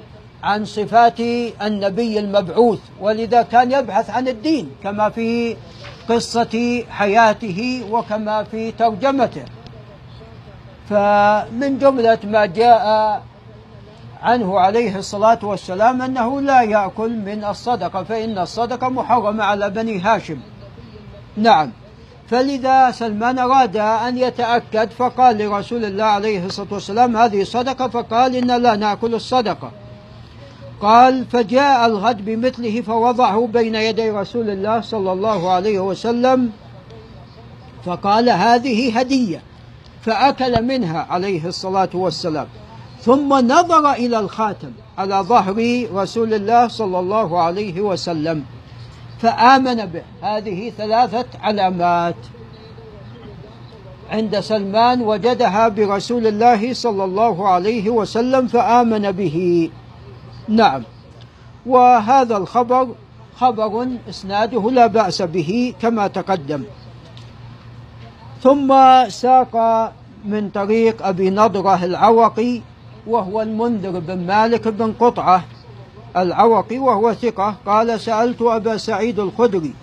عن 0.43 0.65
صفات 0.65 1.21
النبي 1.63 2.19
المبعوث 2.19 2.79
ولذا 3.01 3.43
كان 3.43 3.73
يبحث 3.73 4.11
عن 4.11 4.29
الدين 4.29 4.71
كما 4.83 5.11
في 5.11 5.57
قصة 6.09 6.85
حياته 6.91 7.85
وكما 7.91 8.45
في 8.45 8.73
ترجمته. 8.73 9.45
فمن 10.91 11.79
جملة 11.79 12.19
ما 12.25 12.47
جاء 12.47 13.23
عنه 14.23 14.61
عليه 14.61 14.99
الصلاة 14.99 15.39
والسلام 15.43 16.03
أنه 16.03 16.41
لا 16.41 16.63
يأكل 16.63 17.11
من 17.11 17.45
الصدقة 17.45 18.03
فإن 18.03 18.39
الصدقة 18.39 18.89
محرمة 18.89 19.45
على 19.45 19.71
بني 19.71 20.01
هاشم. 20.01 20.39
نعم. 21.37 21.71
فلذا 22.29 22.91
سلمان 22.91 23.39
أراد 23.39 23.77
أن 23.77 24.19
يتأكد 24.19 24.91
فقال 24.91 25.39
لرسول 25.39 25.85
الله 25.85 26.05
عليه 26.05 26.47
الصلاة 26.47 26.69
والسلام 26.71 27.17
هذه 27.17 27.45
صدقة 27.45 27.89
فقال 27.89 28.37
إن 28.37 28.63
لا 28.63 28.77
نأكل 28.77 29.15
الصدقة. 29.15 29.71
قال 30.81 31.27
فجاء 31.27 31.87
الغد 31.87 32.25
بمثله 32.25 32.81
فوضعه 32.81 33.47
بين 33.47 33.75
يدي 33.75 34.11
رسول 34.11 34.51
الله 34.51 34.81
صلى 34.81 35.13
الله 35.13 35.51
عليه 35.51 35.81
وسلم 35.81 36.51
فقال 37.85 38.31
هذه 38.31 38.99
هدية 38.99 39.43
فأكل 40.03 40.63
منها 40.63 41.07
عليه 41.11 41.47
الصلاة 41.47 41.91
والسلام. 41.95 42.47
ثم 43.05 43.35
نظر 43.35 43.93
إلى 43.93 44.19
الخاتم 44.19 44.71
على 44.99 45.15
ظهر 45.15 45.87
رسول 45.95 46.35
الله 46.35 46.69
صلى 46.69 46.99
الله 46.99 47.41
عليه 47.41 47.81
وسلم 47.81 48.45
فآمن 49.19 49.87
به. 49.87 50.03
هذه 50.23 50.73
ثلاثة 50.79 51.27
علامات. 51.43 52.15
عند 54.11 54.41
سلمان 54.41 55.03
وجدها 55.03 55.69
برسول 55.69 56.27
الله 56.27 56.75
صلى 56.75 57.05
الله 57.05 57.49
عليه 57.49 57.91
وسلم 57.91 58.47
فآمن 58.47 59.13
به. 59.13 59.71
نعم. 60.49 60.83
وهذا 61.67 62.37
الخبر 62.37 62.89
خبر 63.37 63.89
إسناده 64.09 64.71
لا 64.71 64.87
بأس 64.87 65.23
به 65.23 65.75
كما 65.83 66.07
تقدم. 66.07 66.63
ثم 68.43 68.75
ساق 69.09 69.57
من 70.25 70.51
طريق 70.51 71.07
أبي 71.07 71.31
نضرة 71.31 71.85
العوقي 71.85 72.61
وهو 73.07 73.43
المنذر 73.43 73.99
بن 73.99 74.27
مالك 74.27 74.69
بن 74.69 74.93
قطعة 74.93 75.45
العوقي 76.17 76.79
وهو 76.79 77.13
ثقة. 77.13 77.55
قال 77.67 78.01
سألت 78.01 78.43
أبا 78.43 78.77
سعيد 78.77 79.21
الخدري 79.21 79.75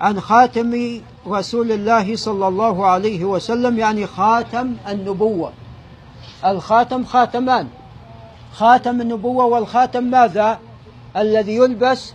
عن 0.00 0.20
خاتم 0.20 1.00
رسول 1.26 1.72
الله 1.72 2.16
صلى 2.16 2.48
الله 2.48 2.86
عليه 2.86 3.24
وسلم 3.24 3.78
يعني 3.78 4.06
خاتم 4.06 4.76
النبوة. 4.88 5.52
الخاتم 6.44 7.04
خاتمان. 7.04 7.68
خاتم 8.52 9.00
النبوة 9.00 9.44
والخاتم 9.44 10.04
ماذا؟ 10.04 10.58
الذي 11.16 11.56
يلبس 11.56 12.12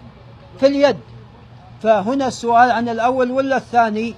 في 0.59 0.67
اليد. 0.67 0.97
فهنا 1.81 2.27
السؤال 2.27 2.71
عن 2.71 2.89
الأول 2.89 3.31
ولا 3.31 3.57
الثاني؟ 3.57 4.15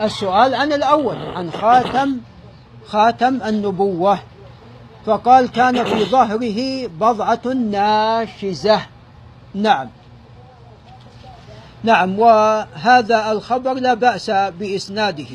السؤال 0.00 0.54
عن 0.54 0.72
الأول 0.72 1.16
عن 1.16 1.50
خاتم 1.50 2.16
خاتم 2.86 3.42
النبوة. 3.42 4.18
فقال 5.06 5.48
كان 5.48 5.84
في 5.84 6.04
ظهره 6.04 6.86
بضعة 6.86 7.52
ناشزة. 7.70 8.80
نعم. 9.54 9.88
نعم 11.84 12.18
وهذا 12.18 13.32
الخبر 13.32 13.74
لا 13.74 13.94
بأس 13.94 14.30
بإسناده 14.30 15.26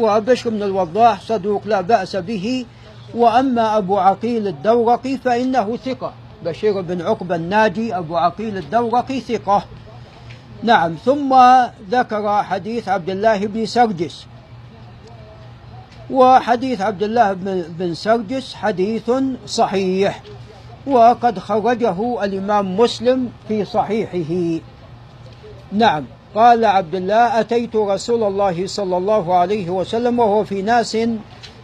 وبشر 0.00 0.50
بن 0.50 0.62
الوضاح 0.62 1.20
صدوق 1.20 1.62
لا 1.66 1.80
بأس 1.80 2.16
به. 2.16 2.66
وأما 3.14 3.76
أبو 3.78 3.98
عقيل 3.98 4.46
الدورقي 4.46 5.16
فإنه 5.16 5.76
ثقة. 5.76 6.12
بشير 6.44 6.80
بن 6.80 7.02
عقبة 7.02 7.34
الناجي 7.36 7.96
أبو 7.96 8.16
عقيل 8.16 8.56
الدورقي 8.56 9.20
ثقة. 9.20 9.64
نعم 10.62 10.94
ثم 10.94 11.36
ذكر 11.90 12.42
حديث 12.42 12.88
عبد 12.88 13.10
الله 13.10 13.46
بن 13.46 13.66
سرجس. 13.66 14.26
وحديث 16.10 16.80
عبد 16.80 17.02
الله 17.02 17.32
بن 17.78 17.94
سرجس 17.94 18.54
حديث 18.54 19.10
صحيح. 19.46 20.22
وقد 20.86 21.38
خرجه 21.38 22.24
الإمام 22.24 22.76
مسلم 22.76 23.28
في 23.48 23.64
صحيحه. 23.64 24.60
نعم. 25.72 26.04
قال 26.34 26.64
عبد 26.64 26.94
الله 26.94 27.40
أتيت 27.40 27.76
رسول 27.76 28.22
الله 28.22 28.66
صلى 28.66 28.96
الله 28.96 29.34
عليه 29.34 29.70
وسلم 29.70 30.18
وهو 30.18 30.44
في 30.44 30.62
ناس 30.62 30.96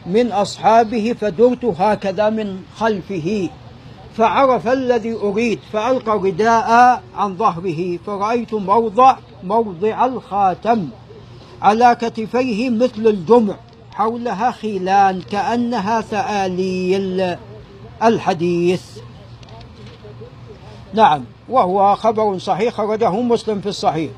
من 0.06 0.32
أصحابه 0.32 1.14
فدرت 1.20 1.64
هكذا 1.64 2.30
من 2.30 2.62
خلفه. 2.76 3.48
فعرف 4.16 4.68
الذي 4.68 5.14
أريد 5.14 5.58
فألقى 5.72 6.18
رداء 6.18 7.02
عن 7.16 7.36
ظهره 7.36 7.98
فرأيت 8.06 8.54
موضع 8.54 9.16
موضع 9.44 10.06
الخاتم 10.06 10.88
على 11.62 11.96
كتفيه 12.00 12.70
مثل 12.70 13.06
الجمع. 13.06 13.54
حولها 13.94 14.50
خيلان 14.50 15.22
كأنها 15.22 16.00
ثآليل 16.00 17.36
الحديث. 18.02 18.82
نعم 20.94 21.24
وهو 21.48 21.96
خبر 21.96 22.38
صحيح 22.38 22.74
خرجه 22.74 23.10
مسلم 23.10 23.60
في 23.60 23.68
الصحيح. 23.68 24.10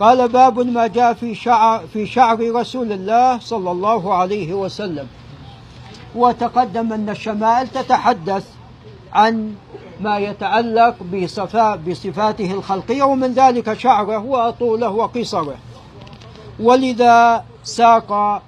قال 0.00 0.28
باب 0.28 0.58
ما 0.58 0.86
جاء 0.86 1.14
في 1.14 1.34
شعر 1.34 1.82
في 1.92 2.06
شعر 2.06 2.54
رسول 2.54 2.92
الله 2.92 3.38
صلى 3.38 3.70
الله 3.70 4.14
عليه 4.14 4.54
وسلم. 4.54 5.06
وتقدم 6.14 6.92
أن 6.92 7.10
الشمائل 7.10 7.68
تتحدث 7.68 8.46
عن 9.12 9.54
ما 10.00 10.18
يتعلق 10.18 10.96
بصفاء 11.02 11.76
بصفاته 11.76 12.52
الخلقية 12.52 13.02
ومن 13.02 13.32
ذلك 13.32 13.78
شعره 13.78 14.18
وطوله 14.18 14.88
وقصره. 14.88 15.56
ولذا 16.60 17.44
ساق 17.64 18.42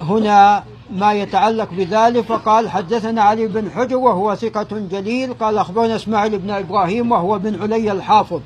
هنا 0.00 0.64
ما 0.90 1.12
يتعلق 1.12 1.68
بذلك 1.72 2.24
فقال 2.24 2.68
حدثنا 2.68 3.22
علي 3.22 3.46
بن 3.46 3.70
حجر 3.70 3.96
وهو 3.96 4.34
ثقة 4.34 4.78
جليل 4.90 5.34
قال 5.34 5.58
أخبرنا 5.58 5.96
إسماعيل 5.96 6.38
بن 6.38 6.50
إبراهيم 6.50 7.12
وهو 7.12 7.38
بن 7.38 7.62
علي 7.62 7.92
الحافظ. 7.92 8.40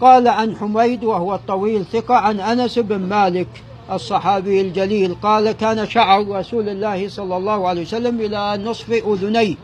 قال 0.00 0.28
عن 0.28 0.56
حميد 0.56 1.04
وهو 1.04 1.34
الطويل 1.34 1.84
ثقة 1.84 2.14
عن 2.14 2.40
أنس 2.40 2.78
بن 2.78 2.98
مالك 2.98 3.48
الصحابي 3.92 4.60
الجليل 4.60 5.14
قال 5.22 5.52
كان 5.52 5.86
شعر 5.86 6.28
رسول 6.28 6.68
الله 6.68 7.08
صلى 7.08 7.36
الله 7.36 7.68
عليه 7.68 7.82
وسلم 7.82 8.20
إلى 8.20 8.64
نصف 8.64 8.90
أذنيه 8.90 9.54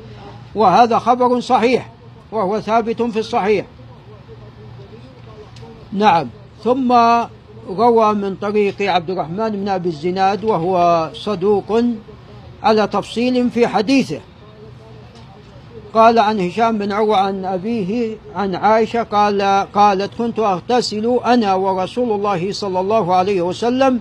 وهذا 0.55 0.99
خبر 0.99 1.41
صحيح 1.41 1.91
وهو 2.33 2.61
ثابت 2.61 3.03
في 3.03 3.19
الصحيح. 3.19 3.67
نعم. 5.93 6.29
ثم 6.65 6.95
روى 7.69 8.15
من 8.15 8.35
طريق 8.35 8.83
عبد 8.83 9.11
الرحمن 9.11 9.51
بن 9.51 9.69
أبي 9.69 9.89
الزناد 9.89 10.45
وهو 10.45 11.11
صدوق 11.15 11.83
على 12.62 12.87
تفصيل 12.87 13.51
في 13.51 13.67
حديثه. 13.67 14.21
قال 15.95 16.19
عن 16.19 16.41
هشام 16.41 16.79
بن 16.79 16.93
عروة 16.93 17.17
عن 17.17 17.45
أبيه 17.45 18.17
عن 18.35 18.55
عائشة 18.55 19.03
قال 19.03 19.67
قالت 19.75 20.15
كنت 20.19 20.39
أغتسل 20.39 21.19
أنا 21.25 21.55
ورسول 21.55 22.12
الله 22.12 22.53
صلى 22.53 22.81
الله 22.81 23.15
عليه 23.15 23.43
وسلم 23.43 24.01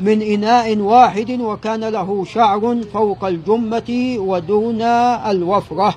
من 0.00 0.22
إناء 0.22 0.76
واحد 0.78 1.30
وكان 1.30 1.84
له 1.84 2.24
شعر 2.24 2.78
فوق 2.92 3.24
الجمة 3.24 4.16
ودون 4.18 4.82
الوفرة. 4.82 5.94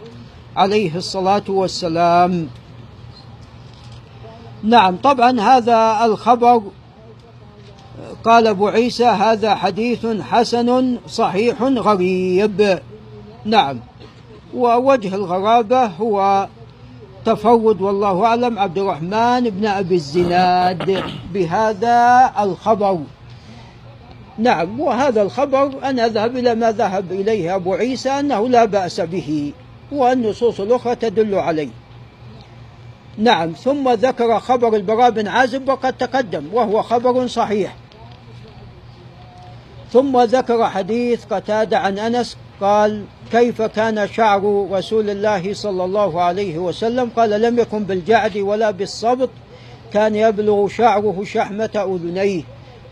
عليه 0.56 0.96
الصلاة 0.96 1.44
والسلام. 1.48 2.48
نعم 4.64 4.96
طبعا 4.96 5.40
هذا 5.40 6.06
الخبر 6.06 6.62
قال 8.24 8.48
أبو 8.48 8.68
عيسى 8.68 9.06
هذا 9.06 9.56
حديث 9.56 10.06
حسن 10.06 10.98
صحيح 11.08 11.62
غريب. 11.62 12.80
نعم. 13.46 13.80
ووجه 14.56 15.16
الغرابة 15.16 15.86
هو 15.86 16.48
تفرد 17.26 17.82
والله 17.82 18.26
أعلم 18.26 18.60
عبد 18.60 18.78
الرحمن 18.78 19.50
بن 19.50 19.66
أبي 19.66 19.96
الزناد 19.96 21.04
بهذا 21.34 22.32
الخبر. 22.40 23.00
نعم. 24.38 24.80
وهذا 24.80 25.22
الخبر 25.22 25.72
أنا 25.84 26.06
أذهب 26.06 26.38
إلى 26.38 26.56
ما 26.56 26.72
ذهب 26.72 27.12
إليه 27.12 27.56
أبو 27.56 27.74
عيسى 27.74 28.10
أنه 28.10 28.50
لا 28.50 28.66
بأس 28.66 29.02
به 29.02 29.54
والنصوص 29.92 30.60
الأخرى 30.60 30.96
تدل 30.96 31.36
عليه. 31.36 31.70
نعم. 33.18 33.52
ثم 33.52 33.90
ذكر 33.90 34.40
خبر 34.40 34.76
البراء 34.76 35.10
بن 35.10 35.28
عازب 35.28 35.70
وقد 35.70 35.94
تقدم 35.94 36.44
وهو 36.54 36.82
خبر 36.82 37.28
صحيح. 37.28 37.76
ثم 39.94 40.22
ذكر 40.22 40.70
حديث 40.70 41.26
قتادة 41.26 41.80
عن 41.80 42.00
أنس 42.00 42.38
قال 42.62 43.04
كيف 43.32 43.62
كان 43.62 44.08
شعر 44.08 44.68
رسول 44.72 45.10
الله 45.10 45.54
صلى 45.54 45.84
الله 45.84 46.22
عليه 46.22 46.58
وسلم؟ 46.58 47.10
قال 47.16 47.30
لم 47.30 47.60
يكن 47.60 47.84
بالجعد 47.84 48.38
ولا 48.38 48.72
بالصبط 48.72 49.30
كان 49.94 50.16
يبلغ 50.16 50.68
شعره 50.68 51.24
شحمة 51.26 51.70
أذنيه 51.76 52.44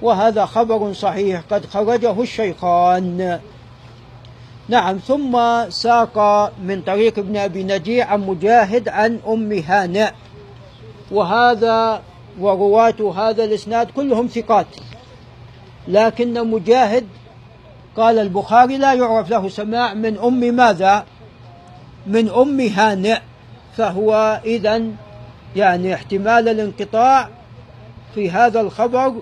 وهذا 0.02 0.45
خبر 0.45 0.93
صحيح 0.93 1.41
قد 1.52 1.66
خرجه 1.66 2.22
الشيخان. 2.22 3.39
نعم 4.70 4.97
ثم 4.97 5.39
ساق 5.70 6.52
من 6.64 6.82
طريق 6.82 7.20
ابن 7.20 7.38
أبي 7.38 7.64
نجيع 7.64 8.08
عن 8.08 8.22
مجاهد 8.22 8.89
عن 8.89 9.20
أم 9.28 9.52
هانئ 9.52 10.10
وهذا 11.12 12.02
ورواة 12.39 13.14
هذا 13.18 13.43
الإسناد 13.43 13.91
كلهم 13.91 14.28
ثقات. 14.28 14.68
لكن 15.89 16.47
مجاهد 16.47 17.07
قال 17.97 18.19
البخاري 18.19 18.77
لا 18.77 18.93
يعرف 18.93 19.29
له 19.29 19.49
سماع 19.49 19.93
من 19.93 20.17
أم 20.17 20.39
ماذا؟ 20.39 21.05
من 22.07 22.29
أم 22.29 22.59
هانئ 22.59 23.19
فهو 23.77 24.41
إذا 24.45 24.81
يعني 25.55 25.93
احتمال 25.93 26.49
الانقطاع 26.49 27.29
في 28.15 28.31
هذا 28.31 28.61
الخبر 28.61 29.13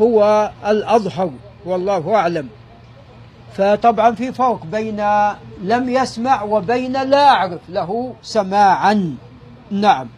هو 0.00 0.50
الأظهر 0.66 1.30
والله 1.64 2.14
أعلم. 2.14 2.48
فطبعا 3.54 4.14
في 4.14 4.32
فرق 4.32 4.64
بين 4.64 4.96
لم 5.62 5.88
يسمع 5.88 6.42
وبين 6.42 6.92
لا 6.92 7.28
أعرف 7.28 7.60
له 7.68 8.14
سماعا. 8.22 9.16
نعم. 9.70 10.08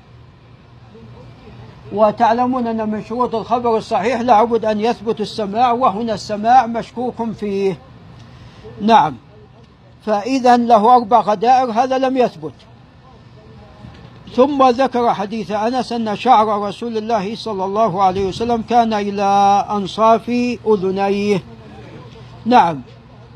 وتعلمون 1.92 2.66
أن 2.66 2.90
من 2.90 3.04
شروط 3.04 3.34
الخبر 3.34 3.76
الصحيح 3.76 4.20
لابد 4.20 4.64
أن 4.64 4.80
يثبت 4.80 5.20
السماع 5.20 5.72
وهنا 5.72 6.14
السماع 6.14 6.66
مشكوك 6.66 7.30
فيه. 7.32 7.78
نعم. 8.80 9.16
فإذا 10.06 10.56
له 10.56 10.96
أربع 10.96 11.20
غدائر 11.20 11.70
هذا 11.70 11.98
لم 11.98 12.16
يثبت. 12.16 12.52
ثم 14.34 14.68
ذكر 14.68 15.14
حديث 15.14 15.50
أنس 15.50 15.92
أن 15.92 16.16
شعر 16.16 16.62
رسول 16.68 16.96
الله 16.96 17.36
صلى 17.36 17.64
الله 17.64 18.02
عليه 18.02 18.28
وسلم 18.28 18.62
كان 18.62 18.92
إلى 18.92 19.66
أنصاف 19.70 20.28
أذنيه. 20.66 21.42
نعم. 22.44 22.80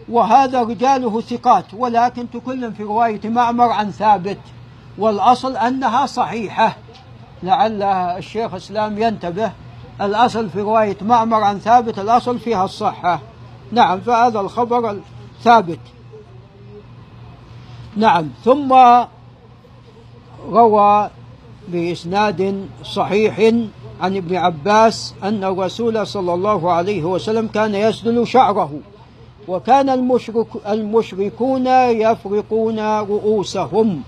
وهذا 0.09 0.62
رجاله 0.62 1.20
ثقات 1.20 1.64
ولكن 1.76 2.30
تكلم 2.30 2.72
في 2.72 2.82
رواية 2.82 3.20
معمر 3.24 3.68
عن 3.68 3.90
ثابت 3.90 4.38
والأصل 4.98 5.57
أنها 5.57 6.07
صحيحة. 6.07 6.76
لعل 7.43 7.82
الشيخ 7.82 8.55
اسلام 8.55 9.03
ينتبه 9.03 9.53
الأصل 10.01 10.49
في 10.49 10.61
رواية 10.61 10.97
معمر 11.03 11.40
عن 11.40 11.59
ثابت 11.59 11.99
الأصل 11.99 12.38
فيها 12.38 12.64
الصحة. 12.64 13.20
نعم 13.72 14.01
فهذا 14.01 14.40
الخبر 14.40 14.97
ثابت. 15.43 15.78
نعم 17.97 18.28
ثم 18.45 18.74
روى 20.51 21.11
بإسناد 21.68 22.66
صحيح 22.84 23.38
عن 24.01 24.16
ابن 24.16 24.36
عباس 24.36 25.14
أن 25.22 25.45
الرسول 25.45 26.07
صلى 26.07 26.34
الله 26.34 26.72
عليه 26.72 27.05
وسلم 27.05 27.47
كان 27.47 27.74
يسدل 27.74 28.26
شعره 28.26 28.78
وكان 29.49 29.88
المشرك 29.88 30.47
المشركون 30.68 31.66
يفرقون 31.66 32.99
رؤوسهم. 32.99 34.03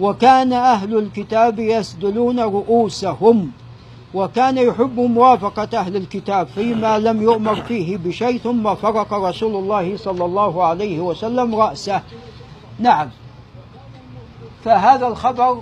وكان 0.00 0.52
أهل 0.52 0.98
الكتاب 0.98 1.58
يسدلون 1.58 2.40
رؤوسهم 2.40 3.50
وكان 4.14 4.58
يحب 4.58 5.00
موافقة 5.00 5.78
أهل 5.78 5.96
الكتاب 5.96 6.46
فيما 6.46 6.98
لم 6.98 7.22
يؤمر 7.22 7.54
فيه 7.54 7.96
بشيء 7.96 8.38
ثم 8.38 8.74
فرق 8.74 9.14
رسول 9.14 9.56
الله 9.56 9.96
صلى 9.96 10.24
الله 10.24 10.64
عليه 10.64 11.00
وسلم 11.00 11.54
رأسه. 11.54 12.02
نعم. 12.78 13.08
فهذا 14.64 15.06
الخبر 15.06 15.58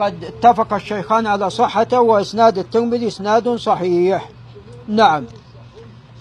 قد 0.00 0.24
اتفق 0.24 0.74
الشيخان 0.74 1.26
على 1.26 1.50
صحته 1.50 2.00
وإسناد 2.00 2.58
الترمذي 2.58 3.06
إسناد 3.06 3.48
صحيح. 3.56 4.28
نعم. 4.88 5.24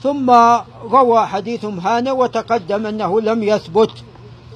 ثم 0.04 0.32
روى 0.92 1.26
حديث 1.26 1.66
هانة 1.66 2.14
وتقدم 2.14 2.86
أنه 2.86 3.22
لم 3.22 3.44
يثبت. 3.44 3.92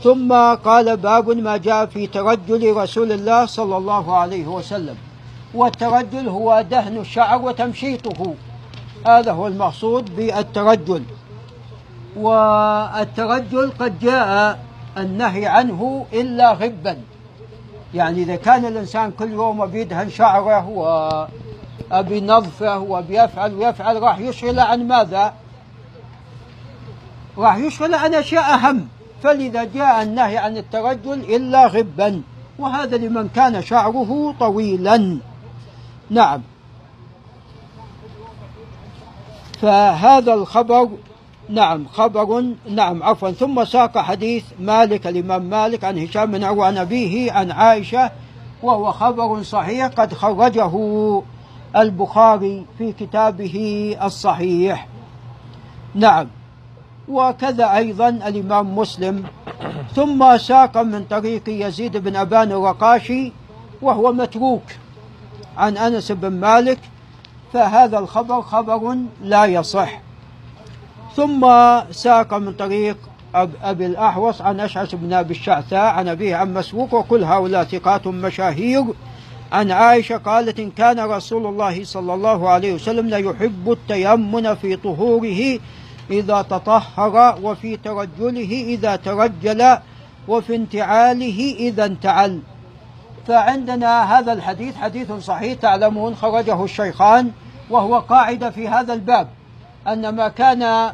ثم 0.04 0.34
قال 0.56 0.98
باب 0.98 1.30
ما 1.30 1.58
جاء 1.58 1.86
في 1.86 2.08
ترجل 2.08 2.76
رسول 2.76 3.12
الله 3.12 3.46
صلى 3.46 3.78
الله 3.78 4.18
عليه 4.18 4.48
وسلم. 4.48 4.96
والترجل 5.54 6.30
هو 6.30 6.66
دهن 6.72 6.98
الشعر 6.98 7.42
وتمشيطه. 7.42 8.34
هذا 9.08 9.32
هو 9.32 9.48
المقصود 9.48 10.16
بالترجل. 10.16 11.04
والترجل 12.16 13.72
قد 13.80 14.00
جاء 14.00 14.60
النهي 14.98 15.46
عنه 15.46 16.06
إلا 16.14 16.54
غبا. 16.54 16.98
يعني 17.94 18.24
إذا 18.24 18.36
كان 18.36 18.66
الإنسان 18.66 19.12
كل 19.12 19.32
يوم 19.32 19.66
بيدهن 19.66 20.10
شعره 20.10 20.68
وبينظفه 21.92 22.80
وبيفعل 22.80 23.54
ويفعل 23.54 24.04
راح 24.04 24.20
يشغل 24.20 24.60
عن 24.60 24.88
ماذا؟ 24.88 25.34
راح 27.38 27.58
يشغل 27.58 27.94
عن 27.94 28.14
أشياء 28.14 28.54
أهم. 28.54 28.88
فلذا 29.24 29.64
جاء 29.64 30.04
النهي 30.04 30.38
عن 30.38 30.58
الترجل 30.58 31.36
إلا 31.36 31.68
غبا 31.68 32.22
وهذا 32.60 32.98
لمن 32.98 33.30
كان 33.36 33.62
شعره 33.64 34.36
طويلا. 34.40 35.18
نعم. 36.10 36.42
فهذا 39.62 40.34
الخبر 40.34 40.90
نعم 41.50 41.88
خبر 41.88 42.44
نعم 42.70 43.04
عفوا. 43.04 43.32
ثم 43.32 43.66
ساق 43.66 43.98
حديث 43.98 44.44
مالك 44.60 45.08
الإمام 45.08 45.44
مالك 45.44 45.84
عن 45.84 45.98
هشام 45.98 46.32
بن 46.32 46.44
عروة 46.44 46.68
عن 46.68 46.78
أبيه 46.78 47.32
عن 47.32 47.52
عائشة 47.52 48.12
وهو 48.64 48.92
خبر 48.92 49.44
صحيح 49.44 49.88
قد 49.88 50.14
خرجه 50.14 50.72
البخاري 51.76 52.66
في 52.78 52.92
كتابه 52.92 53.96
الصحيح. 54.04 54.88
نعم. 55.96 56.28
وكذا 57.10 57.76
أيضا 57.76 58.10
الإمام 58.10 58.76
مسلم. 58.76 59.24
ثم 59.96 60.38
ساق 60.38 60.78
من 60.78 61.04
طريق 61.04 61.44
يزيد 61.48 61.98
بن 61.98 62.16
أبان 62.16 62.52
الرقاشي 62.52 63.32
وهو 63.82 64.14
متروك 64.14 64.64
عن 65.58 65.78
أنس 65.78 66.12
بن 66.12 66.30
مالك 66.30 66.80
فهذا 67.54 68.00
الخبر 68.00 68.42
خبر 68.42 68.98
لا 69.24 69.46
يصح. 69.46 70.02
ثم 71.16 71.48
ساق 71.92 72.34
من 72.34 72.54
طريق 72.54 72.98
أب 73.36 73.52
أبي 73.64 73.86
الأحوص 73.86 74.42
عن 74.42 74.60
أشعث 74.60 74.96
بن 74.96 75.14
أبي 75.14 75.34
الشعثاء 75.34 75.86
عن 75.86 76.08
أبيه 76.08 76.36
عن 76.36 76.54
مسروق 76.54 76.94
وكل 76.94 77.24
هؤلاء 77.24 77.64
ثقات 77.64 78.08
مشاهير. 78.08 78.84
عن 79.52 79.72
عائشة 79.72 80.18
قالت 80.18 80.60
إن 80.60 80.72
كان 80.72 81.00
رسول 81.00 81.46
الله 81.46 81.84
صلى 81.84 82.14
الله 82.14 82.50
عليه 82.50 82.74
وسلم 82.74 83.08
ليحب 83.08 83.72
التيمن 83.72 84.56
في 84.56 84.76
طهوره 84.76 85.60
إذا 86.12 86.42
تطهر 86.42 87.40
وفي 87.44 87.78
ترجله 87.78 88.64
إذا 88.68 88.96
ترجل 88.96 89.78
وفي 90.28 90.56
انتعاله 90.56 91.56
إذا 91.60 91.86
انتعل. 91.86 92.40
فعندنا 93.28 94.20
هذا 94.20 94.34
الحديث 94.34 94.76
حديث 94.76 95.12
صحيح 95.12 95.54
تعلمون 95.54 96.16
خرجه 96.16 96.64
الشيخان 96.64 97.32
وهو 97.70 98.00
قاعدة 98.00 98.50
في 98.50 98.68
هذا 98.68 98.94
الباب 98.94 99.28
أن 99.88 100.10
ما 100.10 100.28
كان 100.28 100.92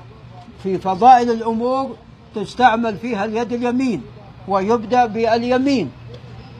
في 0.63 0.77
فضائل 0.77 1.31
الأمور 1.31 1.95
تستعمل 2.35 2.97
فيها 2.97 3.25
اليد 3.25 3.53
اليمين 3.53 4.01
ويبدأ 4.47 5.05
باليمين 5.05 5.91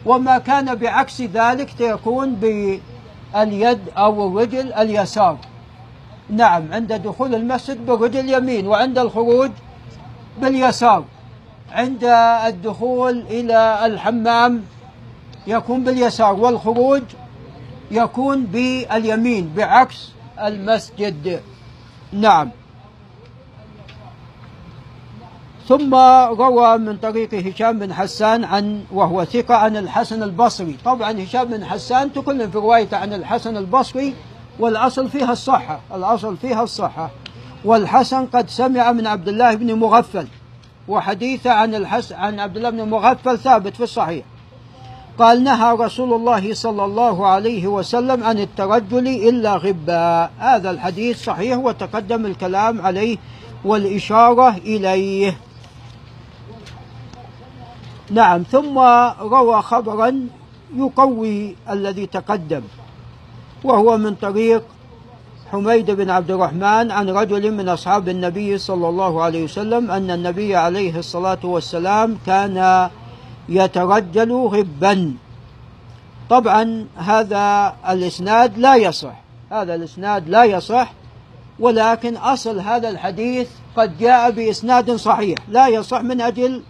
وما 0.06 0.38
كان 0.38 0.76
بعكس 0.76 1.22
ذلك 1.22 1.74
تكون 1.80 2.36
باليد 2.36 3.80
أو 3.97 4.28
الرجل 4.28 4.74
اليسار. 4.74 5.38
نعم 6.30 6.74
عند 6.74 6.94
دخول 6.94 7.36
المسجد 7.36 7.86
بالرجل 7.86 8.20
اليمين 8.20 8.68
وعند 8.68 8.98
الخروج 8.98 9.52
باليسار. 10.42 11.04
عند 11.72 12.04
الدخول 12.48 13.20
إلى 13.30 13.86
الحمام 13.86 14.64
يكون 15.48 15.84
باليسار 15.84 16.34
والخروج 16.34 17.04
يكون 17.92 18.44
باليمين 18.46 19.54
بعكس 19.58 20.12
المسجد. 20.40 21.42
نعم. 22.14 22.50
ثم 25.68 25.96
روى 26.30 26.78
من 26.78 26.98
طريق 26.98 27.34
هشام 27.34 27.80
بن 27.80 27.94
حسان 27.94 28.44
عن 28.44 28.84
وهو 28.92 29.26
ثقة 29.26 29.56
عن 29.56 29.78
الحسن 29.78 30.24
البصري. 30.24 30.78
طبعا 30.86 31.24
هشام 31.24 31.46
بن 31.46 31.66
حسان 31.66 32.14
تكلم 32.14 32.52
في 32.52 32.58
روايته 32.58 32.98
عن 32.98 33.14
الحسن 33.14 33.58
البصري 33.58 34.14
والأصل 34.60 35.10
فيها 35.10 35.32
الصحة 35.32 35.80
الأصل 35.95 36.38
فيها 36.38 36.64
الصحة. 36.64 37.10
والحسن 37.66 38.26
قد 38.26 38.49
سمع 38.49 38.91
من 38.91 39.08
عبد 39.08 39.28
الله 39.28 39.56
بن 39.56 39.74
مغفل 39.74 40.28
وحديثه 40.88 41.51
عن 41.51 41.76
الحسن 41.76 42.16
عن 42.16 42.39
عبد 42.39 42.58
الله 42.58 42.70
بن 42.70 42.89
مغفل 42.89 43.39
ثابت 43.39 43.76
في 43.76 43.84
الصحيح. 43.84 44.26
قال 45.20 45.43
نهى 45.43 45.76
رسول 45.76 46.14
الله 46.14 46.53
صلى 46.53 46.86
الله 46.86 47.28
عليه 47.28 47.68
وسلم 47.68 48.24
عن 48.24 48.39
الترجل 48.39 49.08
إلا 49.08 49.56
غبا 49.56 50.30
هذا 50.39 50.72
الحديث 50.72 51.24
صحيح 51.24 51.58
وتقدم 51.58 52.26
الكلام 52.26 52.82
عليه 52.82 53.18
والإشارة 53.66 54.49
إليه. 54.49 55.38
نعم 58.12 58.43
ثم 58.43 58.80
روى 59.20 59.62
خبرا 59.62 60.28
يقوي 60.76 61.56
الذي 61.70 62.06
تقدم. 62.06 62.62
وهو 63.66 63.97
من 63.97 64.16
طريق 64.16 64.63
حميد 65.51 65.91
بن 65.91 66.09
عبد 66.09 66.32
الرحمن 66.32 66.91
عن 66.91 67.09
رجل 67.09 67.51
من 67.51 67.70
أصحاب 67.70 68.09
النبي 68.09 68.57
صلى 68.57 68.89
الله 68.89 69.24
عليه 69.24 69.43
وسلم 69.43 69.91
أن 69.91 70.11
النبي 70.11 70.55
عليه 70.55 70.99
الصلاة 70.99 71.39
والسلام 71.43 72.18
كان 72.26 72.89
يترجل 73.49 74.32
غبا 74.32 75.13
طبعا 76.30 76.86
هذا 76.97 77.76
الإسناد 77.89 78.57
لا 78.57 78.76
يصح 78.76 79.16
هذا 79.51 79.76
الإسناد 79.76 80.30
لا 80.30 80.43
يصح 80.43 80.93
ولكن 81.59 82.18
أصل 82.18 82.59
هذا 82.59 82.89
الحديث 82.89 83.49
قد 83.78 83.97
جاء 83.97 84.32
بإسناد 84.32 84.95
صحيح 84.95 85.38
لا 85.49 85.68
يصح 85.68 86.01
من 86.01 86.22
أجل 86.22 86.61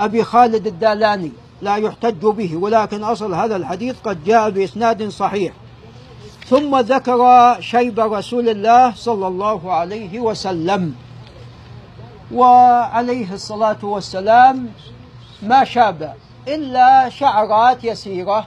أبي 0.00 0.24
خالد 0.24 0.66
الدالاني 0.66 1.32
لا 1.62 1.76
يحتج 1.76 2.26
به 2.26 2.56
ولكن 2.56 3.04
أصل 3.04 3.34
هذا 3.34 3.56
الحديث 3.56 3.96
قد 4.04 4.24
جاء 4.24 4.50
بإسناد 4.50 5.08
صحيح. 5.08 5.52
ثم 6.50 6.76
ذكر 6.78 7.20
شيب 7.60 8.00
رسول 8.00 8.48
الله 8.48 8.94
صلى 8.94 9.26
الله 9.26 9.72
عليه 9.72 10.20
وسلم. 10.20 10.94
وعليه 12.32 13.32
الصلاة 13.32 13.78
والسلام 13.82 14.68
ما 15.42 15.64
شاب 15.64 16.14
إلا 16.48 17.08
شعرات 17.08 17.84
يسيرة 17.84 18.46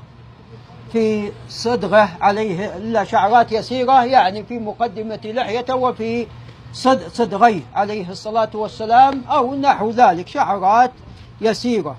في 0.91 1.31
صدغه 1.49 2.09
عليه 2.21 2.77
إلا 2.77 3.03
شعرات 3.03 3.51
يسيرة 3.51 4.03
يعني 4.05 4.43
في 4.43 4.59
مقدمة 4.59 5.19
لحيته 5.25 5.75
وفي 5.75 6.27
صدغيه 7.13 7.61
عليه 7.75 8.09
الصلاة 8.09 8.49
والسلام 8.53 9.21
أو 9.29 9.55
نحو 9.55 9.89
ذلك 9.89 10.27
شعرات 10.27 10.91
يسيرة. 11.41 11.95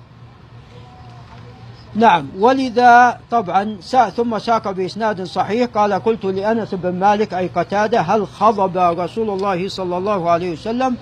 نعم. 1.95 2.27
ولذا 2.39 3.19
طبعا 3.31 3.77
ثم 4.15 4.39
ساق 4.39 4.71
بإسناد 4.71 5.23
صحيح 5.23 5.69
قال 5.75 5.93
قلت 5.93 6.25
لأنس 6.25 6.73
بن 6.75 6.99
مالك 6.99 7.33
أي 7.33 7.47
قتادة 7.55 8.01
هل 8.01 8.27
خضب 8.27 8.77
رسول 8.77 9.29
الله 9.29 9.69
صلى 9.69 9.97
الله 9.97 10.29
عليه 10.29 10.51
وسلم؟ 10.51 10.97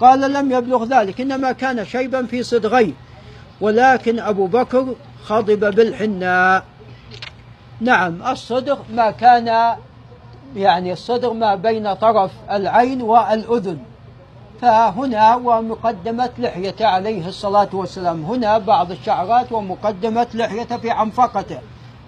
قال 0.00 0.32
لم 0.32 0.52
يبلغ 0.52 0.84
ذلك 0.84 1.20
إنما 1.20 1.52
كان 1.52 1.84
شيبا 1.84 2.26
في 2.26 2.42
صدغيه. 2.42 2.92
ولكن 3.60 4.18
أبو 4.18 4.46
بكر 4.46 4.94
خضب 5.24 5.74
بالحناء 5.74 6.64
نعم 7.80 8.22
الصدغ 8.22 8.78
ما 8.94 9.10
كان 9.10 9.76
يعني 10.56 10.92
الصدغ 10.92 11.32
ما 11.32 11.54
بين 11.54 11.94
طرف 11.94 12.30
العين 12.50 13.02
والأذن. 13.02 13.78
فهنا 14.60 15.36
ومقدمة 15.36 16.30
لحيته 16.38 16.86
عليه 16.86 17.28
الصلاة 17.28 17.68
والسلام. 17.72 18.24
هنا 18.24 18.58
بعض 18.58 18.90
الشعرات 18.90 19.52
ومقدمة 19.52 20.26
لحيته 20.34 20.76
في 20.76 20.90
عنفقته 20.90 21.58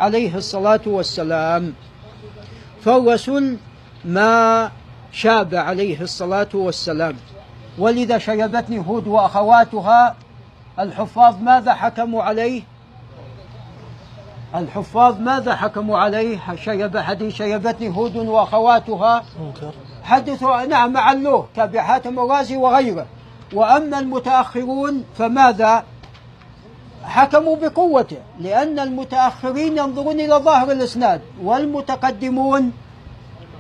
عليه 0.01 0.37
الصلاة 0.37 0.81
والسلام. 0.87 1.75
فالرسول 2.81 3.57
ما 4.05 4.71
شاب 5.13 5.55
عليه 5.55 6.01
الصلاة 6.01 6.49
والسلام. 6.55 7.17
ولذا 7.79 8.19
شيبتني 8.19 8.79
هود 8.89 9.07
وأخواتها 9.07 10.17
الحفاظ 10.79 11.43
ماذا 11.43 11.75
حكموا 11.75 12.23
عليه؟ 12.23 12.63
الحفاظ 14.55 15.21
ماذا 15.21 15.55
حكموا 15.57 15.99
عليه؟ 15.99 16.39
شيب 16.55 16.99
حديث 16.99 17.35
شيبتني 17.35 17.89
هود 17.97 18.17
وأخواتها. 18.17 19.25
منكر. 19.41 19.73
حدثوا 20.11 20.65
نعم 20.65 20.97
علوه 20.97 21.49
حاتم 21.77 22.19
الرازي 22.19 22.57
وغيره. 22.57 23.07
وأما 23.53 23.99
المتأخرون 23.99 25.05
فماذا؟ 25.19 25.85
حكموا 27.05 27.57
بقوته 27.57 28.17
لأن 28.41 28.79
المتأخرين 28.79 29.79
ينظرون 29.79 30.21
إلى 30.21 30.35
ظاهر 30.35 30.73
الإسناد 30.73 31.21
والمتقدمون 31.43 32.73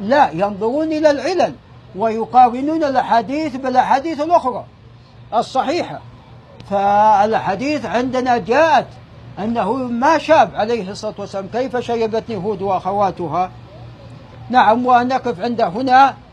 لا 0.00 0.30
ينظرون 0.30 0.92
إلى 0.92 1.10
العلل 1.10 1.54
ويقارنون 1.96 2.84
الأحاديث 2.84 3.56
بالأحاديث 3.56 4.20
الأخرى 4.20 4.64
الصحيحة. 5.34 6.00
فالحديث 6.70 7.86
عندنا 7.86 8.36
جاءت 8.38 8.86
أنه 9.38 9.72
ما 9.72 10.18
شاب 10.18 10.50
عليه 10.54 10.90
الصلاة 10.90 11.14
والسلام 11.18 11.48
كيف 11.52 11.76
شيبتني 11.76 12.36
هود 12.36 12.62
وأخواتها؟ 12.62 13.50
نعم 14.50 14.86
ونقف 14.86 15.40
عند 15.40 15.60
هنا. 15.60 16.14